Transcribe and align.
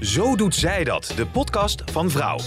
Zo 0.00 0.36
doet 0.36 0.54
zij 0.54 0.84
dat, 0.84 1.12
de 1.16 1.26
podcast 1.26 1.82
van 1.90 2.10
Vrouw. 2.10 2.38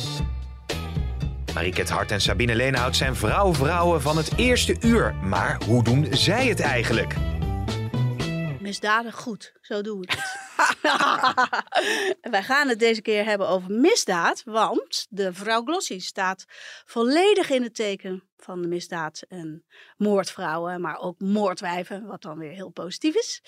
Mariket 1.54 1.90
Hart 1.90 2.12
en 2.12 2.22
Sabine 2.22 2.56
Leenhout 2.56 2.96
zijn 2.96 3.16
vrouw-vrouwen 3.16 4.02
van 4.02 4.18
het 4.18 4.32
eerste 4.36 4.76
uur. 4.80 5.16
Maar 5.24 5.58
hoe 5.66 5.84
doen 5.84 6.08
zij 6.10 6.48
het 6.48 6.60
eigenlijk? 6.60 7.16
Misdadig 8.74 9.16
goed, 9.16 9.54
zo 9.62 9.82
doen 9.82 10.00
we 10.00 10.08
het. 10.12 10.22
Wij 12.32 12.44
gaan 12.44 12.68
het 12.68 12.80
deze 12.80 13.02
keer 13.02 13.26
hebben 13.26 13.48
over 13.48 13.72
misdaad, 13.72 14.44
want 14.46 15.08
de 15.10 15.34
vrouw 15.34 15.64
Glossy 15.64 16.00
staat 16.00 16.46
volledig 16.86 17.50
in 17.50 17.64
het 17.64 17.76
teken 17.76 18.24
van 18.38 18.62
de 18.62 18.68
misdaad 18.68 19.22
en 19.28 19.66
moordvrouwen, 19.98 20.82
maar 20.82 20.98
ook 20.98 21.20
moordwijven, 21.20 22.06
wat 22.06 22.22
dan 22.22 22.38
weer 22.38 22.52
heel 22.52 22.70
positief 22.70 23.16
is. 23.16 23.42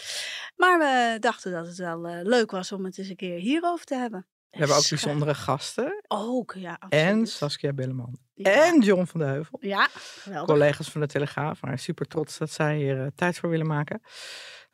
Maar 0.55 0.79
we 0.79 1.19
dachten 1.19 1.51
dat 1.51 1.67
het 1.67 1.77
wel 1.77 2.09
uh, 2.09 2.19
leuk 2.21 2.51
was 2.51 2.71
om 2.71 2.85
het 2.85 2.97
eens 2.97 3.09
een 3.09 3.15
keer 3.15 3.39
hierover 3.39 3.85
te 3.85 3.95
hebben. 3.95 4.27
We 4.49 4.57
hebben 4.57 4.77
ook 4.77 4.89
bijzondere 4.89 5.35
gasten. 5.35 6.03
Ook, 6.07 6.53
ja. 6.57 6.79
En. 6.89 7.27
Saskia 7.27 7.73
Belleman. 7.73 8.17
Ja. 8.33 8.51
En 8.51 8.81
John 8.81 9.05
van 9.05 9.19
de 9.19 9.25
Heuvel. 9.25 9.57
Ja, 9.61 9.87
geweldig. 9.93 10.55
Collega's 10.55 10.89
van 10.89 11.01
de 11.01 11.07
Telegraaf. 11.07 11.61
Maar 11.61 11.79
super 11.79 12.05
trots 12.05 12.37
dat 12.37 12.51
zij 12.51 12.77
hier 12.77 13.01
eh, 13.01 13.07
tijd 13.15 13.39
voor 13.39 13.49
willen 13.49 13.67
maken. 13.67 14.01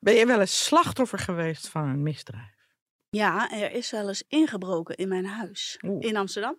Ben 0.03 0.13
je 0.13 0.25
wel 0.25 0.39
eens 0.39 0.63
slachtoffer 0.63 1.19
geweest 1.19 1.67
van 1.67 1.89
een 1.89 2.03
misdrijf? 2.03 2.59
Ja, 3.09 3.51
er 3.51 3.71
is 3.71 3.91
wel 3.91 4.07
eens 4.07 4.23
ingebroken 4.27 4.95
in 4.95 5.07
mijn 5.07 5.25
huis 5.25 5.79
Oeh. 5.81 6.05
in 6.07 6.17
Amsterdam. 6.17 6.55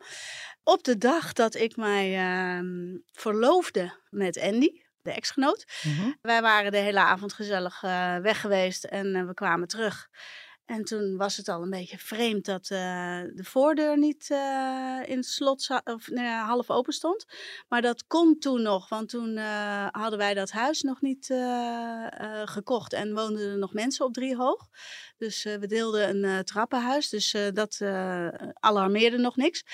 Op 0.63 0.85
de 0.85 0.99
dag 0.99 1.33
dat 1.33 1.55
ik 1.55 1.77
mij 1.77 2.17
ehm, 2.17 2.99
verloofde 3.13 3.93
met 4.11 4.41
Andy, 4.41 4.83
de 5.03 5.13
ex-genoot. 5.13 5.65
Mhm. 5.83 6.11
Wij 6.21 6.43
waren 6.43 6.73
de 6.73 6.79
hele 6.79 7.01
avond 7.01 7.33
gezellig 7.33 7.83
eh, 7.83 8.17
weg 8.17 8.41
geweest 8.41 8.85
en 8.85 9.15
eh, 9.15 9.27
we 9.27 9.35
kwamen 9.35 9.69
terug. 9.69 10.09
En 10.67 10.85
toen 10.85 11.17
was 11.17 11.37
het 11.37 11.49
al 11.49 11.63
een 11.63 11.71
beetje 11.71 11.99
vreemd 11.99 12.45
dat 12.45 12.63
eh, 12.63 13.21
de 13.35 13.45
voordeur 13.45 13.99
niet 13.99 14.31
eh, 14.31 15.01
in 15.05 15.23
slot 15.23 15.69
of 15.85 16.09
nou 16.11 16.47
half 16.47 16.71
open 16.71 16.93
stond. 16.93 17.25
Maar 17.69 17.83
dat 17.83 18.07
kon 18.07 18.39
toen 18.39 18.63
nog, 18.63 18.89
want 18.89 19.09
toen 19.09 19.37
eh, 19.37 19.87
hadden 19.91 20.19
wij 20.19 20.35
dat 20.35 20.51
huis 20.51 20.83
nog 20.83 21.01
niet 21.01 21.27
gekocht 22.45 22.93
en 22.93 23.15
woonden 23.15 23.51
er 23.51 23.59
nog 23.59 23.73
mensen 23.73 24.05
op 24.05 24.13
drie 24.13 24.37
hoog. 24.37 24.69
Dus 25.23 25.45
eh, 25.45 25.55
we 25.55 25.67
deelden 25.67 26.09
een 26.09 26.25
eh, 26.25 26.39
trappenhuis, 26.39 27.09
dus 27.09 27.35
eh, 27.35 27.43
dat 27.53 27.81
alarmeerde 28.61 29.19
nog 29.19 29.37
niks. 29.37 29.65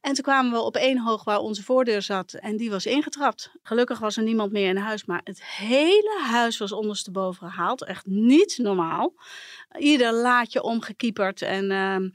En 0.00 0.14
toen 0.14 0.24
kwamen 0.24 0.52
we 0.52 0.60
op 0.60 0.76
één 0.76 0.98
hoog 0.98 1.24
waar 1.24 1.38
onze 1.38 1.62
voordeur 1.62 2.02
zat 2.02 2.32
en 2.32 2.56
die 2.56 2.70
was 2.70 2.86
ingetrapt. 2.86 3.50
Gelukkig 3.62 3.98
was 3.98 4.16
er 4.16 4.22
niemand 4.22 4.52
meer 4.52 4.68
in 4.68 4.76
huis, 4.76 5.04
maar 5.04 5.20
het 5.24 5.44
hele 5.44 6.18
huis 6.30 6.58
was 6.58 6.72
ondersteboven 6.72 7.50
gehaald. 7.50 7.84
Echt 7.84 8.06
niet 8.06 8.58
normaal. 8.58 9.14
Ieder 9.78 10.12
laadje 10.12 10.62
omgekieperd 10.62 11.42
en 11.42 11.70
ehm, 11.70 12.08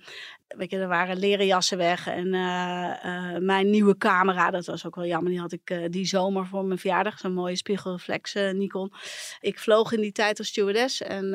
weet 0.56 0.72
je, 0.72 0.78
er 0.78 0.88
waren 0.88 1.18
leren 1.18 1.46
jassen 1.46 1.78
weg. 1.78 2.08
En 2.08 2.34
eh, 2.34 3.04
eh, 3.04 3.42
mijn 3.42 3.70
nieuwe 3.70 3.98
camera, 3.98 4.52
dat 4.52 4.66
was 4.66 4.86
ook 4.86 4.96
wel 4.96 5.06
jammer, 5.06 5.32
die 5.32 5.40
had 5.40 5.52
ik 5.52 5.70
eh, 5.70 5.90
die 5.90 6.06
zomer 6.06 6.46
voor 6.46 6.66
mijn 6.66 6.80
verjaardag. 6.80 7.20
Zo'n 7.20 7.34
mooie 7.34 7.56
spiegelreflex 7.56 8.34
Nikon. 8.34 8.94
Ik 9.40 9.60
vloog 9.60 9.92
in 9.92 10.02
die 10.02 10.12
tijd 10.12 10.40
als 10.40 10.48
stewardess 10.48 11.02
en 11.02 11.34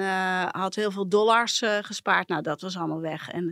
had 0.51 0.75
heel 0.75 0.91
veel 0.91 1.09
dollars 1.09 1.63
gespaard. 1.81 2.29
Nou, 2.29 2.43
dat 2.43 2.61
was 2.61 2.77
allemaal 2.77 3.01
weg. 3.01 3.29
En 3.29 3.45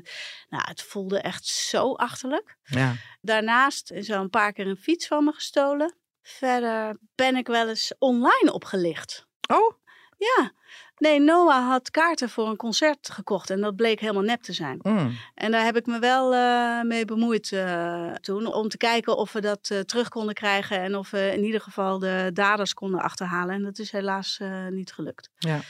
nou, 0.48 0.62
het 0.66 0.82
voelde 0.82 1.20
echt 1.20 1.46
zo 1.46 1.92
achterlijk. 1.92 2.56
Ja. 2.64 2.94
Daarnaast 3.20 3.90
is 3.90 4.08
er 4.08 4.18
een 4.18 4.30
paar 4.30 4.52
keer 4.52 4.66
een 4.66 4.76
fiets 4.76 5.06
van 5.06 5.24
me 5.24 5.32
gestolen. 5.32 5.94
Verder 6.22 6.96
ben 7.14 7.36
ik 7.36 7.46
wel 7.46 7.68
eens 7.68 7.94
online 7.98 8.52
opgelicht. 8.52 9.26
Oh, 9.48 9.74
Ja, 10.18 10.52
nee, 10.98 11.20
Noah 11.20 11.68
had 11.68 11.90
kaarten 11.90 12.28
voor 12.28 12.48
een 12.48 12.56
concert 12.56 13.10
gekocht 13.10 13.50
en 13.50 13.60
dat 13.60 13.76
bleek 13.76 14.00
helemaal 14.00 14.22
nep 14.22 14.42
te 14.42 14.52
zijn. 14.52 14.78
mm. 14.82 15.16
En 15.34 15.50
daar 15.50 15.64
heb 15.64 15.76
ik 15.76 15.86
me 15.86 15.98
wel 15.98 16.34
eh, 16.34 16.82
mee 16.82 17.04
bemoeid 17.04 17.52
eh, 17.52 18.12
toen, 18.12 18.52
om 18.52 18.68
te 18.68 18.76
kijken 18.76 19.16
of 19.16 19.32
we 19.32 19.40
dat 19.40 19.68
eh, 19.70 19.78
terug 19.78 20.08
konden 20.08 20.34
krijgen 20.34 20.80
en 20.80 20.96
of 20.96 21.10
we 21.10 21.32
in 21.32 21.44
ieder 21.44 21.60
geval 21.60 21.98
de 21.98 22.30
daders 22.32 22.74
konden 22.74 23.00
achterhalen. 23.00 23.54
En 23.54 23.62
dat 23.62 23.78
is 23.78 23.90
helaas 23.90 24.40
niet 24.70 24.92
gelukt. 24.92 25.30
Ja. 25.38 25.60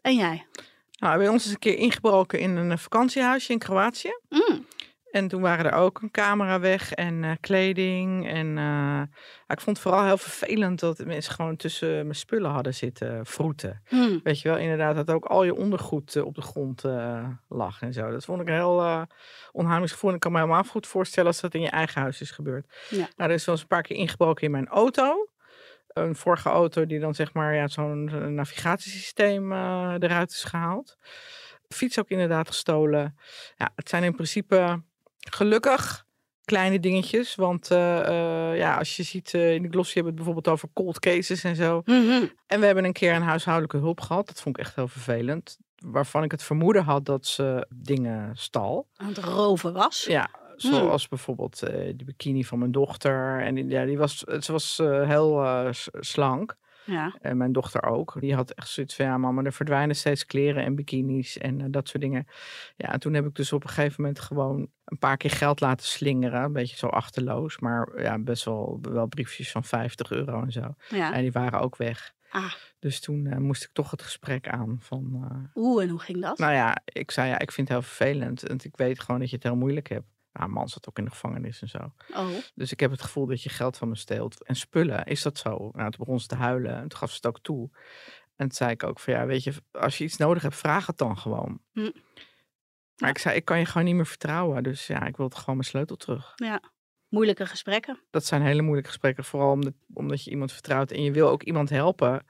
En 0.00 0.16
jij? 0.16 0.46
Nou, 0.98 1.18
bij 1.18 1.28
ons 1.28 1.44
is 1.44 1.50
een 1.50 1.58
keer 1.58 1.76
ingebroken 1.76 2.38
in 2.38 2.56
een 2.56 2.70
eh, 2.70 2.78
vakantiehuisje 2.78 3.52
in 3.52 3.58
Kroatië. 3.58 4.18
Mm, 4.28 4.66
En 5.14 5.28
toen 5.28 5.40
waren 5.40 5.64
er 5.64 5.72
ook 5.72 6.02
een 6.02 6.10
camera 6.10 6.60
weg 6.60 6.92
en 6.92 7.24
eh, 7.24 7.30
kleding. 7.40 8.28
En 8.28 8.46
eh, 8.58 9.02
ja, 9.46 9.48
ik 9.48 9.60
vond 9.60 9.76
het 9.76 9.86
vooral 9.86 10.04
heel 10.04 10.18
vervelend 10.18 10.80
dat 10.80 11.04
mensen 11.04 11.32
gewoon 11.32 11.56
tussen 11.56 11.88
mijn 11.88 12.14
spullen 12.14 12.50
hadden 12.50 12.74
zitten 12.74 13.26
vroeten. 13.26 13.82
mm. 13.90 14.20
Weet 14.22 14.40
je 14.40 14.48
wel, 14.48 14.58
inderdaad, 14.58 14.94
dat 14.94 15.10
ook 15.10 15.24
al 15.24 15.44
je 15.44 15.54
ondergoed 15.54 16.16
eh, 16.16 16.24
op 16.24 16.34
de 16.34 16.42
grond 16.42 16.82
lag 17.48 17.82
en 17.82 17.92
zo. 17.92 18.10
Dat 18.10 18.24
vond 18.24 18.40
ik 18.40 18.48
een 18.48 18.54
heel 18.54 19.06
onheimelijk 19.52 19.92
gevoel. 19.92 20.10
En 20.10 20.16
ik 20.16 20.22
kan 20.22 20.32
me 20.32 20.38
helemaal 20.38 20.64
goed 20.64 20.86
voorstellen 20.86 21.30
als 21.30 21.40
dat 21.40 21.54
in 21.54 21.60
je 21.60 21.70
eigen 21.70 22.00
huis 22.00 22.20
is 22.20 22.30
gebeurd. 22.30 22.66
Ja. 22.90 23.08
Nou, 23.16 23.30
er 23.30 23.36
is 23.36 23.44
wel 23.44 23.54
eens 23.54 23.62
een 23.62 23.68
paar 23.68 23.82
keer 23.82 23.96
ingebroken 23.96 24.44
in 24.44 24.50
mijn 24.50 24.68
auto. 24.68 25.28
Een 25.88 26.16
vorige 26.16 26.48
auto 26.48 26.86
die 26.86 27.00
dan 27.00 27.14
zeg 27.14 27.32
maar 27.32 27.54
ja, 27.54 27.68
zo'n 27.68 28.34
navigatiesysteem 28.34 29.52
eruit 29.52 30.30
is 30.30 30.44
gehaald. 30.44 30.96
Fiets 31.68 31.98
ook 31.98 32.08
inderdaad 32.08 32.48
gestolen. 32.48 33.18
Ja, 33.56 33.70
het 33.74 33.88
zijn 33.88 34.02
in 34.02 34.14
principe 34.14 34.82
gelukkig 35.30 36.04
kleine 36.44 36.80
dingetjes. 36.80 37.34
Want 37.34 37.70
eh, 37.70 38.00
eh, 38.00 38.58
ja, 38.58 38.78
als 38.78 38.96
je 38.96 39.02
ziet, 39.02 39.34
eh, 39.34 39.54
in 39.54 39.62
de 39.62 39.68
glossy 39.68 39.94
hebben 39.94 40.12
we 40.12 40.18
het 40.18 40.26
bijvoorbeeld 40.26 40.48
over 40.48 40.68
cold 40.72 40.98
cases 40.98 41.44
en 41.44 41.56
zo. 41.56 41.82
Mhm. 41.84 42.26
En 42.46 42.60
we 42.60 42.66
hebben 42.66 42.84
een 42.84 42.92
keer 42.92 43.14
een 43.14 43.22
huishoudelijke 43.22 43.76
hulp 43.76 44.00
gehad. 44.00 44.26
Dat 44.26 44.40
vond 44.40 44.58
ik 44.58 44.64
echt 44.64 44.74
heel 44.74 44.88
vervelend. 44.88 45.58
Waarvan 45.76 46.22
ik 46.22 46.30
het 46.30 46.42
vermoeden 46.42 46.84
had 46.84 47.04
dat 47.04 47.26
ze 47.26 47.66
dingen 47.74 48.36
stal. 48.36 48.88
Aan 48.96 49.08
het 49.08 49.18
roven 49.18 49.72
was. 49.72 50.04
Ja, 50.08 50.30
zoals 50.56 51.08
bijvoorbeeld 51.08 51.58
de 51.58 52.04
bikini 52.04 52.44
van 52.44 52.58
mijn 52.58 52.72
dochter. 52.72 53.40
En 53.40 53.54
die, 53.54 53.68
ja, 53.68 53.84
die 53.84 53.98
was, 53.98 54.18
ze 54.18 54.52
was 54.52 54.76
heel 54.82 55.46
slank. 56.00 56.56
Ja. 56.86 57.16
En 57.20 57.36
mijn 57.36 57.52
dochter 57.52 57.82
ook. 57.82 58.16
Die 58.20 58.34
had 58.34 58.50
echt 58.50 58.68
zoiets 58.68 58.94
van, 58.96 59.04
ja 59.06 59.18
mama, 59.18 59.42
er 59.42 59.52
verdwijnen 59.52 59.96
steeds 59.96 60.26
kleren 60.26 60.64
en 60.64 60.74
bikinis 60.74 61.38
en 61.38 61.60
eh, 61.60 61.66
dat 61.70 61.88
soort 61.88 62.02
dingen. 62.02 62.26
Ja, 62.76 62.92
en 62.92 63.00
toen 63.00 63.14
heb 63.14 63.26
ik 63.26 63.34
dus 63.34 63.52
op 63.52 63.62
een 63.64 63.68
gegeven 63.70 63.94
moment 64.02 64.20
gewoon 64.20 64.68
een 64.84 64.98
paar 64.98 65.16
keer 65.16 65.30
geld 65.30 65.60
laten 65.60 65.86
slingeren. 65.86 66.42
Een 66.42 66.52
beetje 66.52 66.76
zo 66.76 66.86
achterloos, 66.86 67.58
maar 67.58 68.02
ja, 68.02 68.18
best 68.18 68.44
wel, 68.44 68.78
wel 68.82 69.06
briefjes 69.06 69.50
van 69.50 69.64
50 69.64 70.10
euro 70.10 70.42
en 70.42 70.52
zo. 70.52 70.74
ja. 70.88 71.12
En 71.12 71.22
die 71.22 71.32
waren 71.32 71.60
ook 71.60 71.76
weg. 71.76 72.12
Ah. 72.30 72.52
Dus 72.78 73.00
toen 73.00 73.26
eh, 73.26 73.38
moest 73.38 73.62
ik 73.64 73.70
toch 73.72 73.90
het 73.90 74.02
gesprek 74.02 74.48
aan 74.48 74.76
van... 74.80 75.20
eh, 75.30 75.62
Oeh, 75.62 75.82
en 75.82 75.88
hoe 75.88 75.98
ging 76.00 76.20
dat? 76.20 76.38
nou 76.38 76.52
ja, 76.52 76.76
ik 76.84 77.10
zei 77.10 77.28
ja, 77.28 77.38
ik 77.38 77.52
vind 77.52 77.68
het 77.68 77.76
heel 77.78 77.86
vervelend. 77.86 78.42
Want 78.42 78.64
ik 78.64 78.76
weet 78.76 79.00
gewoon 79.00 79.20
dat 79.20 79.28
je 79.30 79.34
het 79.36 79.44
heel 79.44 79.56
moeilijk 79.56 79.88
hebt. 79.88 80.06
Nou, 80.38 80.50
man 80.50 80.68
zat 80.68 80.88
ook 80.88 80.98
in 80.98 81.04
de 81.04 81.10
gevangenis 81.10 81.62
en 81.62 81.68
zo. 81.68 81.92
Oh, 82.14 82.28
Dus 82.54 82.72
ik 82.72 82.80
heb 82.80 82.90
het 82.90 83.02
gevoel 83.02 83.26
dat 83.26 83.42
je 83.42 83.48
geld 83.48 83.76
van 83.76 83.88
me 83.88 83.96
steelt. 83.96 84.44
En 84.44 84.56
spullen, 84.56 85.04
is 85.04 85.22
dat 85.22 85.38
zo? 85.38 85.50
Nou, 85.72 85.90
toen 85.90 86.04
begon 86.04 86.20
ze 86.20 86.26
te 86.26 86.34
huilen. 86.34 86.74
En 86.74 86.88
toen 86.88 86.98
gaf 86.98 87.10
ze 87.10 87.16
het 87.16 87.26
ook 87.26 87.40
toe. 87.40 87.70
En 88.36 88.46
toen 88.48 88.56
zei 88.56 88.70
ik 88.70 88.82
ook 88.82 89.00
van 89.00 89.12
ja, 89.14 89.26
weet 89.26 89.44
je, 89.44 89.52
als 89.72 89.98
je 89.98 90.04
iets 90.04 90.16
nodig 90.16 90.42
hebt, 90.42 90.56
vraag 90.56 90.86
het 90.86 90.98
dan 90.98 91.18
gewoon. 91.18 91.60
Hm. 91.72 91.80
Maar 91.80 91.92
Ja. 92.94 93.08
ik 93.08 93.18
zei, 93.18 93.36
ik 93.36 93.44
kan 93.44 93.58
je 93.58 93.64
gewoon 93.66 93.84
niet 93.86 93.94
meer 93.94 94.06
vertrouwen. 94.06 94.62
Dus 94.62 94.86
ja, 94.86 95.06
ik 95.06 95.16
wil 95.16 95.26
het 95.26 95.34
gewoon 95.34 95.56
mijn 95.56 95.68
sleutel 95.68 95.96
terug. 95.96 96.32
ja. 96.36 96.60
Moeilijke 97.08 97.46
gesprekken. 97.46 98.00
Dat 98.10 98.24
zijn 98.24 98.42
hele 98.42 98.62
moeilijke 98.62 98.88
gesprekken. 98.90 99.24
Vooral 99.24 99.50
omdat, 99.50 99.72
omdat 99.92 100.24
je 100.24 100.30
iemand 100.30 100.52
vertrouwt. 100.52 100.90
En 100.90 101.02
je 101.02 101.12
wil 101.12 101.28
ook 101.28 101.42
iemand 101.42 101.70
helpen. 101.70 102.26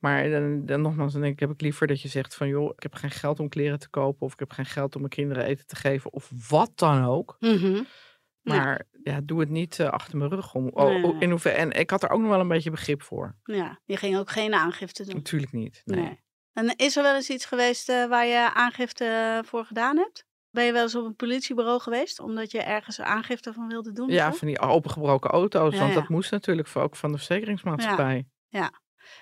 Maar 0.00 0.30
dan, 0.30 0.66
dan 0.66 0.80
nogmaals, 0.80 1.12
dan 1.12 1.20
denk 1.20 1.34
ik, 1.34 1.40
heb 1.40 1.50
ik 1.50 1.60
liever 1.60 1.86
dat 1.86 2.00
je 2.00 2.08
zegt 2.08 2.34
van 2.34 2.48
joh, 2.48 2.72
ik 2.76 2.82
heb 2.82 2.94
geen 2.94 3.10
geld 3.10 3.40
om 3.40 3.48
kleren 3.48 3.78
te 3.78 3.88
kopen. 3.88 4.26
Of 4.26 4.32
ik 4.32 4.38
heb 4.38 4.50
geen 4.50 4.66
geld 4.66 4.94
om 4.94 5.00
mijn 5.00 5.12
kinderen 5.12 5.44
eten 5.44 5.66
te 5.66 5.76
geven. 5.76 6.12
Of 6.12 6.30
wat 6.48 6.72
dan 6.74 7.04
ook. 7.04 7.36
Mhm. 7.38 7.74
Ja. 7.74 8.54
Maar 8.56 8.86
ja, 9.02 9.20
doe 9.24 9.40
het 9.40 9.48
niet 9.48 9.78
eh, 9.78 9.88
achter 9.88 10.18
mijn 10.18 10.30
rug 10.30 10.54
om. 10.54 10.68
Oh, 10.68 10.84
Nee. 10.84 11.04
oh, 11.04 11.16
in 11.20 11.30
hoever, 11.30 11.52
en 11.52 11.70
ik 11.70 11.90
had 11.90 12.02
er 12.02 12.10
ook 12.10 12.20
nog 12.20 12.30
wel 12.30 12.40
een 12.40 12.48
beetje 12.48 12.70
begrip 12.70 13.02
voor. 13.02 13.36
Ja, 13.42 13.80
je 13.84 13.96
ging 13.96 14.16
ook 14.18 14.30
geen 14.30 14.54
aangifte 14.54 15.04
doen. 15.04 15.14
Natuurlijk 15.14 15.52
niet. 15.52 15.82
Nee. 15.84 16.00
Nee. 16.00 16.20
En 16.52 16.76
is 16.76 16.96
er 16.96 17.02
wel 17.02 17.14
eens 17.14 17.30
iets 17.30 17.44
geweest 17.44 17.88
eh, 17.88 18.06
waar 18.06 18.26
je 18.26 18.54
aangifte 18.54 19.42
voor 19.46 19.64
gedaan 19.64 19.96
hebt? 19.96 20.28
Ben 20.50 20.64
je 20.64 20.72
wel 20.72 20.82
eens 20.82 20.94
op 20.94 21.04
een 21.04 21.16
politiebureau 21.16 21.80
geweest 21.80 22.20
omdat 22.20 22.50
je 22.50 22.62
ergens 22.62 23.00
aangifte 23.00 23.52
van 23.52 23.68
wilde 23.68 23.92
doen? 23.92 24.08
Ja, 24.08 24.30
zo? 24.30 24.36
van 24.36 24.48
die 24.48 24.60
opengebroken 24.60 25.30
auto's. 25.30 25.72
Ja, 25.72 25.78
want 25.78 25.92
ja. 25.92 26.00
dat 26.00 26.08
moest 26.08 26.30
natuurlijk 26.30 26.68
ook 26.74 26.96
van 26.96 27.12
de 27.12 27.16
verzekeringsmaatschappij. 27.16 28.28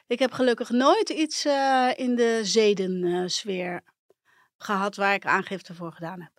Ik 0.06 0.19
heb 0.19 0.32
gelukkig 0.32 0.70
nooit 0.70 1.08
iets 1.08 1.44
eh, 1.44 1.90
in 1.96 2.14
de 2.14 2.40
zedensfeer 2.43 3.82
gehad 4.58 4.96
waar 4.96 5.14
ik 5.14 5.26
aangifte 5.26 5.75
voor 5.75 5.93
gedaan 5.93 6.20
heb. 6.20 6.31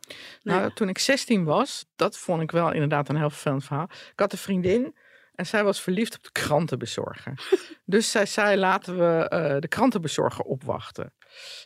Nee. 0.42 0.58
Nou, 0.58 0.74
toen 0.74 0.90
ik 0.90 0.98
16 0.98 1.44
was, 1.44 1.86
dat 1.96 2.18
vond 2.18 2.42
ik 2.42 2.52
wel 2.52 2.72
inderdaad 2.72 3.10
een 3.10 3.18
heel 3.18 3.30
vervelend 3.30 3.64
verhaal. 3.64 3.90
Ik 4.12 4.20
had 4.20 4.32
een 4.32 4.38
vriendin 4.38 4.96
en 5.40 5.46
zij 5.46 5.64
was 5.64 5.82
verliefd 5.82 6.16
op 6.16 6.24
de 6.24 6.32
krantenbezorger. 6.32 7.34
dus 7.86 8.12
zij 8.12 8.26
zei, 8.26 8.58
laten 8.58 8.98
we 8.98 9.30
eh, 9.30 9.60
de 9.60 9.68
krantenbezorger 9.68 10.44
opwachten. 10.44 11.14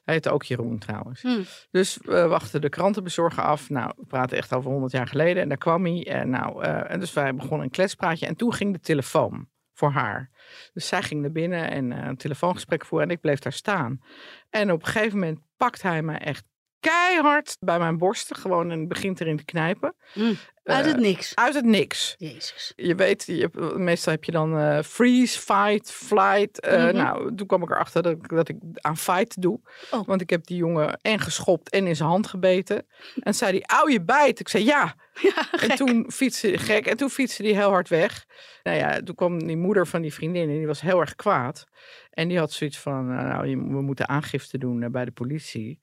Hij 0.03 0.13
heette 0.13 0.29
ook 0.29 0.43
Jeroen 0.43 0.79
trouwens. 0.79 1.21
Hm. 1.21 1.43
Dus 1.71 1.97
we 2.01 2.27
wachten 2.27 2.61
de 2.61 2.69
krantenbezorger 2.69 3.43
af. 3.43 3.69
Nou, 3.69 3.93
we 3.97 4.05
praten 4.05 4.37
echt 4.37 4.53
over 4.53 4.71
100 4.71 4.91
jaar 4.91 5.07
geleden. 5.07 5.41
En 5.41 5.49
daar 5.49 5.57
kwam 5.57 5.85
hij. 5.85 6.07
En, 6.07 6.29
nou, 6.29 6.63
eh, 6.63 6.91
en 6.91 6.99
dus 6.99 7.13
wij 7.13 7.35
begonnen 7.35 7.61
een 7.61 7.71
kletspraatje. 7.71 8.25
En 8.25 8.35
toen 8.35 8.53
ging 8.53 8.73
de 8.73 8.79
telefoon 8.79 9.47
voor 9.73 9.91
haar. 9.91 10.29
Dus 10.73 10.87
zij 10.87 11.01
ging 11.01 11.21
naar 11.21 11.31
binnen 11.31 11.71
en 11.71 11.91
eh, 11.91 12.07
een 12.07 12.17
telefoongesprek 12.17 12.85
voeren. 12.85 13.07
En 13.07 13.15
ik 13.15 13.21
bleef 13.21 13.39
daar 13.39 13.53
staan. 13.53 14.01
En 14.49 14.71
op 14.71 14.79
een 14.79 14.87
gegeven 14.87 15.19
moment 15.19 15.39
pakt 15.57 15.81
hij 15.81 16.01
me 16.01 16.13
echt 16.17 16.45
keihard 16.91 17.57
bij 17.59 17.79
mijn 17.79 17.97
borsten. 17.97 18.35
Gewoon 18.35 18.71
en 18.71 18.87
begint 18.87 19.21
erin 19.21 19.37
te 19.37 19.45
knijpen. 19.45 19.93
Hm. 20.13 20.33
Uit 20.63 20.85
het 20.85 20.95
Eh, 20.95 21.01
niks. 21.01 21.35
Uit 21.35 21.53
het 21.55 21.65
niks. 21.65 22.15
Jezus. 22.17 22.73
Je 22.75 22.95
weet, 22.95 23.23
je, 23.25 23.49
meestal 23.77 24.13
heb 24.13 24.23
je 24.23 24.31
dan 24.31 24.57
eh, 24.57 24.79
freeze, 24.83 25.39
fight, 25.39 25.91
flight. 25.91 26.59
Eh, 26.59 26.83
Mhm. 26.85 26.95
Nou, 26.95 27.35
toen 27.35 27.47
kwam 27.47 27.63
ik 27.63 27.69
erachter 27.69 28.01
dat, 28.03 28.11
ik- 28.11 28.29
dat 28.29 28.49
ik 28.49 28.57
aan 28.73 28.97
fight 28.97 29.41
doe. 29.41 29.59
Oh. 29.91 30.05
Want 30.07 30.21
ik 30.21 30.29
heb 30.29 30.45
die 30.45 30.57
jongen 30.57 30.99
en 31.01 31.19
geschopt 31.19 31.69
en 31.69 31.87
in 31.87 31.95
zijn 31.95 32.09
hand 32.09 32.27
gebeten. 32.27 32.85
En 33.19 33.33
zei 33.35 33.51
hij, 33.51 33.77
auw 33.77 33.89
je 33.89 34.01
bijt. 34.01 34.39
Ik 34.39 34.47
zei 34.49 34.63
ja. 34.65 34.95
Ja, 35.21 35.51
En 35.61 35.75
toen 35.75 36.05
fietste 36.11 36.57
gek. 36.57 36.85
En 36.85 36.97
toen 36.97 37.09
fietste 37.09 37.43
hij 37.43 37.51
heel 37.51 37.69
hard 37.69 37.89
weg. 37.89 38.25
Nou 38.63 38.77
ja, 38.77 38.99
toen 39.01 39.15
kwam 39.15 39.47
die 39.47 39.57
moeder 39.57 39.87
van 39.87 40.01
die 40.01 40.13
vriendin 40.13 40.49
en 40.49 40.57
die 40.57 40.67
was 40.67 40.81
heel 40.81 40.99
erg 40.99 41.15
kwaad. 41.15 41.65
En 42.11 42.27
die 42.27 42.37
had 42.37 42.51
zoiets 42.51 42.77
van, 42.79 43.07
nou, 43.07 43.57
we 43.57 43.81
moeten 43.81 44.09
aangifte 44.09 44.57
doen 44.57 44.91
bij 44.91 45.05
de 45.05 45.11
politie. 45.11 45.79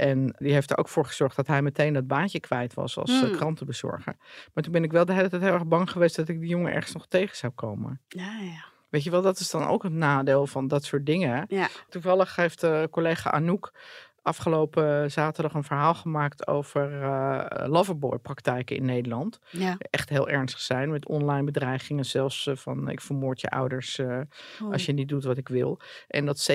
En 0.00 0.34
die 0.38 0.52
heeft 0.52 0.70
er 0.70 0.78
ook 0.78 0.88
voor 0.88 1.04
gezorgd 1.04 1.36
dat 1.36 1.46
hij 1.46 1.62
meteen 1.62 1.92
dat 1.92 2.06
baantje 2.06 2.40
kwijt 2.40 2.74
was 2.74 2.98
als 2.98 3.10
eh, 3.10 3.18
Hmm. 3.20 3.36
krantenbezorger. 3.36 4.16
Maar 4.54 4.64
toen 4.64 4.72
ben 4.72 4.84
ik 4.84 4.92
wel 4.92 5.04
de 5.04 5.12
hele 5.12 5.28
tijd 5.28 5.42
heel 5.42 5.52
erg 5.52 5.66
bang 5.66 5.90
geweest 5.90 6.16
dat 6.16 6.28
ik 6.28 6.40
die 6.40 6.48
jongen 6.48 6.72
ergens 6.72 6.92
nog 6.92 7.06
tegen 7.06 7.36
zou 7.36 7.52
komen. 7.52 8.00
Ja, 8.08 8.38
ja. 8.40 8.64
Weet 8.88 9.04
je 9.04 9.10
wel, 9.10 9.22
dat 9.22 9.38
is 9.38 9.50
dan 9.50 9.66
ook 9.66 9.82
het 9.82 9.92
nadeel 9.92 10.46
van 10.46 10.68
dat 10.68 10.84
soort 10.84 11.06
dingen. 11.06 11.44
Ja. 11.48 11.68
Toevallig 11.88 12.36
heeft 12.36 12.64
uh, 12.64 12.82
collega 12.90 13.30
Anouk 13.30 13.72
afgelopen 14.22 15.10
zaterdag 15.10 15.54
een 15.54 15.64
verhaal 15.64 15.94
gemaakt 15.94 16.46
over 16.46 16.92
uh, 16.92 17.44
loverboy-praktijken 17.66 18.76
in 18.76 18.84
Nederland. 18.84 19.38
ja. 19.50 19.76
Echt 19.78 20.08
heel 20.08 20.28
ernstig 20.28 20.60
zijn 20.60 20.90
met 20.90 21.06
online 21.06 21.44
bedreigingen, 21.44 22.04
zelfs 22.04 22.46
uh, 22.46 22.56
van 22.56 22.88
ik 22.88 23.00
vermoord 23.00 23.40
je 23.40 23.50
ouders 23.50 23.98
uh, 23.98 24.20
Oh. 24.60 24.72
als 24.72 24.86
je 24.86 24.92
niet 24.92 25.08
doet 25.08 25.24
wat 25.24 25.36
ik 25.36 25.48
wil. 25.48 25.80
En 26.08 26.26
dat 26.26 26.50
97% 26.52 26.54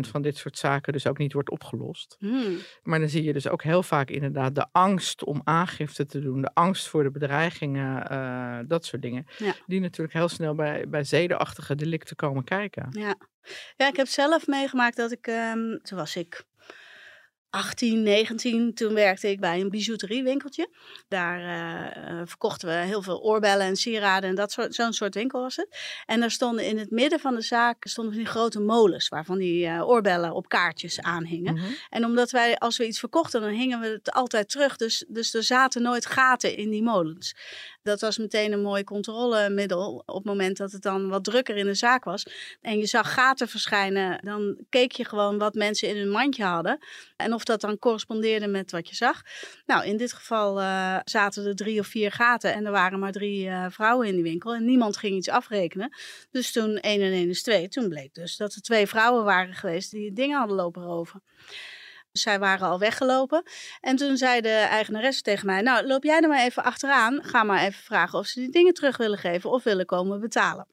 van 0.00 0.22
dit 0.22 0.36
soort 0.36 0.58
zaken 0.58 0.92
dus 0.92 1.06
ook 1.06 1.18
niet 1.18 1.32
wordt 1.32 1.50
opgelost. 1.50 2.16
Hm. 2.18 2.28
Maar 2.82 2.98
dan 2.98 3.08
zie 3.08 3.22
je 3.22 3.32
dus 3.32 3.48
ook 3.48 3.62
heel 3.62 3.82
vaak 3.82 4.10
inderdaad 4.10 4.54
de 4.54 4.66
angst 4.72 5.24
om 5.24 5.40
aangifte 5.44 6.06
te 6.06 6.20
doen, 6.20 6.40
de 6.40 6.50
angst 6.54 6.88
voor 6.88 7.02
de 7.02 7.10
bedreigingen, 7.10 8.68
dat 8.68 8.84
soort 8.84 9.02
dingen. 9.02 9.26
Ja. 9.38 9.54
Die 9.66 9.80
natuurlijk 9.80 10.12
heel 10.12 10.28
snel 10.28 10.54
bij, 10.54 10.88
bij 10.88 11.04
zedenachtige 11.04 11.74
delicten 11.74 12.16
komen 12.16 12.44
kijken. 12.44 12.86
Ja. 12.90 13.14
Ja, 13.76 13.88
ik 13.88 13.96
heb 13.96 14.06
zelf 14.06 14.46
meegemaakt 14.46 14.96
dat 14.96 15.12
ik, 15.12 15.26
um, 15.26 15.82
toen 15.82 15.98
was 15.98 16.16
ik 16.16 16.46
18, 17.50 18.02
19, 18.02 18.74
toen 18.74 18.94
werkte 18.94 19.30
ik 19.30 19.40
bij 19.40 19.60
een 19.60 19.70
bijouteriewinkeltje. 19.70 20.68
Daar 21.08 21.40
uh, 21.40 22.20
verkochten 22.24 22.68
we 22.68 22.74
heel 22.74 23.02
veel 23.02 23.22
oorbellen 23.22 23.66
en 23.66 23.76
sieraden 23.76 24.28
en 24.28 24.34
dat 24.34 24.52
soort, 24.52 24.74
zo'n 24.74 24.92
soort 24.92 25.14
winkel 25.14 25.40
was 25.40 25.56
het. 25.56 25.78
En 26.06 26.20
daar 26.20 26.30
stonden 26.30 26.64
in 26.64 26.78
het 26.78 26.90
midden 26.90 27.20
van 27.20 27.34
de 27.34 27.40
zaak 27.40 27.86
stonden 27.86 28.14
die 28.14 28.26
grote 28.26 28.60
molens 28.60 29.08
waarvan 29.08 29.38
die 29.38 29.66
uh, 29.66 29.88
oorbellen 29.88 30.32
op 30.32 30.48
kaartjes 30.48 31.00
aanhingen. 31.00 31.54
Mhm. 31.54 31.66
En 31.88 32.04
omdat 32.04 32.30
wij, 32.30 32.56
als 32.56 32.76
we 32.76 32.86
iets 32.86 32.98
verkochten, 32.98 33.40
dan 33.40 33.50
hingen 33.50 33.80
we 33.80 33.86
het 33.86 34.12
altijd 34.12 34.48
terug. 34.48 34.76
Dus, 34.76 35.04
dus 35.08 35.34
er 35.34 35.42
zaten 35.42 35.82
nooit 35.82 36.06
gaten 36.06 36.56
in 36.56 36.70
die 36.70 36.82
molens. 36.82 37.34
Dat 37.88 38.00
was 38.00 38.18
meteen 38.18 38.52
een 38.52 38.62
mooi 38.62 38.84
controlemiddel 38.84 40.02
op 40.06 40.14
het 40.14 40.24
moment 40.24 40.56
dat 40.56 40.72
het 40.72 40.82
dan 40.82 41.08
wat 41.08 41.24
drukker 41.24 41.56
in 41.56 41.66
de 41.66 41.74
zaak 41.74 42.04
was. 42.04 42.26
En 42.60 42.78
je 42.78 42.86
zag 42.86 43.14
gaten 43.14 43.48
verschijnen, 43.48 44.20
dan 44.24 44.56
keek 44.68 44.92
je 44.92 45.04
gewoon 45.04 45.38
wat 45.38 45.54
mensen 45.54 45.88
in 45.88 45.96
hun 45.96 46.10
mandje 46.10 46.44
hadden. 46.44 46.78
En 47.16 47.34
of 47.34 47.44
dat 47.44 47.60
dan 47.60 47.78
correspondeerde 47.78 48.46
met 48.46 48.70
wat 48.70 48.88
je 48.88 48.94
zag. 48.94 49.22
Nou, 49.66 49.84
in 49.84 49.96
dit 49.96 50.12
geval 50.12 50.60
uh, 50.60 50.98
zaten 51.04 51.46
er 51.46 51.56
drie 51.56 51.80
of 51.80 51.86
vier 51.86 52.12
gaten 52.12 52.54
en 52.54 52.66
er 52.66 52.72
waren 52.72 52.98
maar 52.98 53.12
drie 53.12 53.46
uh, 53.46 53.66
vrouwen 53.68 54.06
in 54.06 54.14
die 54.14 54.22
winkel. 54.22 54.54
En 54.54 54.64
niemand 54.64 54.96
ging 54.96 55.16
iets 55.16 55.28
afrekenen. 55.28 55.96
Dus 56.30 56.52
toen 56.52 56.76
1 56.76 57.00
en 57.00 57.12
1 57.12 57.28
is 57.28 57.42
2. 57.42 57.68
Toen 57.68 57.88
bleek 57.88 58.14
dus 58.14 58.36
dat 58.36 58.54
er 58.54 58.62
twee 58.62 58.86
vrouwen 58.86 59.24
waren 59.24 59.54
geweest 59.54 59.90
die 59.90 60.12
dingen 60.12 60.38
hadden 60.38 60.56
lopen 60.56 60.82
roven. 60.82 61.22
Zij 62.12 62.38
waren 62.38 62.68
al 62.68 62.78
weggelopen. 62.78 63.42
En 63.80 63.96
toen 63.96 64.16
zei 64.16 64.40
de 64.40 64.48
eigenaresse 64.48 65.22
tegen 65.22 65.46
mij: 65.46 65.60
Nou, 65.60 65.86
loop 65.86 66.04
jij 66.04 66.20
er 66.20 66.28
maar 66.28 66.44
even 66.44 66.64
achteraan. 66.64 67.24
Ga 67.24 67.42
maar 67.42 67.62
even 67.62 67.82
vragen 67.82 68.18
of 68.18 68.26
ze 68.26 68.40
die 68.40 68.50
dingen 68.50 68.74
terug 68.74 68.96
willen 68.96 69.18
geven 69.18 69.50
of 69.50 69.62
willen 69.62 69.86
komen 69.86 70.20
betalen. 70.20 70.66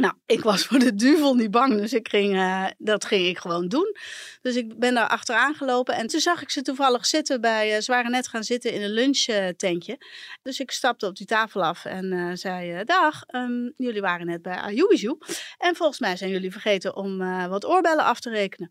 Nou, 0.00 0.14
ik 0.26 0.42
was 0.42 0.64
voor 0.64 0.78
de 0.78 0.94
duivel 0.94 1.34
niet 1.34 1.50
bang, 1.50 1.76
dus 1.76 1.92
ik 1.92 2.08
ging, 2.08 2.34
uh, 2.34 2.66
dat 2.78 3.04
ging 3.04 3.26
ik 3.26 3.38
gewoon 3.38 3.68
doen. 3.68 3.96
Dus 4.42 4.56
ik 4.56 4.78
ben 4.78 4.94
daar 4.94 5.08
achteraan 5.08 5.54
gelopen 5.54 5.94
en 5.94 6.06
toen 6.06 6.20
zag 6.20 6.42
ik 6.42 6.50
ze 6.50 6.62
toevallig 6.62 7.06
zitten 7.06 7.40
bij, 7.40 7.74
uh, 7.74 7.80
ze 7.80 7.92
waren 7.92 8.10
net 8.10 8.28
gaan 8.28 8.44
zitten 8.44 8.72
in 8.72 8.82
een 8.82 8.90
lunchtentje. 8.90 9.98
Dus 10.42 10.60
ik 10.60 10.70
stapte 10.70 11.06
op 11.06 11.16
die 11.16 11.26
tafel 11.26 11.64
af 11.64 11.84
en 11.84 12.12
uh, 12.12 12.30
zei, 12.34 12.84
dag, 12.84 13.24
um, 13.34 13.72
jullie 13.76 14.00
waren 14.00 14.26
net 14.26 14.42
bij 14.42 14.56
Ayubiju. 14.56 15.18
En 15.58 15.76
volgens 15.76 15.98
mij 15.98 16.16
zijn 16.16 16.30
jullie 16.30 16.52
vergeten 16.52 16.96
om 16.96 17.18
wat 17.48 17.66
oorbellen 17.66 18.04
af 18.04 18.20
te 18.20 18.30
rekenen. 18.30 18.70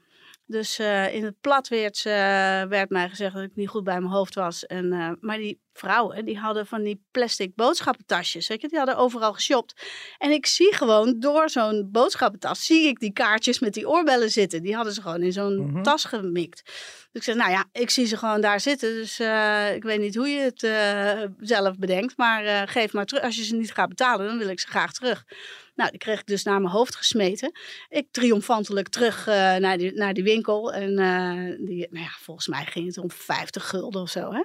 Dus 0.50 0.80
uh, 0.80 1.14
in 1.14 1.24
het 1.24 1.42
platweerts 1.42 2.06
uh, 2.06 2.14
werd 2.64 2.90
mij 2.90 3.10
gezegd 3.10 3.34
dat 3.34 3.44
ik 3.44 3.56
niet 3.56 3.70
goed 3.70 3.84
bij 3.84 4.00
mijn 4.00 4.14
hoofd 4.14 4.36
was. 4.36 4.66
En, 4.66 4.86
uh, 4.86 5.12
maar 5.20 5.38
die 5.38 5.62
vrouwen, 5.80 6.26
die 6.26 6.38
hadden 6.38 6.68
van 6.68 6.84
die 6.84 7.02
plastic 7.12 7.56
boodschappentasjes. 7.56 8.48
Weet 8.48 8.62
je? 8.62 8.68
Die 8.68 8.78
hadden 8.78 8.98
overal 8.98 9.34
geshopt. 9.34 9.82
En 10.18 10.32
ik 10.32 10.46
zie 10.46 10.74
gewoon 10.74 11.20
door 11.20 11.50
zo'n 11.50 11.90
boodschappentas, 11.92 12.66
zie 12.66 12.88
ik 12.88 13.00
die 13.00 13.14
kaartjes 13.14 13.60
met 13.60 13.74
die 13.74 13.90
oorbellen 13.90 14.30
zitten. 14.30 14.62
Die 14.62 14.76
hadden 14.76 14.94
ze 14.94 15.02
gewoon 15.02 15.22
in 15.22 15.32
zo'n 15.34 15.58
Mhm. 15.66 15.82
tas 15.84 16.06
gemikt. 16.06 16.62
Dus 16.66 17.08
ik 17.12 17.24
zei, 17.24 17.38
nou 17.38 17.52
ja, 17.52 17.66
ik 17.72 17.90
zie 17.90 18.06
ze 18.06 18.18
gewoon 18.18 18.42
daar 18.42 18.60
zitten. 18.60 18.94
Dus 18.94 19.20
uh, 19.20 19.76
ik 19.76 19.84
weet 19.84 20.00
niet 20.00 20.16
hoe 20.16 20.28
je 20.28 20.40
het 20.40 20.64
uh, 20.64 21.30
zelf 21.40 21.78
bedenkt. 21.78 22.18
Maar 22.18 22.44
uh, 22.44 22.62
geef 22.66 22.94
maar 22.94 23.06
terug. 23.06 23.24
Als 23.24 23.36
je 23.36 23.44
ze 23.44 23.56
niet 23.56 23.74
gaat 23.74 23.90
betalen, 23.90 24.28
dan 24.28 24.38
wil 24.38 24.50
ik 24.50 24.60
ze 24.60 24.68
graag 24.68 24.94
terug. 24.94 25.26
Nou, 25.76 25.90
die 25.92 26.00
kreeg 26.00 26.20
ik 26.20 26.26
dus 26.26 26.44
naar 26.44 26.62
mijn 26.62 26.74
hoofd 26.74 26.96
gesmeten. 26.96 27.52
Ik 27.90 28.08
triomfantelijk 28.12 28.88
terug 28.90 29.28
uh, 29.28 29.56
naar, 29.56 29.78
die, 29.78 29.94
naar 29.94 30.14
die 30.14 30.24
winkel. 30.24 30.74
En 30.74 30.92
uh, 31.00 31.68
die, 31.68 31.88
nou 31.90 32.04
ja, 32.04 32.12
volgens 32.20 32.48
mij 32.48 32.66
ging 32.66 32.86
het 32.88 32.98
om 32.98 33.12
50 33.12 33.68
gulden 33.70 34.02
of 34.02 34.10
zo. 34.10 34.32
Hè? 34.32 34.44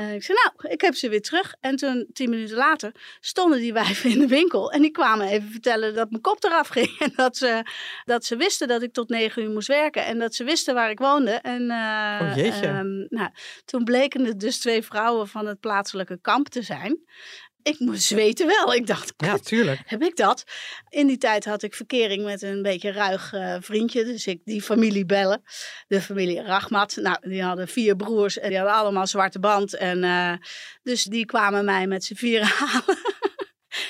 Uh, 0.00 0.14
ik 0.14 0.22
zei, 0.22 0.38
nou, 0.42 0.72
ik 0.72 0.80
heb 0.80 0.94
ze 0.94 1.08
weer 1.08 1.22
terug. 1.22 1.54
En 1.60 1.76
toen, 1.76 2.06
tien 2.12 2.30
minuten 2.30 2.56
later, 2.56 2.92
stonden 3.20 3.58
die 3.58 3.72
wijven 3.72 4.10
in 4.10 4.18
de 4.18 4.26
winkel. 4.26 4.72
En 4.72 4.82
die 4.82 4.90
kwamen 4.90 5.26
even 5.26 5.50
vertellen 5.50 5.94
dat 5.94 6.10
mijn 6.10 6.22
kop 6.22 6.44
eraf 6.44 6.68
ging. 6.76 6.98
En 6.98 7.12
dat 7.16 7.36
ze, 7.36 7.62
dat 8.04 8.24
ze 8.24 8.36
wisten 8.36 8.68
dat 8.68 8.82
ik 8.82 8.92
tot 8.92 9.08
negen 9.08 9.42
uur 9.42 9.50
moest 9.50 9.68
werken. 9.68 10.04
En 10.04 10.18
dat 10.18 10.34
ze 10.34 10.44
wisten 10.44 10.74
waar 10.74 10.90
ik 10.90 10.98
woonde. 10.98 11.30
En 11.30 11.62
uh, 11.62 12.18
oh, 12.20 12.36
jeetje. 12.36 12.68
Um, 12.68 13.06
nou, 13.08 13.30
toen 13.64 13.84
bleken 13.84 14.24
het 14.24 14.40
dus 14.40 14.58
twee 14.58 14.82
vrouwen 14.82 15.28
van 15.28 15.46
het 15.46 15.60
plaatselijke 15.60 16.18
kamp 16.20 16.48
te 16.48 16.62
zijn. 16.62 17.00
Ik 17.66 17.78
moest 17.78 18.02
zweten 18.02 18.46
wel. 18.46 18.74
Ik 18.74 18.86
dacht, 18.86 19.12
ja, 19.16 19.38
tuurlijk. 19.38 19.80
heb 19.86 20.02
ik 20.02 20.16
dat? 20.16 20.44
In 20.88 21.06
die 21.06 21.18
tijd 21.18 21.44
had 21.44 21.62
ik 21.62 21.74
verkering 21.74 22.24
met 22.24 22.42
een 22.42 22.62
beetje 22.62 22.92
ruig 22.92 23.32
uh, 23.32 23.56
vriendje. 23.60 24.04
Dus 24.04 24.26
ik 24.26 24.40
die 24.44 24.62
familie 24.62 25.06
bellen. 25.06 25.42
De 25.88 26.00
familie 26.00 26.42
Rachmat. 26.42 26.96
Nou, 26.96 27.16
die 27.20 27.42
hadden 27.42 27.68
vier 27.68 27.96
broers 27.96 28.38
en 28.38 28.48
die 28.48 28.58
hadden 28.58 28.76
allemaal 28.76 29.06
zwarte 29.06 29.38
band. 29.38 29.76
En 29.76 30.02
uh, 30.02 30.32
dus 30.82 31.04
die 31.04 31.24
kwamen 31.24 31.64
mij 31.64 31.86
met 31.86 32.04
z'n 32.04 32.14
vieren 32.14 32.48
halen. 32.60 32.98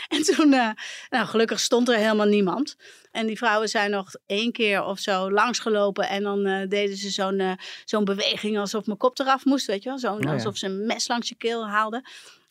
en 0.09 0.23
toen, 0.23 0.53
uh, 0.53 0.71
nou 1.11 1.27
gelukkig 1.27 1.61
stond 1.61 1.89
er 1.89 1.97
helemaal 1.97 2.27
niemand. 2.27 2.77
En 3.11 3.27
die 3.27 3.37
vrouwen 3.37 3.69
zijn 3.69 3.91
nog 3.91 4.11
één 4.27 4.53
keer 4.53 4.85
of 4.85 4.99
zo 4.99 5.31
langsgelopen. 5.31 6.09
En 6.09 6.23
dan 6.23 6.47
uh, 6.47 6.69
deden 6.69 6.97
ze 6.97 7.11
zo'n 7.11 7.41
uh, 7.41 7.53
zo'n 7.85 8.05
beweging 8.05 8.59
alsof 8.59 8.87
mijn 8.87 8.99
kop 8.99 9.19
eraf 9.19 9.45
moest. 9.45 9.67
Weet 9.67 9.83
je 9.83 9.89
wel? 9.89 9.99
Zo, 9.99 10.13
oh, 10.13 10.21
ja. 10.21 10.33
Alsof 10.33 10.57
ze 10.57 10.67
een 10.67 10.87
mes 10.87 11.09
langs 11.09 11.29
je 11.29 11.35
keel 11.35 11.69
haalden. 11.69 12.03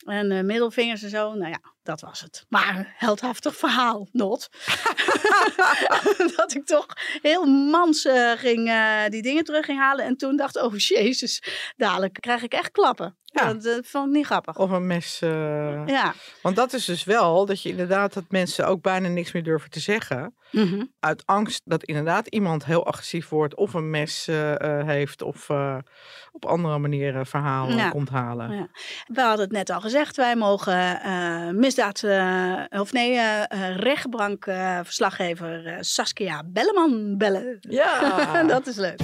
En 0.06 0.30
uh, 0.30 0.42
middelvingers 0.42 1.02
en 1.02 1.10
zo. 1.10 1.34
Nou 1.34 1.50
ja, 1.50 1.60
dat 1.86 2.00
was 2.00 2.20
het. 2.20 2.44
Maar 2.48 2.94
heldhaftig 2.96 3.56
verhaal, 3.56 4.08
not. 4.12 4.48
dat 6.36 6.54
ik 6.54 6.66
toch 6.66 6.86
heel 7.22 7.44
mans 7.46 8.04
uh, 8.04 8.32
ging, 8.32 8.68
uh, 8.68 9.06
die 9.08 9.22
dingen 9.22 9.44
terug 9.44 9.64
ging 9.64 9.78
halen. 9.78 10.04
En 10.04 10.16
toen 10.16 10.36
dacht 10.36 10.62
oh 10.62 10.76
jezus, 10.76 11.42
dadelijk 11.76 12.18
krijg 12.20 12.42
ik 12.42 12.52
echt 12.52 12.70
klappen. 12.70 13.16
Ja. 13.24 13.52
Dat, 13.52 13.62
dat 13.62 13.86
vond 13.86 14.06
ik 14.06 14.12
niet 14.12 14.26
grappig. 14.26 14.56
Of 14.58 14.70
een 14.70 14.86
mes. 14.86 15.20
Uh... 15.22 15.86
Ja. 15.86 16.14
Want 16.42 16.56
dat 16.56 16.72
is 16.72 16.84
dus 16.84 17.04
wel 17.04 17.46
dat 17.46 17.62
je 17.62 17.68
inderdaad 17.68 18.12
dat 18.12 18.24
mensen 18.28 18.66
ook 18.66 18.82
bijna 18.82 19.08
niks 19.08 19.32
meer 19.32 19.42
durven 19.42 19.70
te 19.70 19.80
zeggen. 19.80 20.34
Mm 20.50 20.68
-hmm. 20.68 20.92
Uit 21.00 21.26
angst 21.26 21.62
dat 21.64 21.84
inderdaad 21.84 22.26
iemand 22.26 22.64
heel 22.64 22.86
agressief 22.86 23.28
wordt 23.28 23.54
of 23.54 23.74
een 23.74 23.90
mes 23.90 24.26
heeft 24.84 25.22
of 25.22 25.50
op 26.36 26.44
andere 26.44 26.78
manieren 26.78 27.26
verhalen 27.26 27.76
ja. 27.76 27.88
komt 27.88 28.08
halen. 28.08 28.50
Ja. 28.50 28.68
We 29.06 29.20
hadden 29.20 29.44
het 29.44 29.54
net 29.54 29.70
al 29.70 29.80
gezegd, 29.80 30.16
wij 30.16 30.36
mogen 30.36 31.00
uh, 31.06 31.50
misdaad, 31.76 32.02
of 32.80 32.92
nee, 32.92 33.12
uh, 33.12 33.42
rechtbankverslaggever 33.76 35.76
Saskia 35.80 36.42
Belleman 36.46 37.18
bellen. 37.18 37.58
Ja, 37.60 38.42
dat 38.54 38.66
is 38.66 38.76
leuk. 38.76 39.00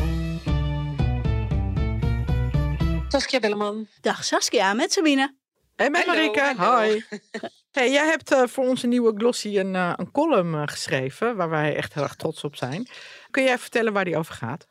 Saskia 3.09 3.41
Belleman. 3.41 3.87
Dag 4.01 4.25
Saskia, 4.25 4.75
met 4.75 4.93
Sabine. 4.93 5.35
En 5.77 5.91
met 5.91 6.05
hallo. 6.05 6.33
Hoi. 6.57 7.05
Hey, 7.73 7.91
jij 7.91 8.07
hebt 8.07 8.33
eh, 8.33 8.47
voor 8.47 8.69
onze 8.69 8.87
nieuwe 8.87 9.13
Glossy 9.17 9.59
een, 9.59 9.75
eh, 9.75 9.93
een 9.97 10.11
column 10.11 10.55
eh, 10.55 10.63
geschreven 10.67 11.37
waar 11.37 11.51
wij 11.51 11.77
echt 11.77 11.95
heel 11.95 12.03
erg 12.03 12.15
trots 12.15 12.45
op 12.45 12.57
zijn. 12.57 12.89
Kun 13.31 13.45
jij 13.45 13.59
vertellen 13.59 13.93
waar 13.93 14.05
die 14.05 14.17
over 14.17 14.35
gaat? 14.35 14.67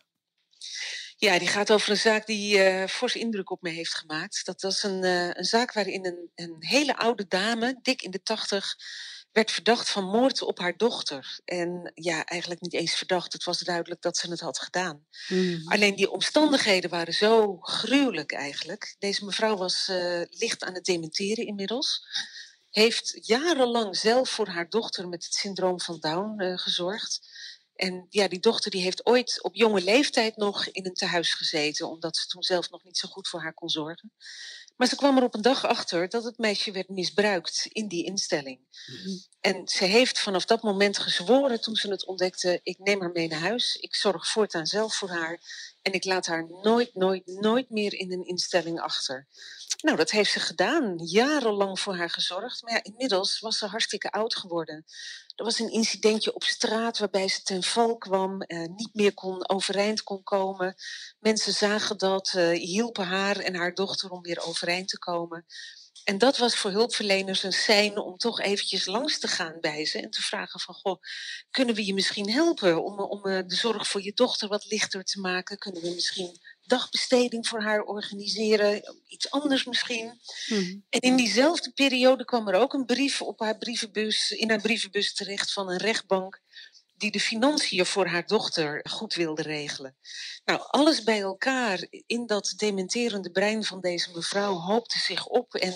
Ja, 1.23 1.39
die 1.39 1.47
gaat 1.47 1.71
over 1.71 1.89
een 1.89 1.97
zaak 1.97 2.25
die 2.25 2.63
eh 2.63 2.87
fors 2.87 3.15
indruk 3.15 3.49
op 3.49 3.61
me 3.61 3.69
heeft 3.69 3.93
gemaakt. 3.95 4.45
Dat 4.45 4.61
was 4.61 4.83
een, 4.83 5.03
eh, 5.03 5.27
een 5.27 5.43
zaak 5.45 5.73
waarin 5.73 6.05
een, 6.05 6.31
een 6.35 6.55
hele 6.59 6.97
oude 6.97 7.27
dame, 7.27 7.79
dik 7.81 8.01
in 8.01 8.11
de 8.11 8.21
tachtig, 8.21 8.75
werd 9.31 9.51
verdacht 9.51 9.89
van 9.89 10.03
moord 10.03 10.41
op 10.41 10.59
haar 10.59 10.77
dochter. 10.77 11.39
En 11.45 11.91
ja, 11.95 12.25
eigenlijk 12.25 12.61
niet 12.61 12.73
eens 12.73 12.95
verdacht. 12.95 13.33
Het 13.33 13.43
was 13.43 13.59
duidelijk 13.59 14.01
dat 14.01 14.17
ze 14.17 14.29
het 14.29 14.39
had 14.39 14.59
gedaan. 14.59 15.05
Alleen 15.65 15.95
die 15.95 16.11
omstandigheden 16.11 16.89
waren 16.89 17.13
zo 17.13 17.57
gruwelijk 17.59 18.31
eigenlijk. 18.31 18.95
Deze 18.99 19.25
mevrouw 19.25 19.55
was 19.57 19.87
eh, 19.87 20.21
licht 20.29 20.63
aan 20.63 20.73
het 20.73 20.85
dementeren 20.85 21.45
inmiddels. 21.45 22.05
Heeft 22.69 23.27
jarenlang 23.27 23.97
zelf 23.97 24.29
voor 24.29 24.47
haar 24.47 24.69
dochter 24.69 25.09
met 25.09 25.23
het 25.23 25.33
syndroom 25.33 25.81
van 25.81 25.99
Down 25.99 26.57
gezorgd. 26.57 27.19
En 27.81 28.05
ja, 28.09 28.27
die 28.27 28.39
dochter 28.39 28.71
die 28.71 28.81
heeft 28.81 29.05
ooit 29.05 29.43
op 29.43 29.55
jonge 29.55 29.81
leeftijd 29.81 30.37
nog 30.37 30.67
in 30.67 30.85
een 30.85 30.93
tehuis 30.93 31.33
gezeten, 31.33 31.89
omdat 31.89 32.17
ze 32.17 32.27
toen 32.27 32.43
zelf 32.43 32.69
nog 32.69 32.83
niet 32.83 32.97
zo 32.97 33.07
goed 33.07 33.27
voor 33.27 33.41
haar 33.41 33.53
kon 33.53 33.69
zorgen. 33.69 34.11
Maar 34.75 34.87
ze 34.87 34.95
kwam 34.95 35.17
er 35.17 35.23
op 35.23 35.33
een 35.33 35.41
dag 35.41 35.65
achter 35.65 36.09
dat 36.09 36.23
het 36.23 36.37
meisje 36.37 36.71
werd 36.71 36.89
misbruikt 36.89 37.65
in 37.69 37.87
die 37.87 38.05
instelling. 38.05 38.59
En 39.39 39.67
ze 39.67 39.85
heeft 39.85 40.19
vanaf 40.19 40.45
dat 40.45 40.61
moment 40.61 40.97
gezworen 40.97 41.61
toen 41.61 41.75
ze 41.75 41.89
het 41.89 42.05
ontdekte: 42.05 42.59
ik 42.63 42.77
neem 42.79 43.01
haar 43.01 43.11
mee 43.11 43.27
naar 43.27 43.39
huis, 43.39 43.75
ik 43.75 43.95
zorg 43.95 44.27
voortaan 44.27 44.65
zelf 44.65 44.95
voor 44.95 45.09
haar 45.09 45.39
en 45.81 45.93
ik 45.93 46.05
laat 46.05 46.25
haar 46.25 46.47
nooit, 46.61 46.95
nooit, 46.95 47.25
nooit 47.25 47.69
meer 47.69 47.93
in 47.93 48.11
een 48.11 48.25
instelling 48.25 48.79
achter. 48.79 49.27
Nou, 49.81 49.97
dat 49.97 50.11
heeft 50.11 50.31
ze 50.31 50.39
gedaan, 50.39 50.97
jarenlang 50.97 51.79
voor 51.79 51.95
haar 51.95 52.09
gezorgd. 52.09 52.61
Maar 52.61 52.73
ja, 52.73 52.83
inmiddels 52.83 53.39
was 53.39 53.57
ze 53.57 53.65
hartstikke 53.65 54.11
oud 54.11 54.35
geworden. 54.35 54.85
Er 55.41 55.47
was 55.47 55.59
een 55.59 55.71
incidentje 55.71 56.33
op 56.33 56.43
straat 56.43 56.97
waarbij 56.97 57.27
ze 57.27 57.41
ten 57.43 57.63
val 57.63 57.97
kwam, 57.97 58.41
eh, 58.41 58.59
niet 58.59 58.89
meer 58.93 59.13
kon, 59.13 59.49
overeind 59.49 60.03
kon 60.03 60.23
komen. 60.23 60.75
Mensen 61.19 61.53
zagen 61.53 61.97
dat, 61.97 62.33
eh, 62.35 62.49
hielpen 62.49 63.05
haar 63.05 63.37
en 63.37 63.55
haar 63.55 63.73
dochter 63.73 64.09
om 64.09 64.21
weer 64.21 64.41
overeind 64.41 64.87
te 64.87 64.99
komen. 64.99 65.45
En 66.03 66.17
dat 66.17 66.37
was 66.37 66.55
voor 66.55 66.71
hulpverleners 66.71 67.43
een 67.43 67.53
sein 67.53 67.97
om 67.97 68.17
toch 68.17 68.39
eventjes 68.39 68.85
langs 68.85 69.19
te 69.19 69.27
gaan 69.27 69.57
bij 69.59 69.85
ze 69.85 70.01
en 70.01 70.09
te 70.09 70.21
vragen 70.21 70.59
van, 70.59 70.75
goh, 70.75 71.01
kunnen 71.51 71.75
we 71.75 71.85
je 71.85 71.93
misschien 71.93 72.31
helpen 72.31 72.83
om, 72.83 72.99
om 72.99 73.25
eh, 73.25 73.41
de 73.47 73.55
zorg 73.55 73.87
voor 73.87 74.03
je 74.03 74.13
dochter 74.13 74.47
wat 74.47 74.65
lichter 74.65 75.03
te 75.03 75.19
maken? 75.19 75.57
Kunnen 75.57 75.81
we 75.81 75.89
misschien 75.89 76.39
dagbesteding 76.65 77.47
voor 77.47 77.61
haar 77.61 77.81
organiseren? 77.81 78.95
Iets 79.07 79.31
anders 79.31 79.65
misschien? 79.65 80.21
En 80.89 80.99
in 80.99 81.15
diezelfde 81.15 81.71
periode 81.71 82.25
kwam 82.25 82.47
er 82.47 82.55
ook 82.55 82.73
een 82.73 82.85
brief 82.85 83.21
op 83.21 83.39
haar 83.39 83.57
brievenbus, 83.57 84.31
in 84.31 84.49
haar 84.49 84.61
brievenbus 84.61 85.13
terecht 85.13 85.53
van 85.53 85.69
een 85.69 85.77
rechtbank 85.77 86.41
die 87.01 87.11
de 87.11 87.19
financiën 87.19 87.85
voor 87.85 88.07
haar 88.07 88.25
dochter 88.25 88.85
goed 88.89 89.13
wilde 89.13 89.41
regelen. 89.41 89.95
Nou, 90.45 90.61
alles 90.67 91.03
bij 91.03 91.21
elkaar 91.21 91.87
in 92.05 92.25
dat 92.25 92.53
dementerende 92.57 93.31
brein 93.31 93.63
van 93.63 93.81
deze 93.81 94.11
mevrouw 94.11 94.53
hoopte 94.53 94.99
zich 94.99 95.27
op 95.27 95.55
en 95.55 95.73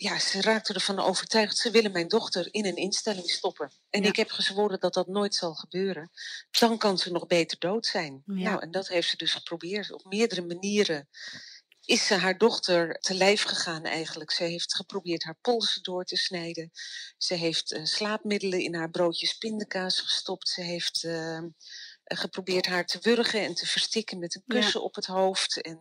ja, 0.00 0.18
ze 0.18 0.40
raakte 0.40 0.74
ervan 0.74 0.98
overtuigd, 0.98 1.56
ze 1.58 1.70
willen 1.70 1.92
mijn 1.92 2.08
dochter 2.08 2.48
in 2.50 2.66
een 2.66 2.76
instelling 2.76 3.30
stoppen. 3.30 3.72
En 3.90 4.02
Ja. 4.02 4.08
ik 4.08 4.16
heb 4.16 4.30
gezworen 4.30 4.80
dat 4.80 4.94
dat 4.94 5.06
nooit 5.06 5.34
zal 5.34 5.54
gebeuren. 5.54 6.10
Dan 6.50 6.78
kan 6.78 6.98
ze 6.98 7.10
nog 7.12 7.26
beter 7.26 7.58
dood 7.58 7.86
zijn. 7.86 8.22
Ja. 8.26 8.34
Nou, 8.34 8.62
en 8.62 8.70
dat 8.70 8.88
heeft 8.88 9.08
ze 9.08 9.16
dus 9.16 9.32
geprobeerd 9.32 9.92
op 9.92 10.04
meerdere 10.04 10.42
manieren 10.42 11.08
is 11.88 12.06
ze 12.06 12.14
haar 12.14 12.38
dochter 12.38 12.98
te 13.00 13.14
lijf 13.14 13.42
gegaan 13.42 13.84
eigenlijk. 13.84 14.30
Ze 14.30 14.44
heeft 14.44 14.74
geprobeerd 14.74 15.24
haar 15.24 15.38
polsen 15.40 15.82
door 15.82 16.04
te 16.04 16.16
snijden. 16.16 16.70
Ze 17.16 17.34
heeft 17.34 17.72
eh, 17.72 17.84
slaapmiddelen 17.84 18.60
in 18.60 18.74
haar 18.74 18.90
broodjes 18.90 19.32
pindakaas 19.38 20.00
gestopt. 20.00 20.48
Ze 20.48 20.62
heeft 20.62 21.04
eh, 21.04 21.42
geprobeerd 22.16 22.66
haar 22.66 22.86
te 22.86 22.98
wurgen 23.00 23.40
en 23.40 23.54
te 23.54 23.66
verstikken 23.66 24.18
met 24.18 24.34
een 24.34 24.42
Ja. 24.46 24.60
kussen 24.60 24.82
op 24.82 24.94
het 24.94 25.06
hoofd. 25.06 25.60
En, 25.60 25.80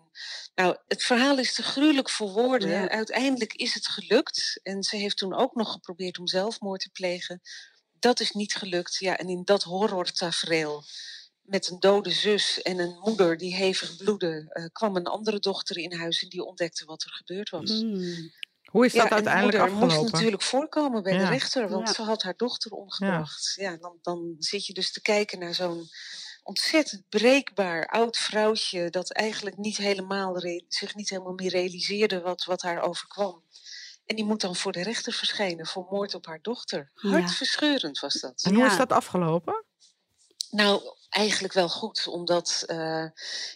nou, 0.56 0.78
het 0.88 1.04
verhaal 1.04 1.38
is 1.38 1.54
te 1.54 1.64
gruwelijk 1.64 2.10
voor 2.10 2.30
woorden. 2.32 2.70
Ja. 2.70 2.90
Uiteindelijk 2.90 3.54
is 3.54 3.74
het 3.74 3.88
gelukt. 3.88 4.60
En 4.64 4.84
ze 4.84 4.96
heeft 4.96 5.18
toen 5.18 5.34
ook 5.34 5.56
nog 5.56 5.72
geprobeerd 5.72 6.20
om 6.20 6.28
zelfmoord 6.28 6.82
te 6.82 6.90
plegen. 6.90 7.42
Dat 8.00 8.20
is 8.20 8.32
niet 8.32 8.56
gelukt. 8.56 8.96
Ja, 8.96 9.18
en 9.18 9.30
in 9.30 9.44
dat 9.44 9.64
horrortafereel 9.64 10.84
met 11.42 11.70
een 11.70 11.80
dode 11.80 12.12
zus 12.12 12.62
en 12.62 12.80
een 12.80 12.98
moeder 13.00 13.38
die 13.38 13.56
hevig 13.56 13.96
bloedde, 13.98 14.46
eh, 14.50 14.66
kwam 14.72 14.96
een 14.96 15.06
andere 15.06 15.40
dochter 15.40 15.78
in 15.78 15.94
huis 15.94 16.24
en 16.24 16.30
die 16.30 16.44
ontdekte 16.44 16.86
wat 16.86 17.04
er 17.04 17.12
gebeurd 17.12 17.50
was. 17.50 17.72
Mm. 17.72 18.32
Hoe 18.72 18.86
is 18.86 18.94
dat 18.94 19.12
uiteindelijk 19.12 19.58
moeder 19.58 19.62
afgelopen? 19.62 20.02
moest 20.02 20.14
natuurlijk 20.14 20.42
voorkomen 20.42 21.04
bij 21.04 21.18
de 21.18 21.26
rechter, 21.26 21.70
want 21.70 21.88
Ja. 21.88 21.94
ze 21.94 22.02
had 22.02 22.24
haar 22.24 22.38
dochter 22.38 22.72
omgebracht. 22.72 23.54
Ja. 23.56 23.78
dan, 23.78 23.98
dan 24.02 24.36
zit 24.40 24.66
je 24.66 24.74
dus 24.74 24.92
te 24.92 25.02
kijken 25.02 25.40
naar 25.40 25.54
zo'n 25.54 25.90
ontzettend 26.44 27.04
breekbaar 27.10 27.88
oud 27.88 28.18
vrouwtje 28.18 28.90
dat 28.90 29.12
eigenlijk 29.12 29.58
niet 29.58 29.78
helemaal 29.78 30.42
zich 30.68 30.96
niet 30.96 31.10
helemaal 31.10 31.34
meer 31.34 31.50
realiseerde 31.50 32.22
wat, 32.22 32.44
wat 32.44 32.62
haar 32.62 32.82
overkwam. 32.82 33.44
En 34.06 34.16
die 34.16 34.26
moet 34.26 34.42
dan 34.42 34.56
voor 34.56 34.72
de 34.72 34.84
rechter 34.84 35.14
verschijnen 35.14 35.66
voor 35.68 35.88
moord 35.90 36.14
op 36.14 36.26
haar 36.26 36.42
dochter. 36.42 36.92
Hartverscheurend 36.94 38.00
was 38.00 38.14
dat. 38.14 38.44
En 38.44 38.56
hoe 38.56 38.66
is 38.66 38.78
dat 38.78 38.92
afgelopen? 38.92 39.66
Nou, 40.50 40.82
eigenlijk 41.18 41.54
wel 41.54 41.70
goed, 41.70 42.08
omdat 42.08 42.64
eh, 42.66 43.06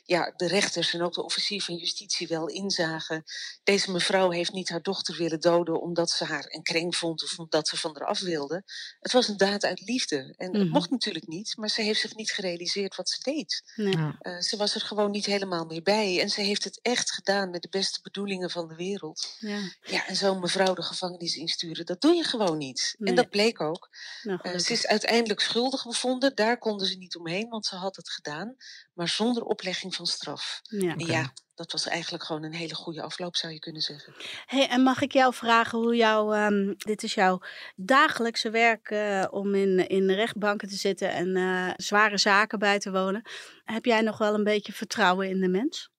ja, 0.03 0.34
de 0.36 0.48
rechters 0.48 0.94
en 0.94 1.01
ook 1.01 1.13
de 1.13 1.24
officier 1.24 1.62
van 1.62 1.75
justitie 1.75 2.27
wel 2.27 2.48
inzagen. 2.48 3.24
Deze 3.63 3.91
mevrouw 3.91 4.30
heeft 4.32 4.51
niet 4.53 4.70
haar 4.70 4.82
dochter 4.82 5.18
willen 5.18 5.39
doden 5.39 5.82
omdat 5.82 6.10
ze 6.10 6.25
haar 6.25 6.46
een 6.48 6.63
kring 6.63 6.96
vond 6.96 7.24
of 7.24 7.39
omdat 7.39 7.68
ze 7.68 7.77
van 7.77 7.96
haar 7.98 8.08
af 8.08 8.20
wilde. 8.20 8.63
Het 9.00 9.12
was 9.12 9.27
een 9.27 9.38
daad 9.38 9.63
uit 9.63 9.82
liefde. 9.82 10.34
En 10.38 10.53
het 10.53 10.63
Mhm. 10.63 10.72
mocht 10.72 10.89
natuurlijk 10.89 11.27
niet, 11.27 11.58
maar 11.58 11.70
ze 11.70 11.82
heeft 11.82 12.00
zich 12.00 12.15
niet 12.15 12.32
gerealiseerd 12.32 12.96
wat 12.96 13.10
ze 13.10 13.20
deed. 13.22 13.72
Nee. 13.75 13.96
Eh, 14.20 14.39
ze 14.39 14.58
was 14.58 14.75
er 14.75 14.82
gewoon 14.82 15.12
niet 15.12 15.25
helemaal 15.25 15.65
meer 15.65 15.82
bij. 15.84 16.22
En 16.22 16.30
ze 16.30 16.41
heeft 16.41 16.63
het 16.63 16.80
echt 16.82 17.12
gedaan 17.12 17.50
met 17.50 17.62
de 17.62 17.70
beste 17.70 18.00
bedoelingen 18.03 18.50
van 18.50 18.68
de 18.68 18.75
wereld. 18.75 19.36
Ja. 19.39 19.60
Ja, 19.82 20.08
en 20.08 20.15
zo'n 20.15 20.39
mevrouw 20.39 20.74
de 20.74 20.84
gevangenis 20.84 21.36
insturen, 21.36 21.86
dat 21.86 22.01
doe 22.01 22.13
je 22.15 22.24
gewoon 22.24 22.58
niet. 22.58 22.96
Nee. 22.98 23.10
En 23.10 23.15
dat 23.15 23.30
bleek 23.30 23.62
ook. 23.62 23.89
Nou, 24.24 24.39
Eh, 24.41 24.58
ze 24.58 24.72
is 24.74 24.88
uiteindelijk 24.88 25.39
schuldig 25.39 25.84
bevonden. 25.86 26.36
Daar 26.36 26.58
konden 26.58 26.88
ze 26.88 26.98
niet 26.98 27.15
omheen, 27.15 27.50
want 27.51 27.65
ze 27.65 27.75
had 27.75 27.96
het 27.96 28.10
gedaan. 28.10 28.55
Maar 28.93 29.08
zonder 29.08 29.43
oplegging 29.43 29.96
van 29.96 30.05
straf. 30.05 30.62
ja. 30.62 30.91
En 30.91 31.00
ja, 31.00 31.34
dat 31.55 31.72
was 31.72 31.88
eigenlijk 31.88 32.24
gewoon 32.24 32.43
een 32.43 32.53
hele 32.53 32.75
goede 32.75 33.01
afloop, 33.01 33.36
zou 33.36 33.53
je 33.53 33.60
kunnen 33.60 33.81
zeggen. 33.81 34.13
Hey, 34.46 34.67
en 34.67 34.81
mag 34.81 35.01
ik 35.01 35.12
jou 35.12 35.34
vragen 35.34 35.79
hoe 35.79 35.96
jouw, 35.96 36.34
ehm, 36.34 36.74
dit 36.77 37.03
is 37.03 37.13
jouw 37.13 37.39
dagelijkse 37.75 38.50
werk 38.50 38.89
eh, 38.89 39.25
om 39.29 39.55
in, 39.55 39.88
in 39.88 40.08
de 40.08 40.13
rechtbanken 40.13 40.67
te 40.67 40.75
zitten 40.75 41.12
en 41.12 41.36
eh, 41.36 41.74
zware 41.75 42.17
zaken 42.17 42.60
bij 42.60 42.79
te 42.79 42.91
wonen. 42.91 43.29
Heb 43.63 43.86
jij 43.86 44.01
nog 44.01 44.17
wel 44.17 44.34
een 44.34 44.43
beetje 44.43 44.74
vertrouwen 44.74 45.29
in 45.29 45.39
de 45.39 45.50
mens? 45.50 45.89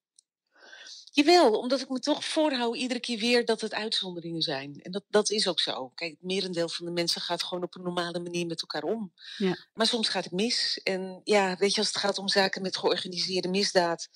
Jawel, 1.14 1.58
omdat 1.58 1.80
ik 1.80 1.88
me 1.88 1.98
toch 1.98 2.24
voorhoud 2.24 2.76
iedere 2.76 3.00
keer 3.00 3.18
weer 3.18 3.44
dat 3.44 3.60
het 3.60 3.74
uitzonderingen 3.74 4.42
zijn. 4.42 4.80
En 4.82 4.92
dat, 4.92 5.02
dat 5.08 5.30
is 5.30 5.48
ook 5.48 5.60
zo. 5.60 5.88
Kijk, 5.88 6.10
het 6.10 6.22
merendeel 6.22 6.68
van 6.68 6.86
de 6.86 6.92
mensen 6.92 7.20
gaat 7.20 7.42
gewoon 7.42 7.62
op 7.62 7.74
een 7.74 7.82
normale 7.82 8.18
manier 8.18 8.46
met 8.46 8.60
elkaar 8.60 8.82
om. 8.82 9.12
Ja. 9.36 9.56
Maar 9.74 9.86
soms 9.86 10.08
gaat 10.08 10.24
het 10.24 10.32
mis. 10.32 10.80
En 10.82 11.20
ja, 11.24 11.56
weet 11.56 11.74
je, 11.74 11.78
als 11.78 11.88
het 11.88 11.96
gaat 11.96 12.18
om 12.18 12.28
zaken 12.28 12.62
met 12.62 12.76
georganiseerde 12.76 13.48
misdaad, 13.48 14.08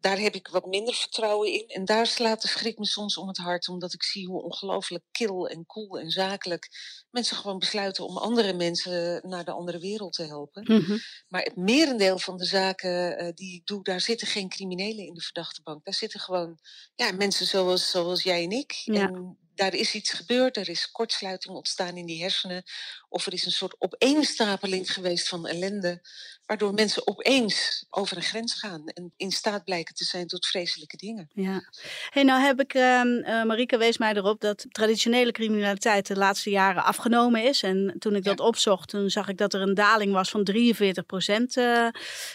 daar 0.00 0.18
heb 0.18 0.34
ik 0.34 0.48
wat 0.48 0.66
minder 0.66 0.94
vertrouwen 0.94 1.52
in. 1.52 1.68
En 1.68 1.84
daar 1.84 2.06
slaat 2.06 2.42
de 2.42 2.48
schrik 2.48 2.78
me 2.78 2.86
soms 2.86 3.16
om 3.16 3.28
het 3.28 3.36
hart, 3.36 3.68
omdat 3.68 3.92
ik 3.92 4.02
zie 4.02 4.26
hoe 4.26 4.42
ongelooflijk 4.42 5.04
kil 5.10 5.48
en 5.48 5.66
cool 5.66 5.98
en 5.98 6.10
zakelijk 6.10 6.68
mensen 7.10 7.36
gewoon 7.36 7.58
besluiten 7.58 8.06
om 8.06 8.16
andere 8.16 8.52
mensen 8.52 9.28
naar 9.28 9.44
de 9.44 9.50
andere 9.50 9.78
wereld 9.78 10.12
te 10.12 10.24
helpen. 10.24 10.62
Mhm. 10.62 10.98
Maar 11.28 11.42
het 11.42 11.56
merendeel 11.56 12.18
van 12.18 12.36
de 12.36 12.44
zaken 12.44 13.18
eh, 13.18 13.32
die 13.34 13.54
ik 13.54 13.66
doe, 13.66 13.82
daar 13.82 14.00
zitten 14.00 14.26
geen 14.26 14.48
criminelen 14.48 15.06
in 15.06 15.14
de 15.14 15.20
verdachte 15.20 15.60
bank. 15.62 15.84
Daar 15.84 15.94
zitten 15.94 16.20
gewoon 16.20 16.58
ja, 16.94 17.12
mensen 17.12 17.46
zoals, 17.46 17.90
zoals 17.90 18.22
jij 18.22 18.42
en 18.42 18.50
ik. 18.50 18.72
Ja. 18.72 19.08
En 19.08 19.38
daar 19.58 19.74
is 19.74 19.94
iets 19.94 20.10
gebeurd, 20.12 20.56
er 20.56 20.68
is 20.68 20.90
kortsluiting 20.90 21.54
ontstaan 21.54 21.96
in 21.96 22.06
die 22.06 22.22
hersenen. 22.22 22.62
Of 23.08 23.26
er 23.26 23.32
is 23.32 23.44
een 23.46 23.52
soort 23.52 23.74
opeenstapeling 23.78 24.92
geweest 24.92 25.28
van 25.28 25.46
ellende. 25.46 26.00
Waardoor 26.46 26.74
mensen 26.74 27.06
opeens 27.06 27.84
over 27.90 28.16
een 28.16 28.22
grens 28.22 28.54
gaan 28.58 28.86
en 28.88 29.12
in 29.16 29.30
staat 29.30 29.64
blijken 29.64 29.94
te 29.94 30.04
zijn 30.04 30.26
tot 30.26 30.46
vreselijke 30.46 30.96
dingen. 30.96 31.30
Ja. 31.34 31.62
Hey, 32.10 32.22
nou 32.22 32.40
heb 32.42 32.60
ik, 32.60 32.74
ehm 32.74 33.06
eh, 33.18 33.42
Marieke 33.44 33.76
wees 33.78 33.98
mij 33.98 34.14
erop 34.14 34.40
dat 34.40 34.66
traditionele 34.68 35.32
criminaliteit 35.32 36.06
de 36.06 36.16
laatste 36.16 36.50
jaren 36.50 36.84
afgenomen 36.84 37.42
is. 37.44 37.62
En 37.62 37.94
toen 37.98 38.14
ik 38.16 38.24
Ja. 38.24 38.30
dat 38.34 38.46
opzocht, 38.46 38.88
toen 38.88 39.10
zag 39.10 39.28
ik 39.28 39.36
dat 39.38 39.54
er 39.54 39.60
een 39.60 39.74
daling 39.74 40.12
was 40.12 40.30
van 40.30 40.44
43 40.44 41.06
procent 41.06 41.56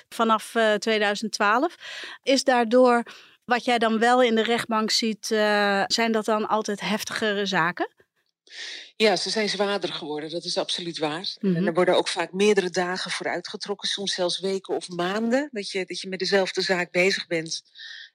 vanaf 0.10 0.56
eh, 0.56 0.74
2012. 0.74 1.76
Is 2.24 2.44
daardoor, 2.44 3.04
wat 3.46 3.66
jij 3.66 3.78
dan 3.78 4.00
wel 4.00 4.24
in 4.24 4.36
de 4.36 4.44
rechtbank 4.44 4.92
ziet, 4.92 5.32
eh, 5.32 5.84
zijn 5.88 6.12
dat 6.12 6.26
dan 6.26 6.48
altijd 6.48 6.80
heftigere 6.80 7.46
zaken? 7.46 7.96
Ja, 8.96 9.16
ze 9.16 9.30
zijn 9.30 9.50
zwaarder 9.50 9.94
geworden, 9.94 10.30
dat 10.30 10.44
is 10.46 10.58
absoluut 10.58 10.98
waar. 10.98 11.36
Mhm. 11.40 11.56
En 11.56 11.68
er 11.68 11.74
worden 11.74 11.96
ook 11.96 12.08
vaak 12.08 12.32
meerdere 12.32 12.70
dagen 12.70 13.12
voor 13.12 13.28
uitgetrokken, 13.28 13.90
soms 13.90 14.14
zelfs 14.14 14.40
weken 14.40 14.76
of 14.76 14.90
maanden, 14.90 15.50
dat 15.52 15.70
je, 15.72 15.86
dat 15.86 16.00
je 16.02 16.10
met 16.10 16.20
dezelfde 16.20 16.62
zaak 16.62 16.92
bezig 16.92 17.28
bent. 17.28 17.62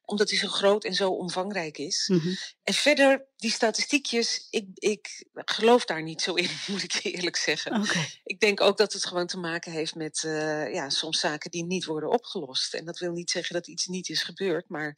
omdat 0.04 0.30
hij 0.30 0.38
zo 0.38 0.48
groot 0.48 0.84
en 0.84 0.94
zo 0.94 1.10
omvangrijk 1.10 1.78
is. 1.78 2.08
Mhm. 2.12 2.34
En 2.62 2.74
verder, 2.74 3.27
die 3.38 3.50
statistiekjes, 3.50 4.46
ik, 4.50 4.66
ik 4.74 5.24
geloof 5.34 5.84
daar 5.84 6.02
niet 6.02 6.22
zo 6.22 6.34
in, 6.34 6.50
moet 6.66 6.82
ik 6.82 6.92
je 6.92 7.10
eerlijk 7.10 7.36
zeggen. 7.36 7.86
Ik 8.24 8.40
denk 8.40 8.60
ook 8.60 8.76
dat 8.76 8.92
het 8.92 9.06
gewoon 9.06 9.26
te 9.26 9.38
maken 9.38 9.72
heeft 9.72 9.94
met 9.94 10.22
eh, 10.24 10.72
ja, 10.72 10.90
soms 10.90 11.20
zaken 11.20 11.50
die 11.50 11.64
niet 11.64 11.84
worden 11.84 12.10
opgelost. 12.10 12.74
En 12.74 12.84
dat 12.84 12.98
wil 12.98 13.12
niet 13.12 13.30
zeggen 13.30 13.54
dat 13.54 13.66
iets 13.68 13.86
niet 13.86 14.08
is 14.08 14.22
gebeurd. 14.22 14.68
Maar 14.68 14.96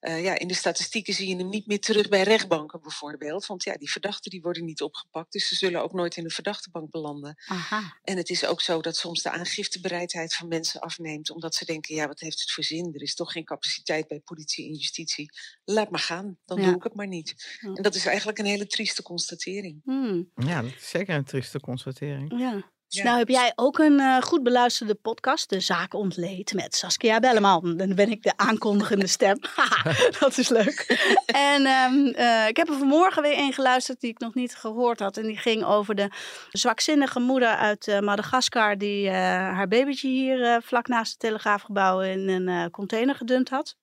eh, 0.00 0.22
ja, 0.22 0.38
in 0.38 0.48
de 0.48 0.54
statistieken 0.54 1.14
zie 1.14 1.28
je 1.28 1.36
hem 1.36 1.48
niet 1.48 1.66
meer 1.66 1.80
terug 1.80 2.08
bij 2.08 2.22
rechtbanken 2.22 2.80
bijvoorbeeld. 2.80 3.46
Want 3.46 3.62
ja, 3.64 3.76
die 3.76 3.90
verdachten 3.90 4.30
die 4.30 4.40
worden 4.42 4.64
niet 4.64 4.82
opgepakt. 4.82 5.32
Dus 5.32 5.48
ze 5.48 5.54
zullen 5.54 5.82
ook 5.82 5.92
nooit 5.92 6.16
in 6.16 6.24
de 6.24 6.30
verdachtebank 6.30 6.90
belanden. 6.90 7.42
Aha. 7.46 7.98
En 8.02 8.16
het 8.16 8.28
is 8.30 8.44
ook 8.44 8.60
zo 8.60 8.80
dat 8.80 8.96
soms 8.96 9.22
de 9.22 9.30
aangiftebereidheid 9.30 10.34
van 10.34 10.48
mensen 10.48 10.80
afneemt. 10.80 11.30
Omdat 11.30 11.54
ze 11.54 11.64
denken, 11.64 11.94
ja, 11.94 12.06
wat 12.06 12.20
heeft 12.20 12.40
het 12.40 12.50
voor 12.50 12.64
zin? 12.64 12.94
Er 12.94 13.02
is 13.02 13.14
toch 13.14 13.32
geen 13.32 13.44
capaciteit 13.44 14.08
bij 14.08 14.20
politie 14.20 14.64
en 14.66 14.74
justitie. 14.74 15.30
Laat 15.64 15.90
maar 15.90 16.00
gaan, 16.00 16.38
dan 16.44 16.58
Ja. 16.60 16.64
doe 16.64 16.76
ik 16.76 16.82
het 16.82 16.94
maar 16.94 17.06
niet. 17.06 17.56
Ja. 17.60 17.77
En 17.78 17.84
dat 17.84 17.94
is 17.94 18.06
eigenlijk 18.06 18.38
een 18.38 18.44
hele 18.44 18.66
trieste 18.66 19.02
constatering. 19.02 19.80
Hmm. 19.84 20.30
Ja, 20.34 20.62
dat 20.62 20.70
is 20.70 20.88
zeker 20.88 21.14
een 21.14 21.24
trieste 21.24 21.60
constatering. 21.60 22.38
Ja. 22.38 22.62
Ja. 22.90 23.02
Nou 23.02 23.18
heb 23.18 23.28
jij 23.28 23.52
ook 23.54 23.78
een 23.78 24.00
eh, 24.00 24.22
goed 24.22 24.42
beluisterde 24.42 24.94
podcast, 24.94 25.50
De 25.50 25.60
Zaak 25.60 25.94
Ontleed, 25.94 26.52
met 26.52 26.74
Saskia 26.74 27.20
Belleman. 27.20 27.76
Dan 27.76 27.94
ben 27.94 28.10
ik 28.10 28.22
de 28.22 28.36
aankondigende 28.36 29.06
stem. 29.06 29.38
Dat 30.20 30.38
is 30.38 30.48
leuk. 30.48 31.08
en 31.52 31.66
ehm, 31.66 32.06
eh, 32.06 32.48
ik 32.48 32.56
heb 32.56 32.68
er 32.68 32.78
vanmorgen 32.78 33.22
weer 33.22 33.38
een 33.38 33.52
geluisterd 33.52 34.00
die 34.00 34.10
ik 34.10 34.18
nog 34.18 34.34
niet 34.34 34.56
gehoord 34.56 34.98
had. 34.98 35.16
En 35.16 35.26
die 35.26 35.36
ging 35.36 35.64
over 35.64 35.94
de 35.94 36.10
zwakzinnige 36.50 37.20
moeder 37.20 37.56
uit 37.56 37.88
eh, 37.88 38.00
Madagaskar 38.00 38.78
die 38.78 39.08
eh, 39.08 39.14
haar 39.54 39.68
babytje 39.68 40.08
hier 40.08 40.62
vlak 40.62 40.86
naast 40.86 41.10
het 41.10 41.20
telegraafgebouw 41.20 42.00
in 42.00 42.28
een 42.28 42.48
eh, 42.48 42.70
container 42.70 43.14
gedumpt 43.14 43.48
had. 43.48 43.76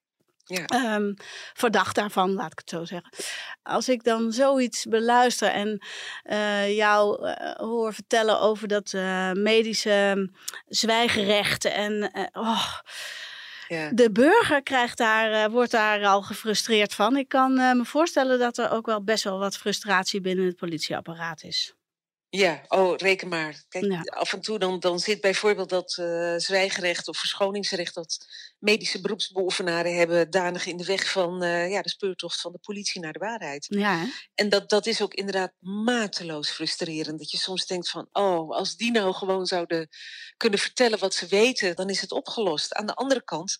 Ja. 0.48 0.64
Ehm, 0.64 1.12
verdacht 1.54 1.94
daarvan, 1.94 2.32
laat 2.32 2.52
ik 2.52 2.58
het 2.58 2.68
zo 2.70 2.84
zeggen. 2.84 3.12
Als 3.62 3.88
ik 3.88 4.04
dan 4.04 4.32
zoiets 4.32 4.84
beluister 4.84 5.48
en 5.48 5.86
eh, 6.22 6.76
jou 6.76 7.26
eh, 7.28 7.52
hoor 7.56 7.94
vertellen 7.94 8.40
over 8.40 8.68
dat 8.68 8.92
eh, 8.92 9.32
medische 9.32 10.30
zwijgerecht 10.66 11.64
en 11.64 12.10
oh, 12.32 12.72
Ja. 13.68 13.90
de 13.92 14.12
burger 14.12 14.62
krijgt 14.62 14.98
daar, 14.98 15.50
wordt 15.50 15.70
daar 15.70 16.04
al 16.06 16.22
gefrustreerd 16.22 16.94
van. 16.94 17.16
Ik 17.16 17.28
kan 17.28 17.54
me 17.54 17.84
voorstellen 17.84 18.38
dat 18.38 18.58
er 18.58 18.70
ook 18.70 18.86
wel 18.86 19.04
best 19.04 19.24
wel 19.24 19.38
wat 19.38 19.56
frustratie 19.56 20.20
binnen 20.20 20.46
het 20.46 20.56
politieapparaat 20.56 21.42
is. 21.42 21.74
Ja, 22.28 22.60
oh, 22.68 22.96
reken 22.96 23.28
maar. 23.28 23.64
Kijk, 23.68 23.84
Ja. 23.84 24.00
af 24.00 24.32
en 24.32 24.40
toe 24.40 24.58
dan, 24.58 24.80
dan 24.80 24.98
zit 24.98 25.20
bijvoorbeeld 25.20 25.68
dat 25.68 25.90
zwijgerecht 26.36 27.08
of 27.08 27.16
verschoningsrecht 27.18 27.94
dat 27.94 28.26
medische 28.58 29.00
beroepsbeoefenaren 29.00 29.96
hebben 29.96 30.30
danig 30.30 30.66
in 30.66 30.76
de 30.76 30.84
weg 30.84 31.10
van 31.10 31.42
eh, 31.42 31.70
ja, 31.70 31.82
de 31.82 31.88
speurtocht 31.88 32.40
van 32.40 32.52
de 32.52 32.58
politie 32.58 33.00
naar 33.00 33.12
de 33.12 33.18
waarheid. 33.18 33.66
Ja, 33.68 33.98
hè? 33.98 34.06
En 34.34 34.48
dat, 34.48 34.68
dat 34.68 34.86
is 34.86 35.02
ook 35.02 35.14
inderdaad 35.14 35.52
mateloos 35.58 36.50
frustrerend. 36.50 37.18
Dat 37.18 37.30
je 37.30 37.36
soms 37.36 37.66
denkt 37.66 37.90
van, 37.90 38.08
oh, 38.12 38.50
als 38.50 38.76
die 38.76 38.90
nou 38.90 39.14
gewoon 39.14 39.46
zouden 39.46 39.88
kunnen 40.36 40.58
vertellen 40.58 40.98
wat 40.98 41.14
ze 41.14 41.26
weten, 41.26 41.76
dan 41.76 41.88
is 41.88 42.00
het 42.00 42.12
opgelost. 42.12 42.74
Aan 42.74 42.86
de 42.86 42.94
andere 42.94 43.24
kant 43.24 43.58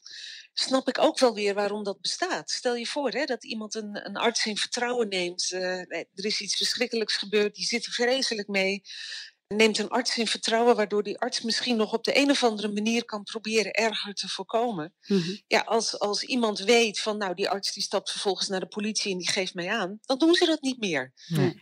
snap 0.53 0.88
ik 0.88 0.99
ook 0.99 1.19
wel 1.19 1.35
weer 1.35 1.55
waarom 1.55 1.83
dat 1.83 2.00
bestaat. 2.00 2.50
Stel 2.50 2.75
je 2.75 2.87
voor 2.87 3.11
hè, 3.11 3.25
dat 3.25 3.45
iemand 3.45 3.75
een, 3.75 4.07
een 4.07 4.17
arts 4.17 4.47
in 4.47 4.57
vertrouwen 4.57 5.09
neemt. 5.09 5.50
eh, 5.53 5.81
er 5.91 6.25
is 6.25 6.41
iets 6.41 6.57
verschrikkelijks 6.57 7.17
gebeurd, 7.17 7.55
die 7.55 7.65
zit 7.65 7.87
er 7.87 7.93
vreselijk 7.93 8.49
mee. 8.49 8.83
Neemt 9.55 9.79
een 9.79 9.88
arts 9.88 10.19
in 10.19 10.26
vertrouwen, 10.26 10.76
waardoor 10.76 11.03
die 11.03 11.19
arts 11.19 11.41
misschien 11.41 11.76
nog 11.76 11.93
op 11.93 12.05
de 12.05 12.19
een 12.19 12.31
of 12.31 12.45
andere 12.45 12.73
manier 12.73 13.05
kan 13.05 13.23
proberen 13.23 13.73
erger 13.73 14.15
te 14.15 14.29
voorkomen. 14.29 14.95
Mhm. 15.07 15.37
Ja, 15.47 15.61
als, 15.61 15.99
als 15.99 16.23
iemand 16.23 16.59
weet 16.59 17.00
van, 17.00 17.19
nou, 17.19 17.35
die 17.35 17.49
arts 17.49 17.73
die 17.73 17.83
stapt 17.83 18.11
vervolgens 18.11 18.49
naar 18.49 18.61
de 18.61 18.67
politie 18.67 19.12
en 19.12 19.19
die 19.19 19.31
geeft 19.31 19.55
mij 19.55 19.71
aan, 19.71 19.99
dan 20.03 20.19
doen 20.19 20.35
ze 20.35 20.47
dat 20.47 20.61
niet 20.61 20.79
meer. 20.79 21.12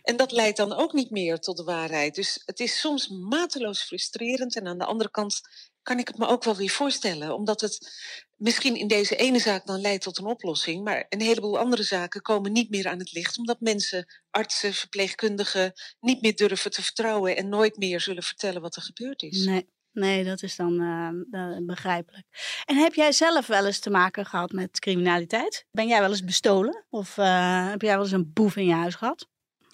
En 0.01 0.17
dat 0.17 0.31
leidt 0.31 0.57
dan 0.57 0.73
ook 0.73 0.93
niet 0.93 1.11
meer 1.11 1.39
tot 1.39 1.57
de 1.57 1.63
waarheid. 1.63 2.15
Dus 2.15 2.41
het 2.45 2.59
is 2.59 2.79
soms 2.79 3.07
mateloos 3.07 3.81
frustrerend. 3.81 4.55
En 4.55 4.67
aan 4.67 4.77
de 4.77 4.85
andere 4.85 5.11
kant 5.11 5.41
kan 5.85 5.99
ik 5.99 6.07
het 6.07 6.17
me 6.17 6.27
ook 6.27 6.43
wel 6.43 6.55
weer 6.55 6.69
voorstellen. 6.69 7.35
Omdat 7.35 7.61
het 7.61 7.91
misschien 8.35 8.75
in 8.75 8.87
deze 8.87 9.15
ene 9.15 9.39
zaak 9.39 9.65
dan 9.65 9.81
leidt 9.81 10.03
tot 10.03 10.17
een 10.17 10.25
oplossing. 10.25 10.83
Maar 10.83 11.05
een 11.09 11.21
heleboel 11.21 11.59
andere 11.59 11.83
zaken 11.83 12.21
komen 12.21 12.51
niet 12.51 12.69
meer 12.69 12.87
aan 12.87 12.99
het 12.99 13.11
licht. 13.11 13.37
Omdat 13.37 13.59
mensen, 13.59 14.05
artsen, 14.29 14.73
verpleegkundigen 14.73 15.73
niet 15.99 16.21
meer 16.21 16.35
durven 16.35 16.71
te 16.71 16.83
vertrouwen. 16.83 17.37
En 17.37 17.49
nooit 17.49 17.77
meer 17.77 17.99
zullen 18.01 18.23
vertellen 18.23 18.61
wat 18.61 18.75
er 18.75 18.81
gebeurd 18.81 19.21
is. 19.21 19.45
Nee, 19.45 19.69
nee, 19.91 20.23
dat 20.23 20.43
is 20.43 20.55
dan 20.55 20.81
eh, 20.81 21.41
eh, 21.41 21.65
begrijpelijk. 21.65 22.25
En 22.65 22.75
heb 22.75 22.93
jij 22.93 23.11
zelf 23.11 23.47
wel 23.47 23.65
eens 23.65 23.79
te 23.79 23.89
maken 23.89 24.25
gehad 24.25 24.51
met 24.51 24.79
criminaliteit? 24.79 25.65
Ben 25.71 25.87
jij 25.87 25.99
wel 25.99 26.09
eens 26.09 26.23
bestolen? 26.23 26.85
Of 26.89 27.17
eh, 27.17 27.69
heb 27.69 27.81
jij 27.81 27.93
wel 27.93 28.03
eens 28.03 28.11
een 28.11 28.33
boef 28.33 28.55
in 28.55 28.65
je 28.65 28.73
huis 28.73 28.95
gehad? 28.95 29.27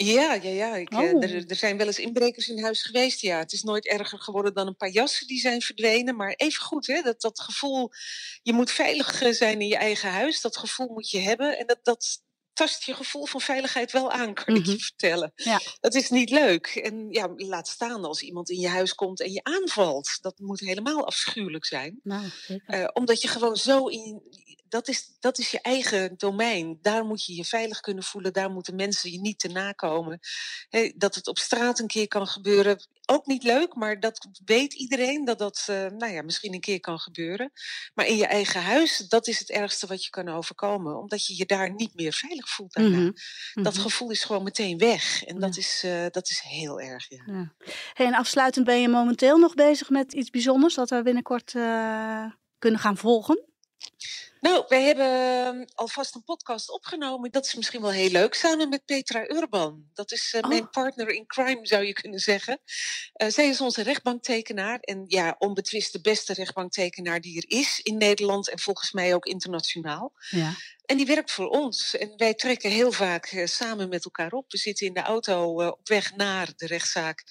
Ja, 0.05 0.33
ja, 0.33 0.49
ja. 0.49 0.75
Ik, 0.75 0.89
eh, 0.89 0.99
Oh. 0.99 1.23
er, 1.23 1.45
er 1.47 1.55
zijn 1.55 1.77
wel 1.77 1.87
eens 1.87 1.99
inbrekers 1.99 2.49
in 2.49 2.63
huis 2.63 2.81
geweest. 2.83 3.21
Ja, 3.21 3.37
het 3.37 3.51
is 3.53 3.63
nooit 3.63 3.87
erger 3.87 4.19
geworden 4.19 4.53
dan 4.53 4.67
een 4.67 4.75
paar 4.77 4.89
jassen 4.89 5.27
die 5.27 5.39
zijn 5.39 5.61
verdwenen. 5.61 6.15
Maar 6.15 6.33
even 6.33 6.63
goed, 6.63 6.87
hè, 6.87 7.01
dat, 7.01 7.21
dat 7.21 7.39
gevoel, 7.39 7.89
je 8.41 8.53
moet 8.53 8.71
veilig 8.71 9.21
eh, 9.21 9.31
zijn 9.31 9.61
in 9.61 9.67
je 9.67 9.77
eigen 9.77 10.09
huis. 10.11 10.41
Dat 10.41 10.57
gevoel 10.57 10.87
moet 10.87 11.09
je 11.09 11.19
hebben. 11.19 11.57
En 11.57 11.67
dat, 11.67 11.79
dat 11.83 12.21
tast 12.53 12.83
je 12.83 12.93
gevoel 12.93 13.25
van 13.25 13.41
veiligheid 13.41 13.91
wel 13.91 14.11
aan, 14.11 14.33
kan 14.33 14.55
ik 14.55 14.61
Mhm. 14.61 14.71
je 14.71 14.79
vertellen. 14.79 15.31
Ja. 15.35 15.59
Dat 15.79 15.93
is 15.95 16.09
niet 16.09 16.29
leuk. 16.29 16.65
En 16.67 17.07
ja, 17.09 17.29
laat 17.35 17.67
staan 17.67 18.03
als 18.05 18.21
iemand 18.21 18.49
in 18.49 18.59
je 18.59 18.67
huis 18.67 18.95
komt 18.95 19.21
en 19.21 19.31
je 19.31 19.43
aanvalt. 19.43 20.17
Dat 20.21 20.39
moet 20.39 20.59
helemaal 20.59 21.05
afschuwelijk 21.05 21.65
zijn. 21.65 21.99
Nou. 22.03 22.25
Eh, 22.65 22.87
omdat 22.93 23.21
je 23.21 23.27
gewoon 23.27 23.55
zo 23.55 23.87
in. 23.87 24.21
Dat 24.71 24.87
is, 24.87 25.17
dat 25.19 25.37
is 25.37 25.51
je 25.51 25.61
eigen 25.61 26.13
domein. 26.17 26.79
Daar 26.81 27.05
moet 27.05 27.25
je 27.25 27.35
je 27.35 27.45
veilig 27.45 27.79
kunnen 27.79 28.03
voelen. 28.03 28.33
Daar 28.33 28.51
moeten 28.51 28.75
mensen 28.75 29.11
je 29.11 29.19
niet 29.19 29.39
te 29.39 29.47
nakomen. 29.47 30.19
Dat 30.95 31.15
het 31.15 31.27
op 31.27 31.37
straat 31.39 31.79
een 31.79 31.87
keer 31.87 32.07
kan 32.07 32.27
gebeuren. 32.27 32.87
Ook 33.05 33.25
niet 33.25 33.43
leuk, 33.43 33.75
maar 33.75 33.99
dat 33.99 34.27
weet 34.45 34.73
iedereen 34.73 35.25
dat 35.25 35.39
dat 35.39 35.65
eh, 35.65 35.75
nou 35.75 36.11
ja, 36.11 36.21
misschien 36.21 36.53
een 36.53 36.59
keer 36.59 36.79
kan 36.79 36.99
gebeuren. 36.99 37.51
Maar 37.93 38.05
in 38.05 38.15
je 38.15 38.25
eigen 38.25 38.61
huis, 38.61 38.97
dat 38.97 39.27
is 39.27 39.39
het 39.39 39.49
ergste 39.49 39.87
wat 39.87 40.03
je 40.03 40.09
kan 40.09 40.29
overkomen. 40.29 40.97
Omdat 40.97 41.25
je 41.25 41.37
je 41.37 41.45
daar 41.45 41.73
niet 41.73 41.95
meer 41.95 42.13
veilig 42.13 42.49
voelt. 42.49 42.75
Mhm, 42.75 43.11
Dat 43.53 43.73
mhm. 43.73 43.81
gevoel 43.81 44.11
is 44.11 44.23
gewoon 44.23 44.43
meteen 44.43 44.77
weg. 44.77 45.23
En 45.23 45.39
dat, 45.39 45.57
is, 45.57 45.81
eh, 45.83 46.05
dat 46.09 46.29
is 46.29 46.39
heel 46.39 46.79
erg. 46.79 47.09
Ja. 47.09 47.23
Ja. 47.25 47.53
Hey, 47.93 48.05
en 48.05 48.15
afsluitend 48.15 48.65
ben 48.65 48.81
je 48.81 48.89
momenteel 48.89 49.37
nog 49.37 49.53
bezig 49.53 49.89
met 49.89 50.13
iets 50.13 50.29
bijzonders 50.29 50.75
dat 50.75 50.89
we 50.89 51.01
binnenkort 51.01 51.55
eh, 51.55 52.25
kunnen 52.59 52.79
gaan 52.79 52.97
volgen? 52.97 53.49
Nou, 54.41 54.65
wij 54.67 54.83
hebben 54.83 55.05
ehm, 55.05 55.65
alvast 55.75 56.15
een 56.15 56.23
podcast 56.23 56.69
opgenomen. 56.69 57.31
Dat 57.31 57.45
is 57.45 57.55
misschien 57.55 57.81
wel 57.81 57.91
heel 57.91 58.09
leuk. 58.09 58.33
Samen 58.33 58.69
met 58.69 58.85
Petra 58.85 59.29
Urban. 59.29 59.89
Dat 59.93 60.11
is 60.11 60.33
eh, 60.33 60.47
mijn 60.49 60.61
Oh. 60.63 60.69
partner 60.69 61.09
in 61.09 61.25
crime, 61.27 61.67
zou 61.67 61.85
je 61.85 61.93
kunnen 61.93 62.19
zeggen. 62.19 62.59
Eh, 63.13 63.29
zij 63.29 63.47
is 63.47 63.61
onze 63.61 63.83
rechtbanktekenaar. 63.83 64.79
En 64.79 65.03
ja, 65.07 65.35
onbetwist 65.39 65.91
de 65.91 66.01
beste 66.01 66.33
rechtbanktekenaar 66.33 67.21
die 67.21 67.37
er 67.37 67.57
is 67.57 67.79
in 67.79 67.97
Nederland. 67.97 68.49
En 68.49 68.59
volgens 68.59 68.91
mij 68.91 69.13
ook 69.13 69.25
internationaal. 69.25 70.13
Ja. 70.29 70.53
En 70.85 70.97
die 70.97 71.05
werkt 71.05 71.31
voor 71.31 71.47
ons. 71.47 71.95
En 71.97 72.13
wij 72.17 72.33
trekken 72.33 72.69
heel 72.71 72.91
vaak 72.91 73.25
eh, 73.25 73.45
samen 73.45 73.89
met 73.89 74.05
elkaar 74.05 74.31
op. 74.31 74.51
We 74.51 74.57
zitten 74.57 74.87
in 74.87 74.93
de 74.93 75.01
auto 75.01 75.67
op 75.67 75.87
weg 75.87 76.15
naar 76.15 76.49
de 76.55 76.65
rechtszaak. 76.67 77.23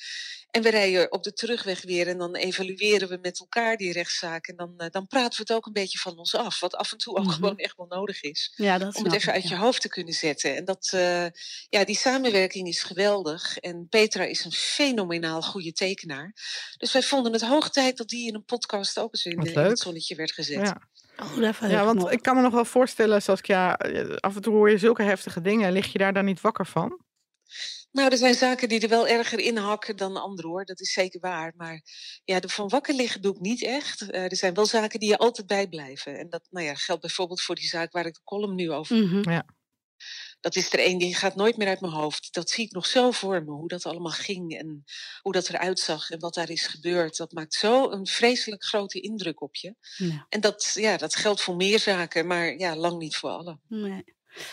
En 0.50 0.62
we 0.62 0.70
rijden 0.70 1.12
op 1.12 1.22
de 1.22 1.32
terugweg 1.32 1.82
weer. 1.82 2.08
En 2.08 2.18
dan 2.18 2.34
evalueren 2.34 3.08
we 3.08 3.18
met 3.22 3.40
elkaar 3.40 3.76
die 3.76 3.92
rechtszaak. 3.92 4.46
En 4.46 4.56
dan, 4.56 4.74
eh, 4.76 4.90
dan 4.90 5.06
praten 5.06 5.36
we 5.36 5.42
het 5.42 5.52
ook 5.52 5.66
een 5.66 5.72
beetje 5.72 5.98
van 5.98 6.18
ons 6.18 6.34
af. 6.34 6.60
Wat 6.60 6.74
af 6.74 6.92
en 6.92 6.98
toe 6.98 7.16
ook 7.16 7.24
Mhm. 7.24 7.34
gewoon 7.34 7.56
echt 7.58 7.76
wel 7.76 7.86
nodig 7.86 8.22
is. 8.22 8.52
ja, 8.56 8.78
dat 8.78 8.96
Om 8.96 9.04
het 9.04 9.12
even 9.14 9.28
ik, 9.28 9.34
uit 9.34 9.48
ja. 9.48 9.56
je 9.56 9.62
hoofd 9.62 9.80
te 9.80 9.88
kunnen 9.88 10.14
zetten. 10.14 10.56
En 10.56 10.64
dat, 10.64 10.90
eh, 10.92 11.26
ja, 11.68 11.84
die 11.84 11.96
samenwerking 11.96 12.68
is 12.68 12.82
geweldig. 12.82 13.58
En 13.58 13.86
Petra 13.88 14.24
is 14.24 14.44
een 14.44 14.52
fenomenaal 14.52 15.42
goede 15.42 15.72
tekenaar. 15.72 16.32
Dus 16.76 16.92
wij 16.92 17.02
vonden 17.02 17.32
het 17.32 17.42
hoog 17.42 17.70
tijd 17.70 17.96
dat 17.96 18.08
die 18.08 18.28
in 18.28 18.34
een 18.34 18.44
podcast 18.44 18.98
ook 18.98 19.12
eens 19.14 19.24
in, 19.24 19.32
in 19.42 19.58
het 19.58 19.78
zonnetje 19.78 20.14
werd 20.14 20.32
gezet. 20.32 20.66
Ja. 20.66 20.88
Oh, 21.22 21.70
ja, 21.70 21.84
want 21.84 22.10
ik 22.12 22.22
kan 22.22 22.36
me 22.36 22.42
nog 22.42 22.52
wel 22.52 22.64
voorstellen, 22.64 23.22
Saskia, 23.22 23.78
eh, 23.78 24.16
af 24.16 24.36
en 24.36 24.42
toe 24.42 24.54
hoor 24.54 24.70
je 24.70 24.78
zulke 24.78 25.02
heftige 25.02 25.40
dingen. 25.40 25.72
Lig 25.72 25.92
je 25.92 25.98
daar 25.98 26.12
dan 26.12 26.24
niet 26.24 26.40
wakker 26.40 26.66
van? 26.66 26.98
Nou, 27.92 28.10
er 28.10 28.16
zijn 28.16 28.34
zaken 28.34 28.68
die 28.68 28.80
er 28.80 28.88
wel 28.88 29.08
erger 29.08 29.38
in 29.38 29.56
hakken 29.56 29.96
dan 29.96 30.16
andere 30.16 30.48
hoor. 30.48 30.64
Dat 30.64 30.80
is 30.80 30.92
zeker 30.92 31.20
waar. 31.20 31.52
Maar 31.56 31.82
ja, 32.24 32.40
de 32.40 32.48
van 32.48 32.68
wakker 32.68 32.94
liggen 32.94 33.22
doe 33.22 33.34
ik 33.34 33.40
niet 33.40 33.62
echt. 33.62 34.10
Eh, 34.10 34.22
er 34.22 34.36
zijn 34.36 34.54
wel 34.54 34.66
zaken 34.66 35.00
die 35.00 35.08
je 35.08 35.18
altijd 35.18 35.46
bijblijven. 35.46 36.18
En 36.18 36.28
dat 36.28 36.46
nou 36.50 36.66
ja, 36.66 36.74
geldt 36.74 37.00
bijvoorbeeld 37.00 37.40
voor 37.40 37.54
die 37.54 37.68
zaak 37.68 37.92
waar 37.92 38.06
ik 38.06 38.14
de 38.14 38.20
column 38.24 38.54
nu 38.54 38.70
over 38.70 38.96
Mhm. 38.96 39.40
Dat 40.40 40.56
is 40.56 40.72
er 40.72 40.86
een 40.86 40.98
die 40.98 41.14
gaat 41.14 41.34
nooit 41.34 41.56
meer 41.56 41.68
uit 41.68 41.80
mijn 41.80 41.92
hoofd. 41.92 42.34
Dat 42.34 42.50
zie 42.50 42.64
ik 42.64 42.72
nog 42.72 42.86
zo 42.86 43.10
voor 43.10 43.44
me, 43.44 43.50
hoe 43.50 43.68
dat 43.68 43.86
allemaal 43.86 44.12
ging 44.12 44.58
en 44.58 44.84
hoe 45.20 45.32
dat 45.32 45.48
eruit 45.48 45.78
zag 45.78 46.10
en 46.10 46.18
wat 46.18 46.34
daar 46.34 46.50
is 46.50 46.66
gebeurd. 46.66 47.16
Dat 47.16 47.32
maakt 47.32 47.54
zo 47.54 47.90
een 47.90 48.06
vreselijk 48.06 48.64
grote 48.64 49.00
indruk 49.00 49.40
op 49.40 49.56
je. 49.56 49.74
Ja. 49.96 50.26
En 50.28 50.40
dat, 50.40 50.70
ja, 50.74 50.96
dat 50.96 51.14
geldt 51.14 51.40
voor 51.40 51.56
meer 51.56 51.78
zaken, 51.78 52.26
maar 52.26 52.58
ja, 52.58 52.76
lang 52.76 52.98
niet 52.98 53.16
voor 53.16 53.30
alle. 53.30 53.58
Nee. 53.68 54.04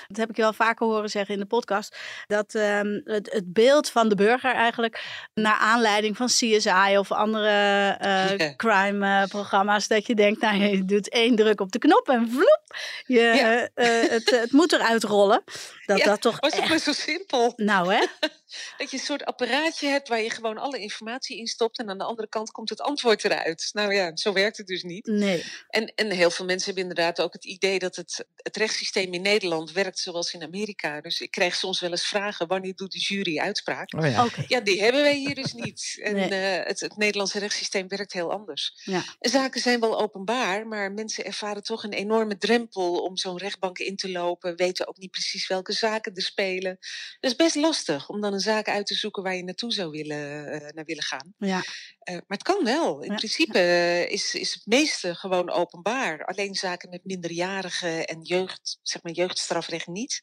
Dat 0.08 0.18
heb 0.18 0.30
ik 0.30 0.36
je 0.36 0.42
wel 0.42 0.54
vaker 0.54 0.86
horen 0.88 1.10
zeggen 1.10 1.34
in 1.34 1.40
de 1.40 1.46
podcast. 1.46 1.98
Dat 2.28 2.56
ehm, 2.56 3.00
het, 3.04 3.32
het 3.32 3.54
beeld 3.54 3.90
van 3.90 4.10
de 4.10 4.16
burger 4.16 4.54
eigenlijk 4.54 5.04
naar 5.34 5.58
aanleiding 5.58 6.18
van 6.18 6.28
CSI 6.28 6.98
of 6.98 7.12
andere 7.12 7.96
eh, 8.00 8.16
Ja. 8.38 8.56
crime-programma's. 8.56 9.88
dat 9.88 10.08
je 10.08 10.16
denkt, 10.16 10.42
nou 10.42 10.58
je 10.58 10.86
doet 10.86 11.10
één 11.10 11.36
druk 11.36 11.62
op 11.62 11.72
de 11.72 11.80
knop 11.80 12.10
en 12.10 12.30
vloep. 12.30 12.62
Je, 13.06 13.70
eh, 13.74 14.10
het, 14.10 14.30
het 14.30 14.52
moet 14.52 14.74
eruit 14.74 15.04
rollen. 15.04 15.44
Dat 15.86 15.98
Ja, 15.98 16.06
dat 16.06 16.22
toch 16.22 16.40
Was 16.40 16.52
het 16.52 16.60
echt... 16.62 16.70
maar 16.70 16.80
zo 16.80 16.92
simpel? 16.92 17.54
Nou 17.56 17.94
hè? 17.94 18.06
Dat 18.78 18.92
je 18.92 18.98
een 18.98 19.04
soort 19.04 19.26
apparaatje 19.26 19.88
hebt 19.88 20.08
waar 20.08 20.22
je 20.22 20.30
gewoon 20.30 20.58
alle 20.58 20.80
informatie 20.80 21.38
in 21.38 21.48
stopt 21.48 21.80
en 21.80 21.90
aan 21.90 21.98
de 21.98 22.04
andere 22.04 22.28
kant 22.30 22.52
komt 22.52 22.70
het 22.70 22.82
antwoord 22.82 23.24
eruit. 23.24 23.70
Nou 23.74 23.94
ja, 23.94 24.12
zo 24.16 24.34
werkt 24.34 24.58
het 24.58 24.68
dus 24.68 24.84
niet. 24.84 25.06
Nee. 25.06 25.44
En, 25.70 25.94
en 25.96 26.12
heel 26.12 26.32
veel 26.32 26.46
mensen 26.46 26.66
hebben 26.66 26.90
inderdaad 26.90 27.22
ook 27.22 27.34
het 27.34 27.46
idee 27.46 27.80
dat 27.80 27.96
het, 27.96 28.26
het 28.36 28.58
rechtssysteem 28.58 29.14
in 29.14 29.22
Nederland 29.22 29.72
werkt 29.72 30.00
zoals 30.00 30.34
in 30.34 30.44
Amerika. 30.44 31.02
Dus 31.02 31.22
ik 31.22 31.32
krijg 31.32 31.56
soms 31.56 31.80
wel 31.80 31.92
eens 31.92 32.08
vragen, 32.08 32.48
wanneer 32.48 32.76
doet 32.76 32.92
de 32.92 33.00
jury 33.00 33.40
uitspraak? 33.40 33.94
Oh 33.94 34.10
ja. 34.12 34.26
Oké. 34.26 34.44
Ja, 34.48 34.60
die 34.60 34.82
hebben 34.82 35.02
wij 35.02 35.16
hier 35.16 35.36
dus 35.36 35.54
niet. 35.64 36.00
En 36.04 36.16
Nee. 36.16 36.30
eh, 36.30 36.66
het, 36.68 36.80
het 36.80 36.98
Nederlandse 36.98 37.40
rechtssysteem 37.40 37.88
werkt 37.88 38.14
heel 38.14 38.32
anders. 38.32 38.82
Ja. 38.84 39.04
En 39.20 39.30
zaken 39.30 39.62
zijn 39.62 39.80
wel 39.80 40.02
openbaar, 40.02 40.68
maar 40.68 40.92
mensen 40.92 41.26
ervaren 41.26 41.64
toch 41.64 41.84
een 41.84 41.94
enorme 41.94 42.38
drempel 42.38 43.02
om 43.04 43.18
zo'n 43.18 43.38
rechtbank 43.38 43.78
in 43.78 43.96
te 43.96 44.12
lopen. 44.12 44.56
Weten 44.56 44.88
ook 44.88 44.98
niet 44.98 45.12
precies 45.12 45.48
welke 45.48 45.72
zaken 45.74 46.14
er 46.16 46.22
spelen. 46.22 46.78
Dus 47.20 47.36
best 47.36 47.56
lastig 47.56 48.10
om 48.10 48.22
dan 48.22 48.34
een 48.34 48.40
zaak 48.48 48.68
uit 48.68 48.86
te 48.88 48.94
zoeken 48.96 49.24
waar 49.24 49.36
je 49.36 49.44
naartoe 49.44 49.74
zou 49.74 49.90
willen, 49.90 50.52
eh, 50.52 50.70
naar 50.74 50.86
willen 50.86 51.04
gaan. 51.04 51.34
Ja. 51.38 51.64
Eh, 52.08 52.14
maar 52.14 52.38
het 52.38 52.44
kan 52.44 52.64
wel. 52.64 53.02
In 53.02 53.10
Ja, 53.12 53.16
principe 53.16 53.60
eh, 53.60 54.12
is, 54.12 54.34
is 54.36 54.54
het 54.54 54.66
meeste 54.66 55.16
gewoon 55.16 55.50
openbaar. 55.50 56.26
Alleen 56.26 56.56
zaken 56.56 56.90
met 56.90 57.06
minderjarigen 57.06 58.08
en 58.08 58.22
jeugd, 58.22 58.80
zeg 58.82 59.04
maar 59.04 59.12
jeugdstrafrecht 59.12 59.88
niet. 59.88 60.22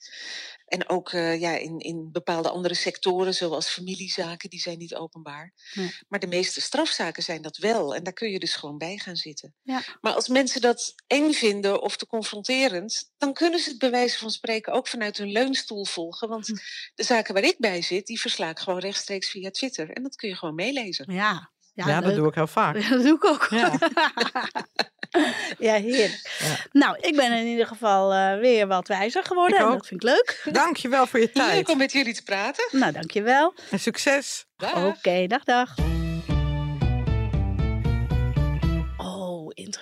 En 0.66 0.88
ook 0.88 1.12
eh, 1.12 1.40
ja, 1.40 1.56
in, 1.56 1.78
in 1.78 2.08
bepaalde 2.12 2.50
andere 2.50 2.74
sectoren, 2.74 3.34
zoals 3.34 3.68
familiezaken, 3.68 4.50
die 4.50 4.60
zijn 4.60 4.78
niet 4.78 4.94
openbaar. 4.94 5.52
Maar 6.08 6.20
de 6.20 6.26
meeste 6.26 6.60
strafzaken 6.60 7.22
zijn 7.22 7.42
dat 7.42 7.56
wel. 7.56 7.94
En 7.94 8.02
daar 8.02 8.12
kun 8.12 8.30
je 8.30 8.38
dus 8.38 8.54
gewoon 8.54 8.78
bij 8.78 8.98
gaan 8.98 9.16
zitten. 9.16 9.54
Ja. 9.62 9.82
Maar 10.00 10.12
als 10.14 10.28
mensen 10.28 10.60
dat 10.60 10.94
eng 11.06 11.32
vinden 11.32 11.82
of 11.82 11.96
te 11.96 12.06
confronterend, 12.06 13.12
dan 13.18 13.32
kunnen 13.32 13.60
ze 13.60 13.68
het 13.68 13.78
bij 13.78 13.90
wijze 13.90 14.18
van 14.18 14.30
spreken 14.30 14.72
ook 14.72 14.88
vanuit 14.88 15.16
hun 15.16 15.32
leunstoel 15.32 15.84
volgen. 15.84 16.28
Want 16.28 16.46
Hm. 16.46 16.54
de 16.94 17.02
zaken 17.02 17.34
waar 17.34 17.44
ik 17.44 17.58
bij 17.58 17.82
zit, 17.82 18.06
die 18.06 18.20
versla 18.20 18.48
ik 18.50 18.58
gewoon 18.58 18.80
rechtstreeks 18.80 19.30
via 19.30 19.50
Twitter. 19.50 19.90
En 19.90 20.02
dat 20.02 20.16
kun 20.16 20.28
je 20.28 20.36
gewoon 20.36 20.54
meelezen. 20.54 21.12
Ja. 21.12 21.52
Ja, 21.74 21.86
Ja, 21.86 21.94
dat 22.00 22.04
leuk. 22.04 22.16
doe 22.16 22.28
ik 22.28 22.34
heel 22.34 22.46
vaak. 22.46 22.76
Ja, 22.76 22.88
dat 22.96 23.02
doe 23.02 23.14
ik 23.16 23.24
ook. 23.24 23.46
Ja. 23.50 23.72
Ja, 25.58 25.74
heerlijk. 25.74 26.36
Ja. 26.38 26.56
Nou, 26.72 26.96
ik 27.00 27.16
ben 27.16 27.32
in 27.32 27.46
ieder 27.46 27.66
geval 27.66 28.12
eh, 28.12 28.38
weer 28.38 28.66
wat 28.66 28.88
wijzer 28.88 29.24
geworden. 29.24 29.56
Ik 29.58 29.62
en 29.64 29.68
ook. 29.70 29.76
dat 29.78 29.86
vind 29.86 30.02
ik 30.02 30.08
leuk. 30.08 30.40
Dankjewel 30.62 31.06
voor 31.06 31.20
je 31.20 31.30
Leuk 31.32 31.46
tijd. 31.46 31.68
om 31.68 31.78
met 31.78 31.92
jullie 31.92 32.14
te 32.14 32.22
praten. 32.22 32.68
Nou, 32.78 32.92
dankjewel. 32.92 33.54
En 33.70 33.78
succes. 33.80 34.44
Dag. 34.56 34.84
Oké, 34.84 35.26
dag, 35.26 35.44
dag. 35.44 35.74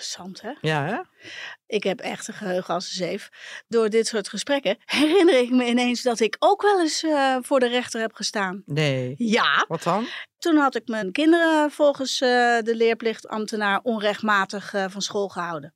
Interessant 0.02 0.40
hè? 0.40 0.68
Ja, 0.68 0.84
hè? 0.86 1.28
Ik 1.66 1.82
heb 1.82 2.00
echt 2.00 2.28
een 2.28 2.34
geheugen 2.34 2.74
als 2.74 2.84
een 2.84 3.06
zeef. 3.06 3.28
Door 3.68 3.88
dit 3.88 4.06
soort 4.06 4.28
gesprekken 4.28 4.76
herinner 4.98 5.38
ik 5.38 5.50
me 5.50 5.66
ineens 5.66 6.02
dat 6.02 6.20
ik 6.20 6.36
ook 6.38 6.62
wel 6.62 6.80
eens 6.80 7.02
eh, 7.02 7.36
voor 7.40 7.60
de 7.60 7.68
rechter 7.68 8.00
heb 8.00 8.12
gestaan. 8.14 8.62
Nee. 8.66 9.14
Ja, 9.18 9.64
Wat 9.68 9.82
dan? 9.82 10.06
toen 10.38 10.56
had 10.56 10.74
ik 10.74 10.88
mijn 10.88 11.12
kinderen 11.12 11.70
volgens 11.70 12.20
eh, 12.20 12.28
de 12.60 12.76
leerplichtambtenaar 12.76 13.80
onrechtmatig 13.82 14.74
eh, 14.74 14.84
van 14.88 15.02
school 15.02 15.28
gehouden. 15.28 15.74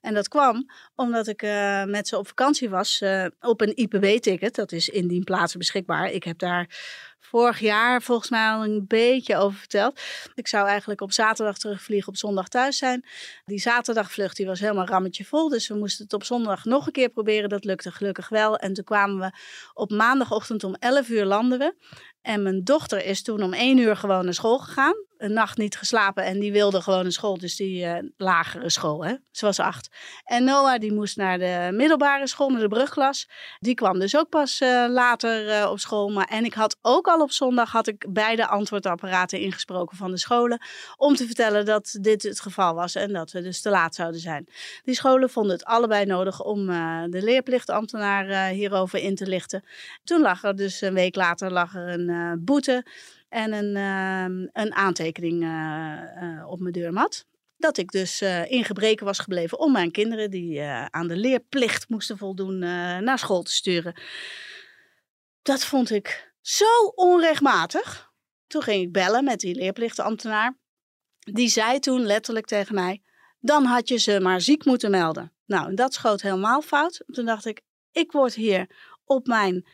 En 0.00 0.14
dat 0.14 0.28
kwam 0.28 0.70
omdat 0.94 1.26
ik 1.26 1.42
eh, 1.42 1.84
met 1.84 2.08
ze 2.08 2.18
op 2.18 2.26
vakantie 2.26 2.70
was 2.70 3.00
eh, 3.00 3.26
op 3.40 3.60
een 3.60 3.76
IPB-ticket. 3.76 4.54
Dat 4.54 4.72
is 4.72 4.88
indien 4.88 5.24
plaatsen 5.24 5.58
beschikbaar. 5.58 6.10
Ik 6.10 6.24
heb 6.24 6.38
daar 6.38 6.68
vorig 7.26 7.60
jaar 7.60 8.02
volgens 8.02 8.30
mij 8.30 8.48
al 8.48 8.64
een 8.64 8.84
beetje 8.86 9.36
over 9.36 9.58
verteld. 9.58 10.00
Ik 10.34 10.48
zou 10.48 10.66
eigenlijk 10.68 11.00
op 11.00 11.12
zaterdag 11.12 11.58
terugvliegen, 11.58 12.08
op 12.08 12.16
zondag 12.16 12.48
thuis 12.48 12.78
zijn. 12.78 13.04
Die 13.44 13.58
zaterdagvlucht 13.58 14.36
die 14.36 14.46
was 14.46 14.60
helemaal 14.60 14.86
rammetje 14.86 15.24
vol. 15.24 15.48
Dus 15.48 15.68
we 15.68 15.74
moesten 15.74 16.04
het 16.04 16.12
op 16.12 16.24
zondag 16.24 16.64
nog 16.64 16.86
een 16.86 16.92
keer 16.92 17.08
proberen. 17.08 17.48
Dat 17.48 17.64
lukte 17.64 17.90
gelukkig 17.90 18.28
wel. 18.28 18.56
En 18.56 18.72
toen 18.72 18.84
kwamen 18.84 19.18
we 19.18 19.38
op 19.74 19.90
maandagochtend 19.90 20.64
om 20.64 20.74
11 20.74 21.08
uur 21.08 21.24
landen 21.24 21.58
we. 21.58 21.74
En 22.22 22.42
mijn 22.42 22.64
dochter 22.64 23.04
is 23.04 23.22
toen 23.22 23.42
om 23.42 23.52
1 23.52 23.78
uur 23.78 23.96
gewoon 23.96 24.24
naar 24.24 24.34
school 24.34 24.58
gegaan. 24.58 25.05
Een 25.18 25.32
nacht 25.32 25.56
niet 25.56 25.76
geslapen 25.76 26.24
en 26.24 26.38
die 26.38 26.52
wilde 26.52 26.80
gewoon 26.80 27.02
naar 27.02 27.12
school. 27.12 27.38
Dus 27.38 27.56
die 27.56 27.84
eh, 27.84 28.04
lagere 28.16 28.70
school, 28.70 29.04
hè. 29.04 29.14
Ze 29.30 29.44
was 29.44 29.58
acht. 29.58 29.88
En 30.24 30.44
Noah 30.44 30.80
die 30.80 30.92
moest 30.92 31.16
naar 31.16 31.38
de 31.38 31.68
middelbare 31.72 32.26
school, 32.26 32.50
naar 32.50 32.60
de 32.60 32.68
brugklas. 32.68 33.28
Die 33.58 33.74
kwam 33.74 33.98
dus 33.98 34.16
ook 34.16 34.28
pas 34.28 34.60
eh, 34.60 34.84
later 34.88 35.48
eh, 35.48 35.70
op 35.70 35.78
school. 35.78 36.10
Maar, 36.10 36.26
en 36.26 36.44
ik 36.44 36.54
had 36.54 36.76
ook 36.82 37.06
al 37.06 37.20
op 37.20 37.30
zondag 37.30 37.72
had 37.72 37.86
ik 37.86 38.06
beide 38.08 38.46
antwoordapparaten 38.46 39.40
ingesproken 39.40 39.96
van 39.96 40.10
de 40.10 40.18
scholen. 40.18 40.60
Om 40.96 41.14
te 41.14 41.26
vertellen 41.26 41.64
dat 41.64 41.98
dit 42.00 42.22
het 42.22 42.40
geval 42.40 42.74
was 42.74 42.94
en 42.94 43.12
dat 43.12 43.30
we 43.30 43.42
dus 43.42 43.60
te 43.60 43.70
laat 43.70 43.94
zouden 43.94 44.20
zijn. 44.20 44.48
Die 44.84 44.94
scholen 44.94 45.30
vonden 45.30 45.52
het 45.52 45.64
allebei 45.64 46.04
nodig 46.04 46.42
om 46.42 46.66
de 47.10 47.22
leerplichtambtenaar 47.22 48.48
hierover 48.48 48.98
in 48.98 49.14
te 49.14 49.26
lichten. 49.26 49.64
Toen 50.04 50.20
lag 50.20 50.44
er 50.44 50.56
dus 50.56 50.80
een 50.80 50.94
week 50.94 51.14
later 51.14 51.52
lag 51.52 51.74
er 51.74 51.88
een 51.88 52.44
boete 52.44 52.84
en 53.36 53.52
een, 53.52 53.76
ehm, 53.76 54.62
een 54.62 54.74
aantekening 54.74 55.42
eh, 55.42 56.38
eh, 56.38 56.48
op 56.48 56.60
mijn 56.60 56.72
deurmat. 56.72 57.26
Dat 57.56 57.78
ik 57.78 57.90
dus 57.90 58.20
eh, 58.20 58.50
in 58.50 58.64
gebreken 58.64 59.06
was 59.06 59.18
gebleven 59.18 59.58
om 59.58 59.72
mijn 59.72 59.90
kinderen, 59.90 60.30
die 60.30 60.62
aan 60.90 61.08
de 61.08 61.16
leerplicht 61.16 61.88
moesten 61.88 62.18
voldoen, 62.18 62.58
naar 63.04 63.18
school 63.18 63.42
te 63.42 63.52
sturen. 63.52 64.00
Dat 65.42 65.64
vond 65.64 65.90
ik 65.90 66.32
zo 66.40 66.92
onrechtmatig. 66.94 68.10
Toen 68.46 68.62
ging 68.62 68.82
ik 68.82 68.92
bellen 68.92 69.24
met 69.24 69.40
die 69.40 69.54
leerplichtambtenaar. 69.54 70.58
Die 71.18 71.48
zei 71.48 71.78
toen 71.78 72.06
letterlijk 72.06 72.46
tegen 72.46 72.74
mij: 72.74 73.02
Dan 73.38 73.64
had 73.64 73.88
je 73.88 73.96
ze 73.96 74.20
maar 74.20 74.40
ziek 74.40 74.64
moeten 74.64 74.90
melden. 74.90 75.32
Nou, 75.46 75.74
dat 75.74 75.94
schoot 75.94 76.22
helemaal 76.22 76.62
fout. 76.62 77.04
Toen 77.06 77.24
dacht 77.24 77.46
ik: 77.46 77.60
Ik 77.92 78.12
word 78.12 78.34
hier 78.34 78.66
op 79.04 79.26
mijn 79.26 79.66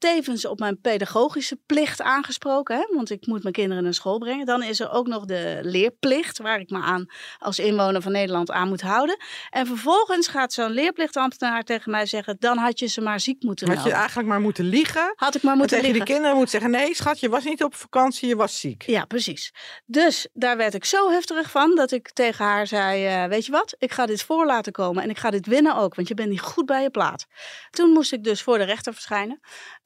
tevens 0.00 0.44
op 0.46 0.58
mijn 0.58 0.80
pedagogische 0.80 1.58
plicht 1.66 2.02
aangesproken. 2.02 2.76
Hè? 2.76 2.86
Want 2.94 3.10
ik 3.10 3.26
moet 3.26 3.42
mijn 3.42 3.54
kinderen 3.54 3.82
naar 3.84 3.94
school 3.94 4.18
brengen. 4.18 4.46
Dan 4.46 4.62
is 4.62 4.80
er 4.80 4.90
ook 4.90 5.06
nog 5.06 5.24
de 5.24 5.58
leerplicht, 5.62 6.38
waar 6.38 6.60
ik 6.60 6.70
me 6.70 6.78
aan 6.78 7.06
als 7.38 7.58
inwoner 7.58 8.02
van 8.02 8.12
Nederland 8.12 8.50
aan 8.50 8.68
moet 8.68 8.80
houden. 8.80 9.16
En 9.50 9.66
vervolgens 9.66 10.28
gaat 10.28 10.52
zo'n 10.52 10.70
leerplichtambtenaar 10.70 11.62
tegen 11.62 11.90
mij 11.90 12.06
zeggen: 12.06 12.36
dan 12.38 12.56
had 12.58 12.78
je 12.78 12.86
ze 12.86 13.00
maar 13.00 13.20
ziek 13.20 13.42
moeten 13.42 13.66
Had 13.66 13.76
je 13.76 13.80
melden. 13.82 13.98
eigenlijk 14.00 14.28
maar 14.28 14.40
moeten 14.40 14.64
liegen. 14.64 15.12
Had 15.14 15.34
ik 15.34 15.42
maar 15.42 15.52
En 15.52 15.58
moeten 15.58 15.76
tegen 15.76 15.92
liggen. 15.92 16.04
die 16.06 16.14
kinderen 16.14 16.36
moet 16.36 16.50
zeggen: 16.50 16.70
nee, 16.70 16.94
schat, 16.94 17.20
je 17.20 17.28
was 17.28 17.44
niet 17.44 17.64
op 17.64 17.74
vakantie, 17.74 18.28
je 18.28 18.36
was 18.36 18.60
ziek. 18.60 18.82
Ja, 18.86 19.04
precies. 19.04 19.52
Dus 19.86 20.28
daar 20.32 20.56
werd 20.56 20.74
ik 20.74 20.84
zo 20.84 21.10
heftig 21.10 21.50
van 21.50 21.74
dat 21.74 21.90
ik 21.92 22.10
tegen 22.12 22.44
haar 22.44 22.66
zei: 22.66 23.06
eh, 23.06 23.24
Weet 23.24 23.46
je 23.46 23.52
wat, 23.52 23.74
ik 23.78 23.92
ga 23.92 24.06
dit 24.06 24.22
voor 24.22 24.46
laten 24.46 24.72
komen 24.72 25.02
en 25.02 25.10
ik 25.10 25.18
ga 25.18 25.30
dit 25.30 25.46
winnen 25.46 25.76
ook, 25.76 25.94
want 25.94 26.08
je 26.08 26.14
bent 26.14 26.28
niet 26.30 26.40
goed 26.40 26.66
bij 26.66 26.82
je 26.82 26.90
plaat. 26.90 27.26
Toen 27.70 27.90
moest 27.90 28.12
ik 28.12 28.24
dus 28.24 28.42
voor 28.42 28.58
de 28.58 28.64
rechter 28.64 28.92
verschijnen. 28.92 29.40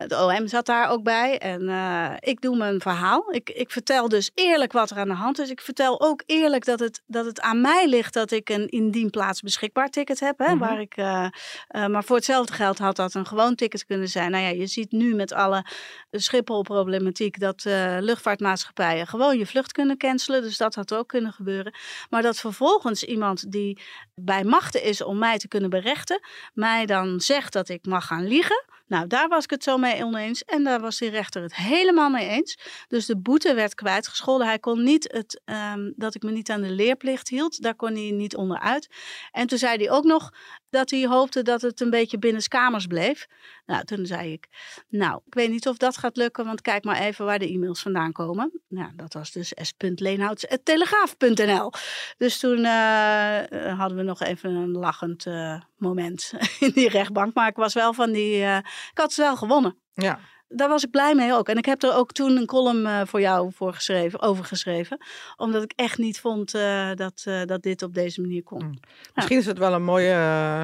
Het 0.05 0.23
OM 0.23 0.49
zat 0.49 0.67
daar 0.67 0.89
ook 0.91 1.03
bij 1.03 1.39
en 1.39 1.69
eh, 1.69 2.13
ik 2.21 2.41
doe 2.41 2.57
mijn 2.57 2.81
verhaal. 2.81 3.33
Ik, 3.33 3.51
ik 3.51 3.71
vertel 3.71 4.09
dus 4.09 4.31
eerlijk 4.35 4.73
wat 4.73 4.91
er 4.91 4.97
aan 4.97 5.09
de 5.09 5.15
hand 5.15 5.39
is. 5.39 5.51
Ik 5.51 5.61
vertel 5.61 6.01
ook 6.01 6.23
eerlijk 6.27 6.65
dat 6.65 6.81
het, 6.81 7.03
dat 7.07 7.25
het 7.25 7.41
aan 7.41 7.61
mij 7.61 7.89
ligt 7.89 8.15
dat 8.15 8.31
ik 8.31 8.49
een 8.49 8.69
indien 8.69 9.11
plaats 9.11 9.41
beschikbaar 9.41 9.89
ticket 9.89 10.21
heb. 10.21 10.39
Hè, 10.39 10.49
Mhm. 10.55 10.59
waar 10.59 10.81
ik, 10.81 10.97
eh, 10.97 11.27
eh, 11.69 11.87
maar 11.87 12.05
voor 12.05 12.17
hetzelfde 12.17 12.53
geld 12.53 12.79
had 12.79 12.97
dat 12.97 13.15
een 13.15 13.27
gewoon 13.27 13.55
ticket 13.55 13.85
kunnen 13.87 14.09
zijn. 14.09 14.31
Nou 14.31 14.45
ja, 14.45 14.51
je 14.51 14.67
ziet 14.67 14.93
nu 14.93 15.15
met 15.15 15.33
alle 15.33 15.67
Schiphol-problematiek 16.11 17.41
dat 17.41 17.65
luchtvaartmaatschappijen 18.01 19.07
gewoon 19.07 19.39
je 19.39 19.47
vlucht 19.47 19.73
kunnen 19.73 19.97
cancelen. 19.97 20.43
Dus 20.43 20.57
dat 20.57 20.75
had 20.75 20.95
ook 20.95 21.09
kunnen 21.09 21.33
gebeuren. 21.33 21.75
Maar 22.11 22.23
dat 22.23 22.37
vervolgens 22.39 23.03
iemand 23.05 23.53
die 23.53 23.81
bij 24.15 24.45
machten 24.45 24.83
is 24.83 25.03
om 25.03 25.19
mij 25.19 25.39
te 25.39 25.49
kunnen 25.49 25.71
berechten, 25.71 26.21
mij 26.53 26.87
dan 26.87 27.21
zegt 27.21 27.53
dat 27.53 27.69
ik 27.69 27.87
mag 27.87 28.07
gaan 28.07 28.27
liegen. 28.27 28.65
Nou, 28.87 29.07
daar 29.07 29.29
was 29.29 29.45
ik 29.45 29.51
het 29.51 29.63
zo 29.65 29.77
mee 29.77 29.94
oneens. 30.03 30.43
En 30.43 30.65
daar 30.65 30.81
was 30.81 30.99
die 30.99 31.11
rechter 31.11 31.43
het 31.43 31.55
helemaal 31.55 32.11
mee 32.11 32.29
eens. 32.29 32.59
Dus 32.89 33.07
de 33.07 33.17
boete 33.17 33.55
werd 33.55 33.75
kwijtgescholden. 33.75 34.47
Hij 34.47 34.59
kon 34.59 34.83
niet 34.83 35.13
het, 35.13 35.41
ehm, 35.45 35.93
dat 35.97 36.15
ik 36.15 36.23
me 36.23 36.31
niet 36.31 36.51
aan 36.51 36.61
de 36.61 36.71
leerplicht 36.71 37.29
hield. 37.29 37.63
Daar 37.63 37.75
kon 37.75 37.93
hij 37.93 38.11
niet 38.11 38.37
onderuit. 38.37 38.89
En 39.31 39.47
toen 39.47 39.59
zei 39.59 39.77
hij 39.77 39.91
ook 39.91 40.05
nog 40.05 40.31
dat 40.75 40.91
hij 40.91 41.07
hoopte 41.07 41.43
dat 41.43 41.63
het 41.63 41.81
een 41.81 41.91
beetje 41.91 42.19
binnenskamers 42.19 42.87
bleef. 42.87 43.27
Nou, 43.67 43.85
toen 43.85 44.07
zei 44.07 44.33
ik, 44.33 44.49
nou, 44.89 45.21
ik 45.27 45.35
weet 45.35 45.51
niet 45.51 45.69
of 45.69 45.77
dat 45.77 45.97
gaat 45.97 46.17
lukken, 46.17 46.45
want 46.45 46.61
kijk 46.61 46.85
maar 46.85 47.01
even 47.01 47.25
waar 47.25 47.39
de 47.39 47.49
e-mails 47.49 47.83
vandaan 47.83 48.13
komen. 48.13 48.61
Nou, 48.69 48.91
dat 48.97 49.13
was 49.13 49.33
dus 49.33 49.53
s.leenhouts.telegraaf.nl. 49.55 51.73
Dus 52.17 52.39
toen 52.39 52.65
eh, 52.65 53.39
hadden 53.79 53.97
we 53.97 54.03
nog 54.03 54.23
even 54.23 54.51
een 54.51 54.71
lachend 54.71 55.27
eh, 55.27 55.61
moment 55.77 56.33
in 56.61 56.71
die 56.71 56.89
rechtbank. 56.89 57.35
Maar 57.35 57.49
ik 57.49 57.57
was 57.57 57.75
wel 57.75 57.93
van 57.93 58.13
die, 58.13 58.43
eh, 58.43 58.57
ik 58.57 58.99
had 58.99 59.09
het 59.09 59.17
wel 59.17 59.37
gewonnen. 59.37 59.79
Ja. 59.93 60.19
Daar 60.49 60.69
was 60.69 60.85
ik 60.85 60.91
blij 60.91 61.15
mee 61.15 61.33
ook. 61.33 61.49
En 61.49 61.57
ik 61.57 61.65
heb 61.65 61.83
er 61.83 61.95
ook 61.95 62.13
toen 62.13 62.37
een 62.37 62.47
column 62.47 62.87
eh, 62.87 63.01
voor 63.05 63.21
jou 63.21 63.53
voor 63.53 63.75
geschreven, 63.75 64.21
over 64.21 64.45
geschreven. 64.45 64.99
Omdat 65.37 65.63
ik 65.63 65.73
echt 65.77 65.99
niet 65.99 66.21
vond 66.21 66.55
eh, 66.55 66.91
dat, 66.95 67.23
eh, 67.25 67.43
dat 67.45 67.63
dit 67.63 67.83
op 67.83 67.95
deze 67.95 68.21
manier 68.21 68.43
kon. 68.43 68.65
Mm. 68.65 68.79
Misschien 69.15 69.39
is 69.39 69.47
het 69.47 69.59
wel 69.59 69.73
een 69.73 69.85
mooi 69.85 70.15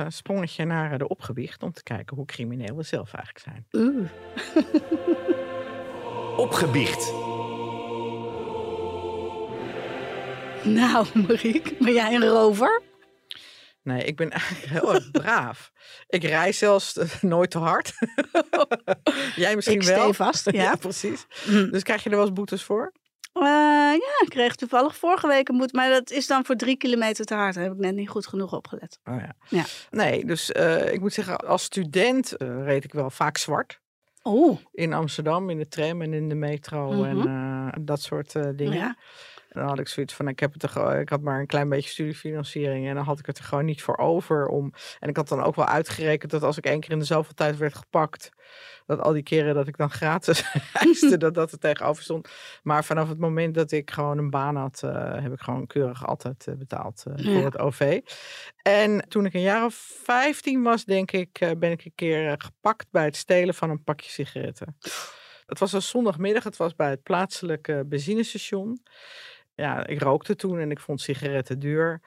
sprongetje 0.09 0.65
naar 0.65 0.99
de 0.99 1.09
opgewicht 1.09 1.63
om 1.63 1.73
te 1.73 1.83
kijken 1.83 2.17
hoe 2.17 2.27
crimineel 2.27 2.77
we 2.77 2.83
zelf 2.83 3.15
eigenlijk 3.15 3.45
zijn. 3.45 3.67
Oeh. 3.73 4.09
Opgebiecht. 6.47 7.13
Nou, 10.65 11.07
Marieke, 11.27 11.75
ben 11.79 11.93
jij 11.93 12.15
een 12.15 12.27
rover? 12.27 12.90
Nee, 13.83 14.05
ik 14.05 14.17
ben 14.17 14.31
eigenlijk 14.31 14.65
heel 14.67 14.95
erg 14.95 15.11
braaf. 15.11 15.73
Ik 16.09 16.23
rij 16.25 16.53
zelfs 16.53 16.99
nooit 17.21 17.51
te 17.51 17.59
hard. 17.59 17.93
Jij 19.37 19.57
misschien 19.57 19.81
ik 19.81 19.87
wel. 19.87 19.99
stee 20.01 20.13
vast, 20.13 20.51
ja. 20.63 20.75
precies. 20.77 21.27
Mm. 21.47 21.71
Dus 21.71 21.83
krijg 21.83 22.03
je 22.03 22.11
er 22.11 22.17
wel 22.17 22.25
eens 22.25 22.35
boetes 22.35 22.63
voor? 22.63 22.93
Eh, 23.33 23.43
ja, 23.43 24.21
ik 24.23 24.29
kreeg 24.29 24.55
toevallig 24.55 24.97
vorige 24.97 25.27
week 25.27 25.49
een 25.49 25.57
boete. 25.59 25.77
Maar 25.77 25.91
dat 25.91 26.11
is 26.11 26.27
dan 26.27 26.45
voor 26.45 26.57
drie 26.57 26.77
kilometer 26.77 27.25
te 27.25 27.35
hard. 27.35 27.55
Daar 27.55 27.65
heb 27.65 27.73
ik 27.73 27.79
net 27.79 27.95
niet 27.95 28.09
goed 28.09 28.27
genoeg 28.27 28.53
opgelet. 28.53 28.99
Oh 29.05 29.17
ja. 29.19 29.35
Ja. 29.49 29.65
Nee, 29.91 30.25
dus 30.25 30.53
eh, 30.53 30.93
ik 30.93 31.01
moet 31.01 31.13
zeggen, 31.13 31.37
als 31.37 31.63
student 31.63 32.37
eh, 32.37 32.65
reed 32.65 32.85
ik 32.85 32.93
wel 32.93 33.11
vaak 33.11 33.37
zwart. 33.37 33.81
Oh, 34.23 34.59
In 34.73 34.93
Amsterdam, 34.93 35.51
in 35.51 35.59
de 35.59 35.69
tram 35.69 36.03
en 36.03 36.13
in 36.13 36.29
de 36.29 36.35
metro 36.35 37.05
en 37.05 37.17
Mhm. 37.17 37.71
dat 37.85 38.01
soort 38.03 38.33
dingen. 38.33 38.73
ja. 38.79 38.97
En 39.51 39.61
dan 39.61 39.69
had 39.69 39.79
ik 39.79 39.89
zoiets 39.89 40.15
van, 40.15 40.29
ik, 40.29 40.41
heb 40.41 40.53
het 40.53 40.63
er, 40.63 41.01
ik 41.01 41.09
had 41.09 41.21
maar 41.21 41.41
een 41.41 41.47
klein 41.47 41.69
beetje 41.69 41.91
studiefinanciering 41.91 42.89
en 42.89 42.95
dan 42.95 43.05
had 43.05 43.19
ik 43.19 43.27
het 43.27 43.39
er 43.39 43.45
gewoon 43.45 43.65
niet 43.65 43.83
voor 43.83 43.97
over. 43.97 44.47
Om, 44.47 44.73
en 44.99 45.09
ik 45.09 45.17
had 45.17 45.29
dan 45.29 45.43
ook 45.43 45.55
wel 45.57 45.67
uitgerekend 45.67 46.31
dat 46.31 46.43
als 46.43 46.57
ik 46.59 46.67
één 46.67 46.81
keer 46.81 46.91
in 46.91 46.99
de 46.99 47.05
zoveel 47.05 47.35
tijd 47.35 47.57
werd 47.57 47.75
gepakt, 47.75 48.31
dat 48.87 49.01
al 49.01 49.13
die 49.13 49.23
keren 49.23 49.55
dat 49.55 49.67
ik 49.69 49.77
dan 49.77 49.91
gratis 49.91 50.53
reisde, 50.73 51.17
dat 51.17 51.35
dat 51.35 51.53
er 51.53 51.59
tegenover 51.59 52.03
stond. 52.03 52.29
Maar 52.63 52.85
vanaf 52.85 53.09
het 53.09 53.19
moment 53.19 53.55
dat 53.55 53.71
ik 53.73 53.91
gewoon 53.91 54.19
een 54.19 54.31
baan 54.31 54.57
had, 54.57 54.83
eh, 54.83 55.23
heb 55.23 55.33
ik 55.33 55.41
gewoon 55.41 55.67
keurig 55.67 56.07
altijd 56.07 56.47
eh, 56.47 56.55
betaald 56.55 57.05
eh, 57.07 57.25
voor 57.25 57.33
Ja. 57.33 57.45
het 57.45 57.59
OV. 57.59 58.01
En 58.63 59.09
toen 59.09 59.27
ik 59.27 59.35
een 59.35 59.41
jaar 59.41 59.65
of 59.65 59.75
15 60.05 60.63
was, 60.63 60.85
denk 60.85 61.11
ik, 61.13 61.55
ben 61.59 61.71
ik 61.71 61.85
een 61.85 61.93
keer 61.95 62.35
gepakt 62.39 62.87
bij 62.91 63.05
het 63.05 63.17
stelen 63.17 63.55
van 63.55 63.71
een 63.71 63.85
pakje 63.85 64.11
sigaretten. 64.11 64.77
Het 65.47 65.59
was 65.59 65.73
een 65.73 65.83
zondagmiddag, 65.83 66.45
het 66.45 66.57
was 66.57 66.75
bij 66.75 66.91
het 66.91 67.03
plaatselijke 67.03 67.85
benzinestation. 67.87 68.83
Ja, 69.61 69.87
ik 69.87 70.01
rookte 70.03 70.37
toen 70.37 70.59
en 70.59 70.71
ik 70.71 70.81
vond 70.81 71.01
sigaretten 71.01 71.59
duur. 71.59 72.01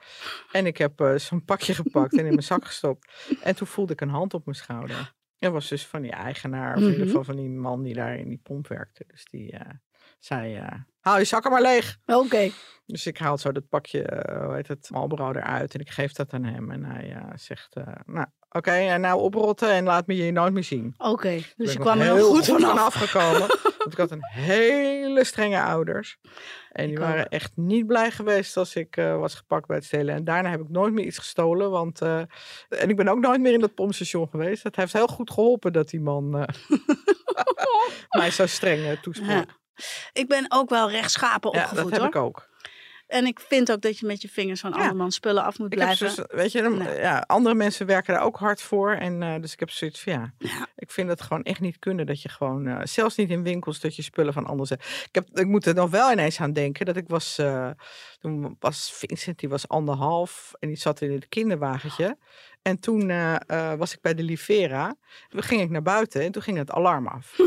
En 0.52 0.66
ik 0.66 0.76
heb 0.78 1.00
eh, 1.00 1.14
zo'n 1.14 1.44
pakje 1.44 1.74
gepakt 1.74 2.12
en 2.12 2.18
in 2.24 2.28
mijn 2.28 2.42
zak 2.42 2.64
gestopt. 2.70 3.12
En 3.42 3.56
toen 3.56 3.66
voelde 3.66 3.92
ik 3.92 4.00
een 4.00 4.08
hand 4.08 4.34
op 4.34 4.44
mijn 4.44 4.56
schouder. 4.56 5.12
Dat 5.38 5.52
was 5.52 5.68
dus 5.68 5.86
van 5.86 6.02
die 6.02 6.10
eigenaar, 6.12 6.70
of 6.76 6.80
in 6.82 6.84
ieder 6.84 6.98
Mhm. 6.98 7.06
geval 7.08 7.24
van 7.24 7.36
die 7.36 7.48
man 7.48 7.82
die 7.82 7.94
daar 7.94 8.16
in 8.16 8.28
die 8.28 8.40
pomp 8.42 8.66
werkte. 8.68 9.04
Dus 9.06 9.24
die 9.24 9.52
eh, 9.52 9.70
zei, 10.18 10.54
eh, 10.56 10.72
haal 11.00 11.18
je 11.18 11.24
zakken 11.24 11.50
maar 11.50 11.62
leeg. 11.62 11.96
Oké. 12.06 12.50
Dus 12.86 13.06
ik 13.06 13.18
haal 13.18 13.38
zo 13.38 13.52
dat 13.52 13.68
pakje, 13.68 14.22
hoe 14.44 14.54
heet 14.54 14.68
het, 14.68 14.90
Marlboro 14.90 15.30
eruit 15.30 15.74
en 15.74 15.80
ik 15.80 15.90
geef 15.90 16.12
dat 16.12 16.32
aan 16.32 16.44
hem. 16.44 16.70
En 16.70 16.84
hij 16.84 17.16
zegt, 17.34 17.74
nou 18.04 18.26
oké, 18.56 18.70
en 18.70 19.00
nou 19.00 19.20
oprotten 19.20 19.70
en 19.70 19.84
laat 19.84 20.06
me 20.06 20.16
je 20.16 20.32
nooit 20.32 20.52
meer 20.52 20.64
zien. 20.64 20.94
Oké. 20.98 21.34
Dus 21.56 21.66
ik 21.70 21.72
je 21.72 21.78
kwam 21.78 22.00
er 22.00 22.04
heel 22.14 22.28
goed 22.34 22.44
vanaf. 22.46 22.70
vanaf 22.70 22.94
gekomen. 22.94 23.48
want 23.78 23.92
ik 23.92 23.96
had 23.98 24.10
een 24.10 24.24
hele 24.30 25.24
strenge 25.24 25.62
ouders. 25.62 26.18
En 26.72 26.84
die 26.84 26.92
Ik 26.92 26.98
waren 26.98 27.24
ook. 27.24 27.30
echt 27.32 27.52
niet 27.54 27.86
blij 27.86 28.10
geweest 28.10 28.56
als 28.56 28.74
ik 28.76 28.96
eh, 28.96 29.18
was 29.18 29.34
gepakt 29.34 29.66
bij 29.66 29.76
het 29.76 29.84
stelen. 29.84 30.14
En 30.14 30.24
daarna 30.24 30.50
heb 30.50 30.60
ik 30.60 30.68
nooit 30.68 30.92
meer 30.92 31.04
iets 31.04 31.18
gestolen. 31.18 31.70
Want, 31.70 32.00
eh, 32.00 32.18
en 32.68 32.88
ik 32.88 32.96
ben 32.96 33.08
ook 33.08 33.18
nooit 33.20 33.40
meer 33.40 33.52
in 33.52 33.60
dat 33.60 33.74
pompstation 33.74 34.28
geweest. 34.28 34.62
Het 34.62 34.76
heeft 34.76 34.92
heel 34.92 35.06
goed 35.06 35.30
geholpen 35.30 35.72
dat 35.72 35.88
die 35.88 36.00
man 36.00 36.38
eh, 36.38 36.44
mij 38.18 38.30
zo 38.30 38.46
streng 38.46 39.00
toesprak. 39.00 39.28
Ja. 39.28 39.44
Ik 40.12 40.28
ben 40.28 40.46
ook 40.48 40.70
wel 40.70 40.90
rechtschapen 40.90 41.50
Ja, 41.52 41.62
opgevoed 41.62 41.82
dat 41.82 42.02
heb 42.02 42.12
hoor. 42.12 42.22
ik 42.22 42.28
ook. 42.28 42.48
En 43.14 43.26
ik 43.26 43.40
vind 43.40 43.72
ook 43.72 43.80
dat 43.80 43.98
je 43.98 44.06
met 44.06 44.22
je 44.22 44.28
vingers 44.28 44.60
van 44.60 44.72
andermans 44.72 45.14
spullen 45.14 45.42
af 45.44 45.58
moet 45.58 45.72
Ik 45.72 45.78
heb 45.78 45.96
blijven. 45.96 46.16
dus, 46.16 46.36
weet 46.38 46.52
je, 46.52 46.62
dan- 46.62 46.78
Nee. 46.78 46.98
ja, 47.00 47.24
andere 47.26 47.54
mensen 47.54 47.86
werken 47.86 48.14
daar 48.14 48.22
ook 48.22 48.36
hard 48.36 48.62
voor. 48.62 48.92
En 48.92 49.22
eh, 49.22 49.40
dus 49.40 49.52
ik 49.52 49.60
heb 49.60 49.70
zoiets 49.70 50.00
van 50.02 50.12
ja, 50.12 50.32
Ja. 50.38 50.66
ik 50.76 50.90
vind 50.90 51.08
het 51.08 51.22
gewoon 51.22 51.42
echt 51.42 51.60
niet 51.60 51.78
kunnen 51.78 52.06
dat 52.06 52.22
je 52.22 52.28
gewoon, 52.28 52.66
eh, 52.66 52.80
zelfs 52.84 53.16
niet 53.16 53.30
in 53.30 53.42
winkels, 53.42 53.80
dat 53.80 53.96
je 53.96 54.02
spullen 54.02 54.32
van 54.32 54.44
anderen 54.46 54.66
zet. 54.66 55.04
Ik, 55.08 55.14
heb, 55.14 55.28
ik 55.38 55.46
moet 55.46 55.66
er 55.66 55.74
nog 55.74 55.90
wel 55.90 56.12
ineens 56.12 56.40
aan 56.40 56.52
denken 56.52 56.86
dat 56.86 56.96
ik 56.96 57.08
was, 57.08 57.38
eh, 57.38 57.70
toen 58.20 58.56
was 58.60 58.92
Vincent, 58.92 59.38
die 59.38 59.48
was 59.48 59.68
anderhalf 59.68 60.52
en 60.60 60.68
die 60.68 60.76
zat 60.76 61.00
in 61.00 61.12
het 61.12 61.28
kinderwagentje. 61.28 62.18
En 62.62 62.80
toen 62.80 63.06
was 63.78 63.92
ik 63.92 64.00
bij 64.00 64.14
de 64.14 64.22
Livera. 64.22 64.94
Toen 65.28 65.42
ging 65.42 65.60
ik 65.60 65.70
naar 65.70 65.82
buiten 65.82 66.22
en 66.22 66.32
toen 66.32 66.42
ging 66.42 66.56
het 66.56 66.70
alarm 66.70 67.06
af. 67.06 67.36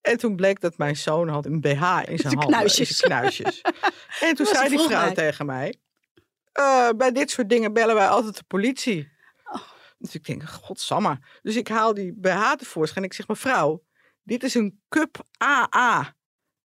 En 0.00 0.16
toen 0.18 0.36
bleek 0.36 0.60
dat 0.60 0.78
mijn 0.78 0.96
zoon 0.96 1.28
had 1.28 1.44
een 1.46 1.60
BH 1.60 1.68
in 1.68 1.78
zijn 1.78 1.86
handen, 2.08 2.32
in 2.32 2.46
knuisjes. 2.46 2.96
zijn 2.96 3.10
knuisjes. 3.10 3.60
En 4.20 4.34
toen 4.34 4.46
zei 4.46 4.68
die 4.68 4.78
vrouw 4.78 5.12
tegen 5.12 5.46
mij, 5.46 5.74
"Eh, 6.52 6.88
bij 6.96 7.12
dit 7.12 7.30
soort 7.30 7.48
dingen 7.48 7.72
bellen 7.72 7.94
wij 7.94 8.08
altijd 8.08 8.36
de 8.36 8.42
politie. 8.46 9.10
Oh. 9.44 9.60
Dus 9.98 10.14
ik 10.14 10.24
denk, 10.24 10.42
godsamme. 10.48 11.18
Dus 11.42 11.56
ik 11.56 11.68
haal 11.68 11.94
die 11.94 12.12
BH 12.20 12.52
tevoorschijn 12.52 13.04
en 13.04 13.10
ik 13.10 13.16
zeg, 13.16 13.28
mevrouw, 13.28 13.82
dit 14.22 14.42
is 14.42 14.54
een 14.54 14.80
cup 14.88 15.24
AA. 15.42 16.14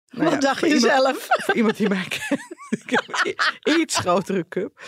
Nou 0.09 0.25
Wat 0.25 0.33
ja, 0.33 0.38
dacht 0.38 0.61
je 0.61 0.66
iemand- 0.66 0.83
zelf? 0.83 1.27
Voor 1.45 1.55
iemand 1.55 1.77
die 1.77 1.88
mij 1.88 2.07
kent. 2.29 2.40
ik 2.71 2.90
heb 2.90 3.37
een 3.62 3.81
iets 3.81 3.97
grotere 3.97 4.49
cup. 4.49 4.81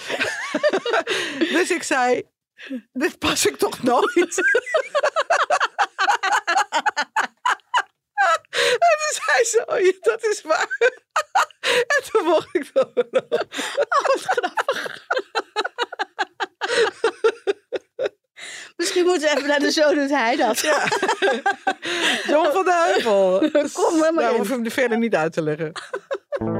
dus 1.38 1.70
ik 1.70 1.82
zei, 1.82 2.22
dit 2.92 3.18
pas 3.18 3.46
ik 3.46 3.56
toch 3.56 3.82
nooit? 3.82 4.42
En 8.54 8.96
toen 9.00 9.22
zei 9.24 9.44
ze, 9.44 9.62
oh 9.66 9.78
ja, 9.78 9.92
dat 10.00 10.24
is 10.24 10.42
waar. 10.42 10.76
en 11.94 12.02
toen 12.12 12.24
mocht 12.24 12.48
ik 12.52 12.70
dat 12.72 12.90
wel. 12.94 13.28
Misschien 18.76 19.04
moeten 19.04 19.28
we 19.28 19.36
even 19.36 19.48
naar 19.48 19.58
de 19.58 19.72
Zo 19.72 19.94
doet 19.94 20.10
hij 20.10 20.36
dat. 20.36 20.58
Ja. 20.60 20.84
John 22.32 22.52
van 22.52 22.64
de 22.64 22.92
Heuvel. 22.92 23.38
Kom 23.72 23.98
maar 23.98 24.12
Daar 24.14 24.30
in. 24.30 24.36
hoef 24.36 24.46
ik 24.46 24.52
hem 24.54 24.64
er 24.64 24.70
verder 24.70 24.98
niet 24.98 25.14
uit 25.14 25.32
te 25.32 25.42
leggen. 25.42 25.72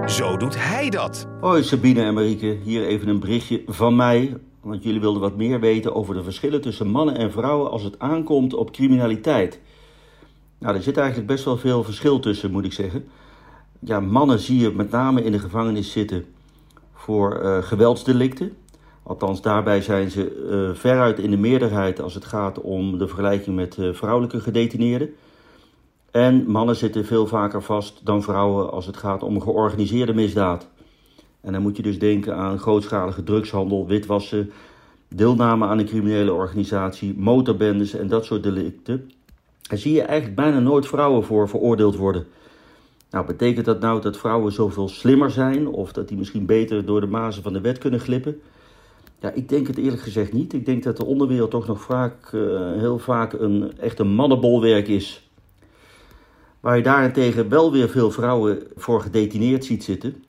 Zo 0.07 0.37
doet 0.37 0.55
hij 0.59 0.91
dat. 0.91 1.27
Hoi 1.41 1.63
Sabine 1.65 2.03
en 2.03 2.15
Marieke, 2.15 2.59
hier 2.65 2.87
even 2.87 3.09
een 3.09 3.21
berichtje 3.21 3.63
van 3.67 3.97
mij. 3.97 4.37
Want 4.63 4.83
jullie 4.83 5.01
wilden 5.01 5.21
wat 5.21 5.37
meer 5.37 5.61
weten 5.61 5.95
over 5.95 6.15
de 6.15 6.23
verschillen 6.23 6.61
tussen 6.61 6.87
mannen 6.87 7.17
en 7.17 7.33
vrouwen 7.33 7.71
als 7.71 7.83
het 7.83 7.99
aankomt 7.99 8.55
op 8.55 8.73
criminaliteit. 8.73 9.61
Nou, 10.65 10.77
er 10.77 10.83
zit 10.83 10.97
eigenlijk 10.97 11.29
best 11.29 11.45
wel 11.45 11.57
veel 11.57 11.85
verschil 11.85 12.21
tussen, 12.21 12.51
moet 12.51 12.65
ik 12.65 12.73
zeggen. 12.73 13.05
Ja, 13.79 14.01
mannen 14.01 14.39
zie 14.39 14.59
je 14.59 14.71
met 14.71 14.91
name 14.91 15.25
in 15.25 15.33
de 15.33 15.39
gevangenis 15.39 15.93
zitten 15.93 16.25
voor 16.93 17.35
eh, 17.35 17.63
geweldsdelicten. 17.63 18.53
Althans, 19.03 19.43
daarbij 19.43 19.83
zijn 19.83 20.11
ze 20.11 20.49
eh, 20.51 20.81
veruit 20.81 21.19
in 21.19 21.31
de 21.31 21.37
meerderheid 21.37 22.01
als 22.01 22.15
het 22.15 22.25
gaat 22.25 22.61
om 22.61 22.99
de 22.99 23.07
vergelijking 23.07 23.57
met 23.57 23.79
eh, 23.79 23.93
vrouwelijke 23.93 24.41
gedetineerden. 24.41 25.15
En 26.11 26.51
mannen 26.51 26.77
zitten 26.77 27.05
veel 27.05 27.27
vaker 27.27 27.63
vast 27.63 28.01
dan 28.05 28.23
vrouwen 28.23 28.71
als 28.71 28.87
het 28.87 28.97
gaat 28.97 29.23
om 29.23 29.41
georganiseerde 29.41 30.15
misdaad. 30.15 30.69
En 31.41 31.53
dan 31.53 31.63
moet 31.63 31.77
je 31.77 31.83
dus 31.83 31.99
denken 31.99 32.37
aan 32.37 32.59
grootschalige 32.59 33.23
drugshandel, 33.23 33.87
witwassen, 33.87 34.53
deelname 35.09 35.67
aan 35.67 35.79
een 35.79 35.87
criminele 35.87 36.33
organisatie, 36.33 37.15
motorbendes 37.19 37.95
en 37.95 38.09
dat 38.09 38.25
soort 38.25 38.43
delicten. 38.43 39.11
Daar 39.69 39.79
zie 39.79 39.93
je 39.93 40.03
eigenlijk 40.03 40.37
bijna 40.37 40.59
nooit 40.59 40.87
vrouwen 40.87 41.25
voor 41.25 41.49
veroordeeld 41.49 41.97
worden. 41.97 42.27
Nou, 43.11 43.27
betekent 43.27 43.65
dat 43.65 43.81
nou 43.81 44.01
dat 44.01 44.17
vrouwen 44.17 44.53
zoveel 44.53 44.89
slimmer 44.89 45.31
zijn 45.31 45.69
of 45.69 45.93
dat 45.93 46.09
die 46.09 46.17
misschien 46.17 46.47
beter 46.47 46.85
door 46.85 47.01
de 47.01 47.07
mazen 47.07 47.43
van 47.43 47.53
de 47.53 47.61
wet 47.61 47.79
kunnen 47.79 48.01
glippen? 48.01 48.41
Ja, 49.21 49.31
ik 49.31 49.49
denk 49.49 49.67
het 49.67 49.77
eerlijk 49.77 50.03
gezegd 50.03 50.33
niet. 50.33 50.53
Ik 50.53 50.67
denk 50.67 50.83
dat 50.83 50.97
de 50.97 51.05
onderwereld 51.05 51.51
toch 51.51 51.67
nog 51.67 51.81
vaak, 51.81 52.33
eh, 52.33 52.41
heel 52.73 52.99
vaak 52.99 53.33
een 53.33 53.73
echt 53.79 53.99
een 53.99 54.15
mannenbolwerk 54.15 54.89
is. 54.89 55.29
Waar 56.61 56.77
je 56.77 56.83
daarentegen 56.83 57.49
wel 57.49 57.73
weer 57.73 57.89
veel 57.89 58.11
vrouwen 58.11 58.63
voor 58.77 59.01
gedetineerd 59.01 59.65
ziet 59.65 59.85
zitten. 59.85 60.25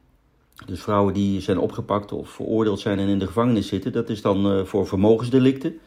Dus 0.66 0.82
vrouwen 0.82 1.14
die 1.14 1.42
zijn 1.42 1.60
opgepakt 1.60 2.12
of 2.12 2.30
veroordeeld 2.30 2.80
zijn 2.80 3.00
en 3.00 3.08
in 3.08 3.20
de 3.20 3.28
gevangenis 3.28 3.68
zitten. 3.68 3.92
Dat 3.92 4.10
is 4.10 4.22
dan 4.22 4.52
eh, 4.52 4.64
voor 4.64 4.88
vermogensdelicten. 4.88 5.80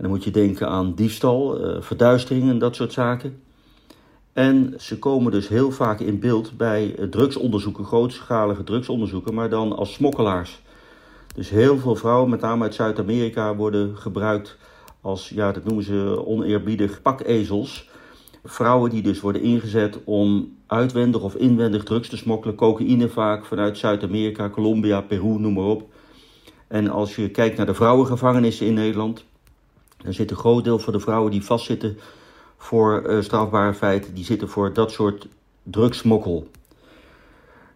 Dan 0.00 0.10
moet 0.10 0.24
je 0.24 0.30
denken 0.30 0.68
aan 0.68 0.94
diefstal, 0.94 1.60
eh, 1.60 1.82
verduistering 1.82 2.50
en 2.50 2.58
dat 2.58 2.76
soort 2.76 2.92
zaken. 2.92 3.42
En 4.32 4.74
ze 4.78 4.98
komen 4.98 5.32
dus 5.32 5.48
heel 5.48 5.70
vaak 5.70 6.00
in 6.00 6.20
beeld 6.20 6.56
bij 6.56 6.94
eh, 6.94 7.04
drugsonderzoeken, 7.04 7.84
grootschalige 7.84 8.64
drugsonderzoeken, 8.64 9.34
maar 9.34 9.48
dan 9.48 9.76
als 9.76 9.92
smokkelaars. 9.92 10.62
Dus 11.34 11.50
heel 11.50 11.78
veel 11.78 11.96
vrouwen, 11.96 12.30
met 12.30 12.40
name 12.40 12.62
uit 12.62 12.74
Zuid-Amerika, 12.74 13.56
worden 13.56 13.96
gebruikt 13.96 14.56
als, 15.00 15.28
ja, 15.28 15.52
dat 15.52 15.64
noemen 15.64 15.84
ze 15.84 16.22
oneerbiedig, 16.26 17.02
pakezels. 17.02 17.88
Vrouwen 18.44 18.90
die 18.90 19.02
dus 19.02 19.20
worden 19.20 19.42
ingezet 19.42 19.98
om 20.04 20.56
uitwendig 20.66 21.22
of 21.22 21.34
inwendig 21.34 21.84
drugs 21.84 22.08
te 22.08 22.16
smokkelen, 22.16 22.56
cocaïne 22.56 23.08
vaak 23.08 23.44
vanuit 23.44 23.78
Zuid-Amerika, 23.78 24.50
Colombia, 24.50 25.00
Peru, 25.00 25.38
noem 25.38 25.52
maar 25.52 25.64
op. 25.64 25.92
En 26.68 26.88
als 26.88 27.16
je 27.16 27.30
kijkt 27.30 27.56
naar 27.56 27.66
de 27.66 27.74
vrouwengevangenissen 27.74 28.66
in 28.66 28.74
Nederland, 28.74 29.24
dan 30.02 30.12
zit 30.12 30.30
een 30.30 30.36
groot 30.36 30.64
deel 30.64 30.78
van 30.78 30.92
de 30.92 31.00
vrouwen 31.00 31.30
die 31.30 31.44
vastzitten 31.44 31.98
voor 32.56 33.02
uh, 33.06 33.22
strafbare 33.22 33.74
feiten 33.74 34.14
die 34.14 34.24
zitten 34.24 34.48
voor 34.48 34.72
dat 34.72 34.92
soort 34.92 35.26
drugsmokkel. 35.62 36.50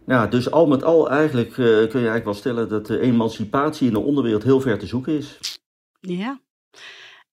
Nou, 0.05 0.31
dus 0.31 0.51
al 0.51 0.67
met 0.67 0.85
al 0.85 1.11
eigenlijk 1.11 1.51
uh, 1.51 1.57
kun 1.57 1.71
je 1.77 1.89
eigenlijk 1.93 2.25
wel 2.25 2.35
stellen 2.35 2.69
dat 2.69 2.87
de 2.87 3.01
emancipatie 3.01 3.87
in 3.87 3.93
de 3.93 3.99
onderwereld 3.99 4.43
heel 4.43 4.61
ver 4.61 4.79
te 4.79 4.87
zoeken 4.87 5.17
is. 5.17 5.59
Ja. 6.01 6.41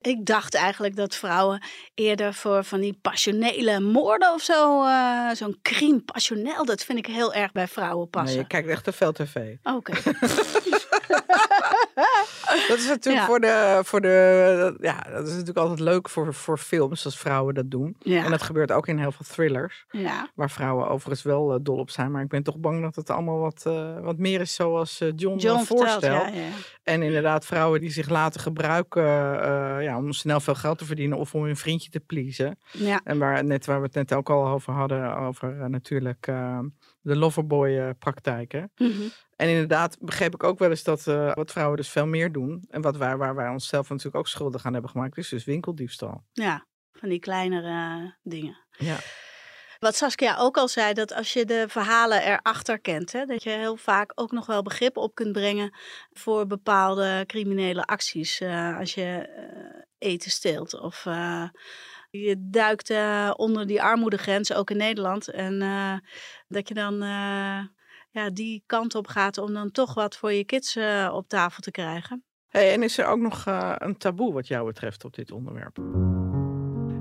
Ik 0.01 0.25
dacht 0.25 0.56
eigenlijk 0.56 0.95
dat 0.95 1.15
vrouwen 1.15 1.63
eerder 1.93 2.34
voor 2.34 2.63
van 2.63 2.80
die 2.80 2.97
passionele 3.01 3.80
moorden 3.80 4.34
of 4.34 4.41
zo, 4.41 4.84
uh, 4.84 5.32
zo'n 5.32 5.60
crime 5.62 5.99
passionnel, 5.99 6.65
dat 6.65 6.84
vind 6.84 6.97
ik 6.97 7.06
heel 7.06 7.34
erg 7.34 7.51
bij 7.51 7.67
vrouwen 7.67 8.10
passen. 8.10 8.32
Nee, 8.32 8.43
je 8.43 8.47
kijkt 8.47 8.67
echt 8.67 8.84
te 8.84 8.91
veel 8.91 9.12
tv. 9.12 9.56
Oké. 9.63 9.93
dat 12.67 12.78
is 12.78 12.88
natuurlijk 12.88 13.26
voor 13.26 13.39
de, 13.39 13.80
voor 13.84 14.02
de, 14.02 14.76
ja, 14.80 15.06
dat 15.12 15.24
is 15.28 15.32
natuurlijk 15.32 15.58
altijd 15.58 15.80
leuk 15.80 16.10
voor, 16.10 16.34
voor 16.34 16.58
films 16.58 17.06
als 17.06 17.17
vrouwen 17.17 17.54
dat 17.54 17.71
doen. 17.71 17.95
Ja. 18.00 18.24
En 18.24 18.32
dat 18.32 18.41
gebeurt 18.41 18.71
ook 18.71 18.88
in 18.88 18.97
heel 18.97 19.12
veel 19.12 19.26
thrillers, 19.30 19.86
Ja. 19.91 20.30
waar 20.36 20.50
vrouwen 20.50 20.88
overigens 20.88 21.21
wel 21.24 21.54
eh, 21.54 21.60
dol 21.62 21.78
op 21.78 21.89
zijn. 21.89 22.12
Maar 22.12 22.21
ik 22.24 22.28
ben 22.30 22.43
toch 22.43 22.58
bang 22.58 22.82
dat 22.82 22.95
het 22.95 23.10
allemaal 23.10 23.39
wat, 23.39 23.63
eh, 23.65 24.00
wat 24.00 24.17
meer 24.17 24.41
is 24.41 24.56
zoals 24.56 25.02
eh, 25.02 25.10
John, 25.15 25.38
John 25.38 25.58
vertelt, 25.63 25.80
voorstelt. 25.80 26.34
En 26.84 27.02
inderdaad 27.02 27.45
vrouwen 27.45 27.82
die 27.82 27.91
zich 27.91 28.10
laten 28.10 28.41
gebruiken 28.41 29.04
ja, 29.82 29.97
om 29.97 30.12
snel 30.12 30.39
veel 30.39 30.56
geld 30.56 30.78
te 30.78 30.86
verdienen 30.86 31.17
of 31.17 31.36
om 31.36 31.43
hun 31.43 31.58
vriendje 31.58 31.89
te 31.89 32.00
pleasen. 32.00 32.58
Ja, 32.71 33.02
En 33.04 33.19
waar, 33.19 33.43
net, 33.43 33.65
waar 33.65 33.80
we 33.80 33.86
het 33.86 33.95
net 33.95 34.13
ook 34.13 34.30
al 34.30 34.47
over 34.47 34.74
hadden, 34.74 35.15
over 35.17 35.69
natuurlijk 35.69 36.28
de 37.02 37.16
loverboy 37.16 37.78
eh, 37.78 37.90
praktijken. 38.00 38.72
Mhm. 38.76 39.02
En 39.36 39.50
inderdaad 39.50 39.98
begreep 40.00 40.34
ik 40.34 40.44
ook 40.44 40.60
wel 40.60 40.70
eens 40.70 40.84
dat 40.84 41.08
eh, 41.08 41.34
wat 41.34 41.52
vrouwen 41.52 41.78
dus 41.78 41.90
veel 41.90 42.08
meer 42.08 42.32
doen. 42.32 42.66
En 42.70 42.82
wat 42.82 42.98
wij, 42.98 43.18
waar 43.18 43.36
wij 43.36 43.50
onszelf 43.50 43.90
natuurlijk 43.90 44.16
ook 44.16 44.28
schuldig 44.28 44.66
aan 44.66 44.74
hebben 44.74 44.92
gemaakt, 44.92 45.18
is 45.18 45.30
dus 45.30 45.46
winkeldiefstal. 45.46 46.24
ja, 46.32 46.66
van 46.92 47.10
die 47.10 47.20
kleinere 47.20 48.16
dingen. 48.22 48.58
Ja. 48.78 48.98
Wat 49.82 49.96
Saskia 49.96 50.38
ook 50.38 50.58
al 50.58 50.68
zei, 50.68 50.94
dat 50.94 51.14
als 51.14 51.34
je 51.34 51.46
de 51.46 51.66
verhalen 51.68 52.22
erachter 52.24 52.80
kent, 52.80 53.12
hè, 53.12 53.26
dat 53.26 53.44
je 53.44 53.50
heel 53.50 53.76
vaak 53.78 54.12
ook 54.16 54.32
nog 54.32 54.46
wel 54.46 54.62
begrip 54.62 54.98
op 54.98 55.16
kunt 55.16 55.32
brengen 55.32 55.76
voor 56.12 56.48
bepaalde 56.48 57.24
criminele 57.28 57.86
acties. 57.86 58.40
Eh, 58.40 58.78
als 58.78 58.94
je 58.94 59.30
eh, 59.36 59.82
eten 59.98 60.32
steelt 60.32 60.80
of 60.80 61.06
eh, 61.06 61.50
je 62.12 62.36
duikt 62.50 62.89
eh, 62.89 63.32
onder 63.36 63.67
die 63.67 63.82
armoedegrens, 63.82 64.54
ook 64.54 64.69
in 64.69 64.78
Nederland. 64.78 65.30
En 65.30 65.62
eh, 65.62 65.93
dat 66.47 66.67
je 66.67 66.74
dan 66.74 66.93
eh, 67.02 67.60
ja, 68.12 68.30
die 68.34 68.63
kant 68.65 68.95
op 68.95 69.08
gaat 69.08 69.38
om 69.38 69.54
dan 69.54 69.71
toch 69.71 69.93
wat 69.93 70.17
voor 70.17 70.32
je 70.32 70.45
kids 70.45 70.76
eh, 70.76 71.12
op 71.13 71.28
tafel 71.28 71.62
te 71.62 71.71
krijgen. 71.71 72.24
Hey, 72.47 72.74
en 72.74 72.84
is 72.84 72.97
er 72.97 73.06
ook 73.06 73.19
nog 73.19 73.45
eh, 73.45 73.76
een 73.78 73.97
taboe 73.97 74.34
wat 74.34 74.47
jou 74.47 74.65
betreft 74.65 75.06
op 75.06 75.13
dit 75.13 75.32
onderwerp? 75.32 75.78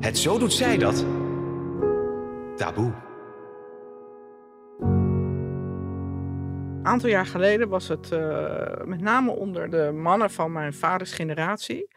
Het 0.01 0.19
zo 0.19 0.39
doet 0.39 0.53
zij 0.53 0.79
dat. 0.79 1.07
Taboe. 2.57 2.93
Een 6.79 6.87
aantal 6.87 7.09
jaar 7.09 7.27
geleden 7.27 7.69
was 7.69 7.89
het 7.89 8.13
eh, 8.13 8.85
met 8.85 9.01
name 9.01 9.31
onder 9.31 9.71
de 9.71 9.93
mannen 9.95 10.31
van 10.31 10.53
mijn 10.53 10.75
vaders 10.75 11.13
generatie. 11.13 11.89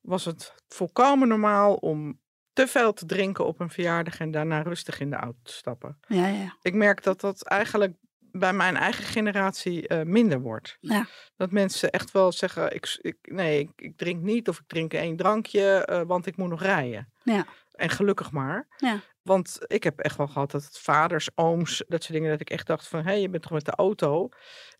Was 0.00 0.24
het 0.24 0.54
volkomen 0.68 1.28
normaal 1.28 1.74
om 1.74 2.20
te 2.58 2.66
veel 2.66 2.92
te 2.92 3.06
drinken 3.06 3.46
op 3.46 3.60
een 3.60 3.70
verjaardag 3.70 4.20
en 4.20 4.30
daarna 4.30 4.62
rustig 4.62 5.00
in 5.00 5.10
de 5.10 5.16
auto 5.16 5.38
te 5.42 5.52
stappen. 5.52 5.98
Ja, 6.08 6.26
ja. 6.26 6.56
Ik 6.62 6.74
merk 6.74 7.02
dat 7.02 7.20
dat 7.20 7.42
eigenlijk 7.42 7.96
bij 8.32 8.52
mijn 8.52 8.76
eigen 8.76 9.04
generatie 9.04 9.88
eh, 9.88 10.02
minder 10.02 10.40
wordt. 10.40 10.76
Ja. 10.80 11.06
Dat 11.36 11.50
mensen 11.50 11.90
echt 11.90 12.10
wel 12.10 12.32
zeggen, 12.32 12.74
ik, 12.74 12.98
ik, 13.00 13.16
nee, 13.22 13.58
ik, 13.58 13.70
ik 13.76 13.96
drink 13.96 14.22
niet 14.22 14.48
of 14.48 14.58
ik 14.58 14.66
drink 14.66 14.92
één 14.92 15.16
drankje, 15.16 15.84
eh, 15.84 16.02
want 16.06 16.26
ik 16.26 16.36
moet 16.36 16.48
nog 16.48 16.62
rijden. 16.62 17.12
Ja. 17.22 17.46
En 17.72 17.90
gelukkig 17.90 18.30
maar. 18.30 18.66
Ja. 18.76 19.00
Want 19.28 19.58
ik 19.66 19.84
heb 19.84 19.98
echt 19.98 20.16
wel 20.16 20.26
gehad 20.26 20.50
dat 20.50 20.64
het 20.64 20.78
vaders, 20.78 21.28
ooms, 21.34 21.84
dat 21.88 22.02
soort 22.02 22.12
dingen, 22.14 22.30
dat 22.30 22.40
ik 22.40 22.50
echt 22.50 22.66
dacht 22.66 22.88
van, 22.88 23.00
hé, 23.00 23.10
hey, 23.10 23.20
je 23.20 23.28
bent 23.28 23.42
toch 23.42 23.52
met 23.52 23.64
de 23.64 23.74
auto. 23.74 24.28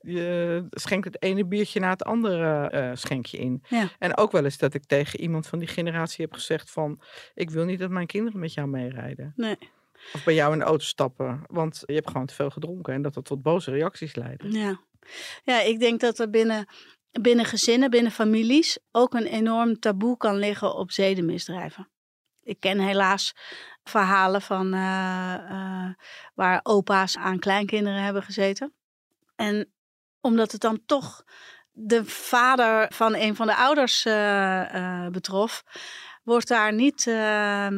Je 0.00 0.66
schenkt 0.70 1.04
het 1.04 1.22
ene 1.22 1.46
biertje 1.46 1.80
na 1.80 1.90
het 1.90 2.04
andere 2.04 2.68
eh 2.68 2.90
schenk 2.94 3.26
je 3.26 3.38
in. 3.38 3.64
Ja. 3.68 3.88
En 3.98 4.16
ook 4.16 4.32
wel 4.32 4.44
eens 4.44 4.58
dat 4.58 4.74
ik 4.74 4.84
tegen 4.84 5.20
iemand 5.20 5.46
van 5.46 5.58
die 5.58 5.68
generatie 5.68 6.24
heb 6.24 6.34
gezegd 6.34 6.70
van, 6.70 7.00
ik 7.34 7.50
wil 7.50 7.64
niet 7.64 7.78
dat 7.78 7.90
mijn 7.90 8.06
kinderen 8.06 8.40
met 8.40 8.54
jou 8.54 8.68
meerijden. 8.68 9.32
Nee. 9.36 9.58
Of 10.12 10.24
bij 10.24 10.34
jou 10.34 10.52
in 10.52 10.58
de 10.58 10.64
auto 10.64 10.84
stappen, 10.84 11.42
want 11.46 11.82
je 11.86 11.94
hebt 11.94 12.10
gewoon 12.10 12.26
te 12.26 12.34
veel 12.34 12.50
gedronken 12.50 12.94
en 12.94 13.02
dat 13.02 13.14
dat 13.14 13.24
tot 13.24 13.42
boze 13.42 13.70
reacties 13.70 14.14
leidt. 14.14 14.44
Ja. 14.46 14.80
ja, 15.44 15.60
ik 15.60 15.80
denk 15.80 16.00
dat 16.00 16.18
er 16.18 16.30
binnen, 16.30 16.66
binnen 17.20 17.44
gezinnen, 17.44 17.90
binnen 17.90 18.12
families 18.12 18.78
ook 18.90 19.14
een 19.14 19.26
enorm 19.26 19.78
taboe 19.78 20.16
kan 20.16 20.36
liggen 20.36 20.74
op 20.74 20.90
zedenmisdrijven. 20.90 21.88
Ik 22.48 22.60
ken 22.60 22.78
helaas 22.78 23.34
verhalen 23.88 24.42
van 24.42 24.74
eh, 24.74 25.34
eh, 25.34 25.94
waar 26.34 26.60
opa's 26.62 27.16
aan 27.16 27.38
kleinkinderen 27.38 28.02
hebben 28.02 28.22
gezeten. 28.22 28.72
En 29.36 29.72
omdat 30.20 30.52
het 30.52 30.60
dan 30.60 30.80
toch 30.86 31.24
de 31.72 32.04
vader 32.04 32.86
van 32.92 33.14
een 33.14 33.36
van 33.36 33.46
de 33.46 33.56
ouders 33.56 34.04
eh, 34.04 35.06
betrof, 35.06 35.64
wordt 36.22 36.48
daar 36.48 36.72
niet 36.72 37.06
eh, 37.06 37.68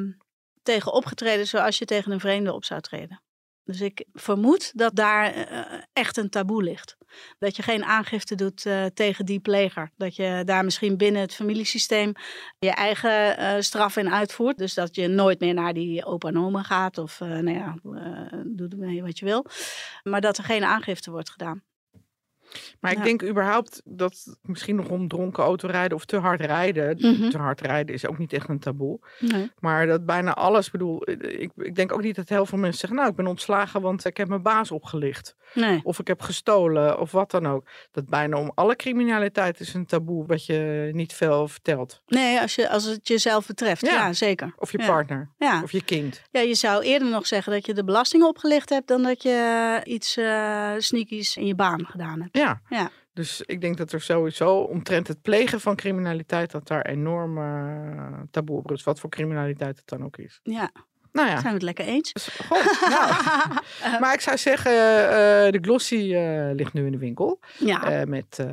tegen 0.63 0.93
opgetreden 0.93 1.47
zoals 1.47 1.79
je 1.79 1.85
tegen 1.85 2.13
een 2.13 2.21
vreemde 2.21 2.53
op 2.53 2.65
zou 2.65 2.81
treden. 2.81 3.23
Dus 3.71 3.81
ik 3.81 4.05
vermoed 4.13 4.73
dat 4.75 4.97
daar 4.97 5.35
eh, 5.35 5.81
echt 5.93 6.17
een 6.17 6.31
taboe 6.31 6.63
ligt. 6.63 6.97
Dat 7.39 7.57
je 7.57 7.63
geen 7.63 7.85
aangifte 7.85 8.35
doet 8.35 8.67
eh, 8.67 8.85
tegen 8.85 9.27
die 9.27 9.41
pleger. 9.41 9.91
Dat 9.97 10.17
je 10.17 10.43
daar 10.45 10.65
misschien 10.65 10.97
binnen 10.97 11.21
het 11.23 11.35
familiesysteem 11.35 12.13
je 12.59 12.71
eigen 12.71 13.37
eh, 13.37 13.61
straf 13.61 13.97
in 13.97 14.11
uitvoert. 14.11 14.59
Dus 14.59 14.75
dat 14.75 14.95
je 14.95 15.09
nooit 15.09 15.41
meer 15.41 15.55
naar 15.55 15.73
die 15.73 16.05
opa 16.05 16.29
en 16.29 16.65
gaat. 16.65 16.99
Of 16.99 17.21
eh, 17.21 17.29
nou 17.29 17.51
ja, 17.53 17.75
eh, 17.83 18.39
doe 18.45 19.03
wat 19.03 19.19
je 19.19 19.25
wil. 19.25 19.47
Maar 20.03 20.21
dat 20.21 20.39
er 20.39 20.45
geen 20.45 20.65
aangifte 20.65 21.11
wordt 21.11 21.31
gedaan. 21.31 21.63
Maar 22.81 22.93
ik 22.93 23.03
denk 23.03 23.23
überhaupt 23.23 23.83
dat 23.85 24.37
misschien 24.43 24.77
nog 24.77 24.89
om 24.89 25.09
dronken 25.09 25.43
autorijden 25.45 25.97
of 25.97 26.05
te 26.05 26.17
hard 26.17 26.41
rijden. 26.41 26.97
Mhm. 26.99 27.31
Te 27.31 27.39
hard 27.39 27.61
rijden 27.61 27.95
is 27.95 28.07
ook 28.07 28.19
niet 28.19 28.33
echt 28.33 28.49
een 28.49 28.59
taboe. 28.59 28.99
Nee. 29.19 29.51
Maar 29.59 29.87
dat 29.87 30.07
bijna 30.07 30.35
alles, 30.35 30.71
bedoel, 30.71 31.11
ik, 31.11 31.51
ik 31.57 31.75
denk 31.75 31.93
ook 31.93 32.03
niet 32.03 32.17
dat 32.17 32.29
heel 32.29 32.47
veel 32.47 32.59
mensen 32.59 32.79
zeggen, 32.79 32.99
nou 32.99 33.11
ik 33.11 33.17
ben 33.17 33.27
ontslagen 33.27 33.81
want 33.81 34.05
ik 34.05 34.17
heb 34.17 34.29
mijn 34.29 34.43
baas 34.43 34.71
opgelicht. 34.71 35.35
Nee. 35.55 35.81
Of 35.83 35.99
ik 35.99 36.07
heb 36.07 36.21
gestolen 36.23 37.01
of 37.01 37.11
wat 37.13 37.31
dan 37.31 37.47
ook. 37.47 37.69
Dat 37.91 38.09
bijna 38.09 38.39
om 38.39 38.53
alle 38.55 38.77
criminaliteit 38.77 39.61
is 39.61 39.75
een 39.75 39.87
taboe 39.87 40.27
wat 40.27 40.47
je 40.47 40.91
niet 40.93 41.13
veel 41.13 41.49
vertelt. 41.49 42.03
Nee, 42.07 42.41
als, 42.41 42.55
je, 42.55 42.69
als 42.69 42.85
het 42.85 43.09
jezelf 43.09 43.47
betreft. 43.47 43.87
Ja. 43.87 43.93
Ja, 43.93 44.13
zeker. 44.13 44.55
Of 44.59 44.73
je 44.73 44.79
Ja. 44.79 44.87
partner. 44.87 45.31
Of 45.63 45.73
je 45.73 45.85
kind. 45.85 46.23
ja, 46.31 46.41
je 46.41 46.55
zou 46.55 46.83
eerder 46.83 47.09
nog 47.09 47.27
zeggen 47.27 47.53
dat 47.53 47.67
je 47.67 47.75
de 47.75 47.85
belasting 47.85 48.23
opgelicht 48.23 48.69
hebt 48.69 48.89
dan 48.89 49.03
dat 49.03 49.23
je 49.23 49.81
iets 49.85 50.17
eh 50.17 50.73
sneakies 50.79 51.37
in 51.37 51.47
je 51.47 51.55
baan 51.55 51.87
gedaan 51.87 52.21
hebt. 52.21 52.39
Ja. 52.41 52.61
Ja. 52.69 52.91
Dus 53.13 53.41
ik 53.41 53.61
denk 53.61 53.77
dat 53.77 53.93
er 53.93 54.01
sowieso 54.01 54.57
omtrent 54.57 55.09
het 55.09 55.23
plegen 55.23 55.61
van 55.61 55.77
criminaliteit, 55.77 56.51
dat 56.51 56.67
daar 56.67 56.87
enorm 56.87 57.39
eh, 57.39 58.21
taboe 58.31 58.59
op 58.59 58.67
rust. 58.67 58.85
Wat 58.85 59.01
voor 59.01 59.11
criminaliteit 59.11 59.77
het 59.77 59.87
dan 59.87 60.05
ook 60.05 60.17
is. 60.17 60.41
Ja, 60.43 60.71
Nou 61.13 61.29
ja. 61.29 61.33
zijn 61.33 61.45
we 61.45 61.53
het 61.53 61.63
lekker 61.63 61.85
eens? 61.85 62.13
Goh, 62.49 62.89
nou. 62.89 63.13
Maar 64.01 64.15
ik 64.15 64.21
zou 64.21 64.39
zeggen, 64.39 64.73
eh, 64.73 65.53
de 65.53 65.59
Glossy 65.63 66.15
eh, 66.15 66.51
ligt 66.55 66.73
nu 66.73 66.87
in 66.87 66.93
de 66.93 66.99
winkel. 66.99 67.41
Ja, 67.59 67.83
eh, 67.83 68.07
met 68.07 68.39
uh, 68.41 68.47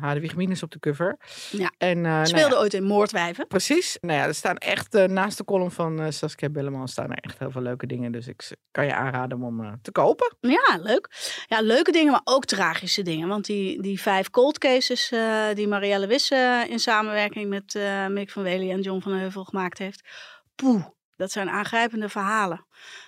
Hadewig 0.00 0.36
Minus 0.36 0.62
op 0.62 0.70
de 0.70 0.78
cover. 0.78 1.16
Ja. 1.50 1.72
En, 1.78 1.96
eh, 1.96 2.02
nou 2.12 2.26
speelde 2.26 2.54
ja, 2.54 2.60
ooit 2.60 2.74
in 2.74 2.84
Moordwijven. 2.84 3.46
Precies. 3.46 3.98
Nou 4.00 4.18
ja, 4.18 4.26
er 4.26 4.34
staan 4.34 4.56
echt 4.56 4.94
eh, 4.94 5.04
naast 5.04 5.36
de 5.38 5.44
column 5.44 5.70
van 5.70 6.00
eh, 6.00 6.10
Saskia 6.10 6.48
Belleman 6.48 6.88
staan 6.88 7.10
er 7.10 7.18
echt 7.20 7.38
heel 7.38 7.50
veel 7.50 7.62
leuke 7.62 7.86
dingen. 7.86 8.12
Dus 8.12 8.26
ik 8.28 8.50
kan 8.70 8.84
je 8.86 8.94
aanraden 8.94 9.42
om 9.42 9.64
eh, 9.64 9.72
te 9.82 9.92
kopen. 9.92 10.36
Ja, 10.40 10.78
leuk. 10.82 11.08
Ja, 11.46 11.60
leuke 11.60 11.92
dingen, 11.92 12.12
maar 12.12 12.20
ook 12.24 12.44
tragische 12.44 13.02
dingen. 13.02 13.28
Want 13.28 13.46
die, 13.46 13.82
die 13.82 14.00
vijf 14.00 14.30
cold 14.30 14.58
cases 14.58 15.10
eh, 15.10 15.44
die 15.54 15.68
Marielle 15.68 16.06
Wisse 16.06 16.66
in 16.68 16.78
samenwerking 16.78 17.48
met 17.48 17.74
eh 17.74 18.06
Mick 18.06 18.30
van 18.30 18.42
Wely 18.42 18.70
en 18.70 18.80
John 18.80 19.00
van 19.00 19.12
Heuvel 19.12 19.44
gemaakt 19.44 19.78
heeft. 19.78 20.08
Poeh, 20.54 20.84
dat 21.20 21.32
zijn 21.32 21.50
aangrijpende 21.50 22.08
verhalen. 22.08 22.64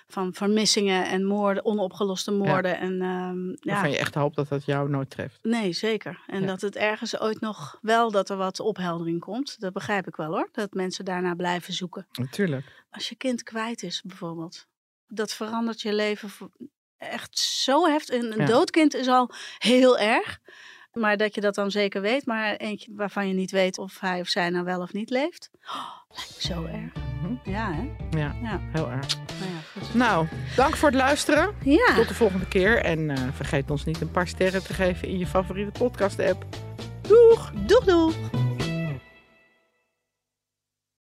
Van 0.07 0.33
vermissingen 0.33 1.05
en 1.05 1.25
moorden, 1.25 1.65
onopgeloste 1.65 2.31
moorden. 2.31 2.77
En 2.77 3.01
ehm, 3.01 3.47
ja, 3.47 3.55
Waarvan 3.73 3.89
je 3.91 3.97
echt 3.97 4.15
hoopt 4.15 4.35
dat 4.35 4.47
dat 4.49 4.65
jou 4.65 4.89
nooit 4.89 5.09
treft. 5.09 5.39
nee, 5.41 5.73
zeker. 5.73 6.23
En 6.27 6.41
Ja. 6.41 6.47
dat 6.47 6.61
het 6.61 6.75
ergens 6.75 7.19
ooit 7.19 7.39
nog 7.39 7.77
wel 7.81 8.11
dat 8.11 8.29
er 8.29 8.37
wat 8.37 8.59
opheldering 8.59 9.19
komt. 9.19 9.59
Dat 9.59 9.73
begrijp 9.73 10.07
ik 10.07 10.15
wel 10.15 10.31
hoor. 10.31 10.49
Dat 10.51 10.73
mensen 10.73 11.05
daarna 11.05 11.33
blijven 11.35 11.73
zoeken. 11.73 12.07
Natuurlijk. 12.11 12.85
Als 12.91 13.09
je 13.09 13.15
kind 13.15 13.43
kwijt 13.43 13.83
is 13.83 14.01
bijvoorbeeld. 14.01 14.67
Dat 15.07 15.33
verandert 15.33 15.81
je 15.81 15.93
leven 15.93 16.29
echt 16.97 17.37
zo 17.39 17.85
heftig. 17.87 18.15
Een, 18.21 18.31
een 18.31 18.39
Ja. 18.39 18.45
doodkind 18.45 18.93
is 18.93 19.07
al 19.07 19.29
heel 19.57 19.97
erg. 19.97 20.39
Maar 20.93 21.17
dat 21.17 21.35
je 21.35 21.41
dat 21.41 21.55
dan 21.55 21.71
zeker 21.71 22.01
weet. 22.01 22.25
Maar 22.25 22.55
eentje 22.55 22.91
waarvan 22.95 23.27
je 23.27 23.33
niet 23.33 23.51
weet 23.51 23.77
of 23.77 23.99
hij 23.99 24.19
of 24.19 24.27
zij 24.27 24.49
nou 24.49 24.65
wel 24.65 24.81
of 24.81 24.93
niet 24.93 25.09
leeft. 25.09 25.49
Oh, 25.65 25.85
lijkt 26.09 26.35
me 26.35 26.53
zo 26.53 26.65
erg. 26.65 26.93
Mhm. 27.21 27.49
Ja, 27.51 27.71
hè? 27.73 27.81
Ja, 28.19 28.35
Ja. 28.41 28.59
heel 28.71 28.89
erg. 28.91 29.07
Nou 29.15 29.51
ja. 29.51 29.97
Nou, 29.97 30.27
dank 30.55 30.75
voor 30.75 30.89
het 30.89 30.97
luisteren. 30.97 31.55
Ja, 31.63 31.95
Tot 31.95 32.07
de 32.07 32.13
volgende 32.13 32.47
keer. 32.47 32.77
En 32.77 33.09
eh, 33.09 33.17
vergeet 33.33 33.71
ons 33.71 33.85
niet 33.85 34.01
een 34.01 34.11
paar 34.11 34.27
sterren 34.27 34.63
te 34.63 34.73
geven 34.73 35.07
in 35.07 35.17
je 35.17 35.27
favoriete 35.27 35.79
podcast 35.79 36.19
app. 36.19 36.45
Doeg! 37.01 37.51
doeg 37.65 37.83
doeg. 37.83 38.13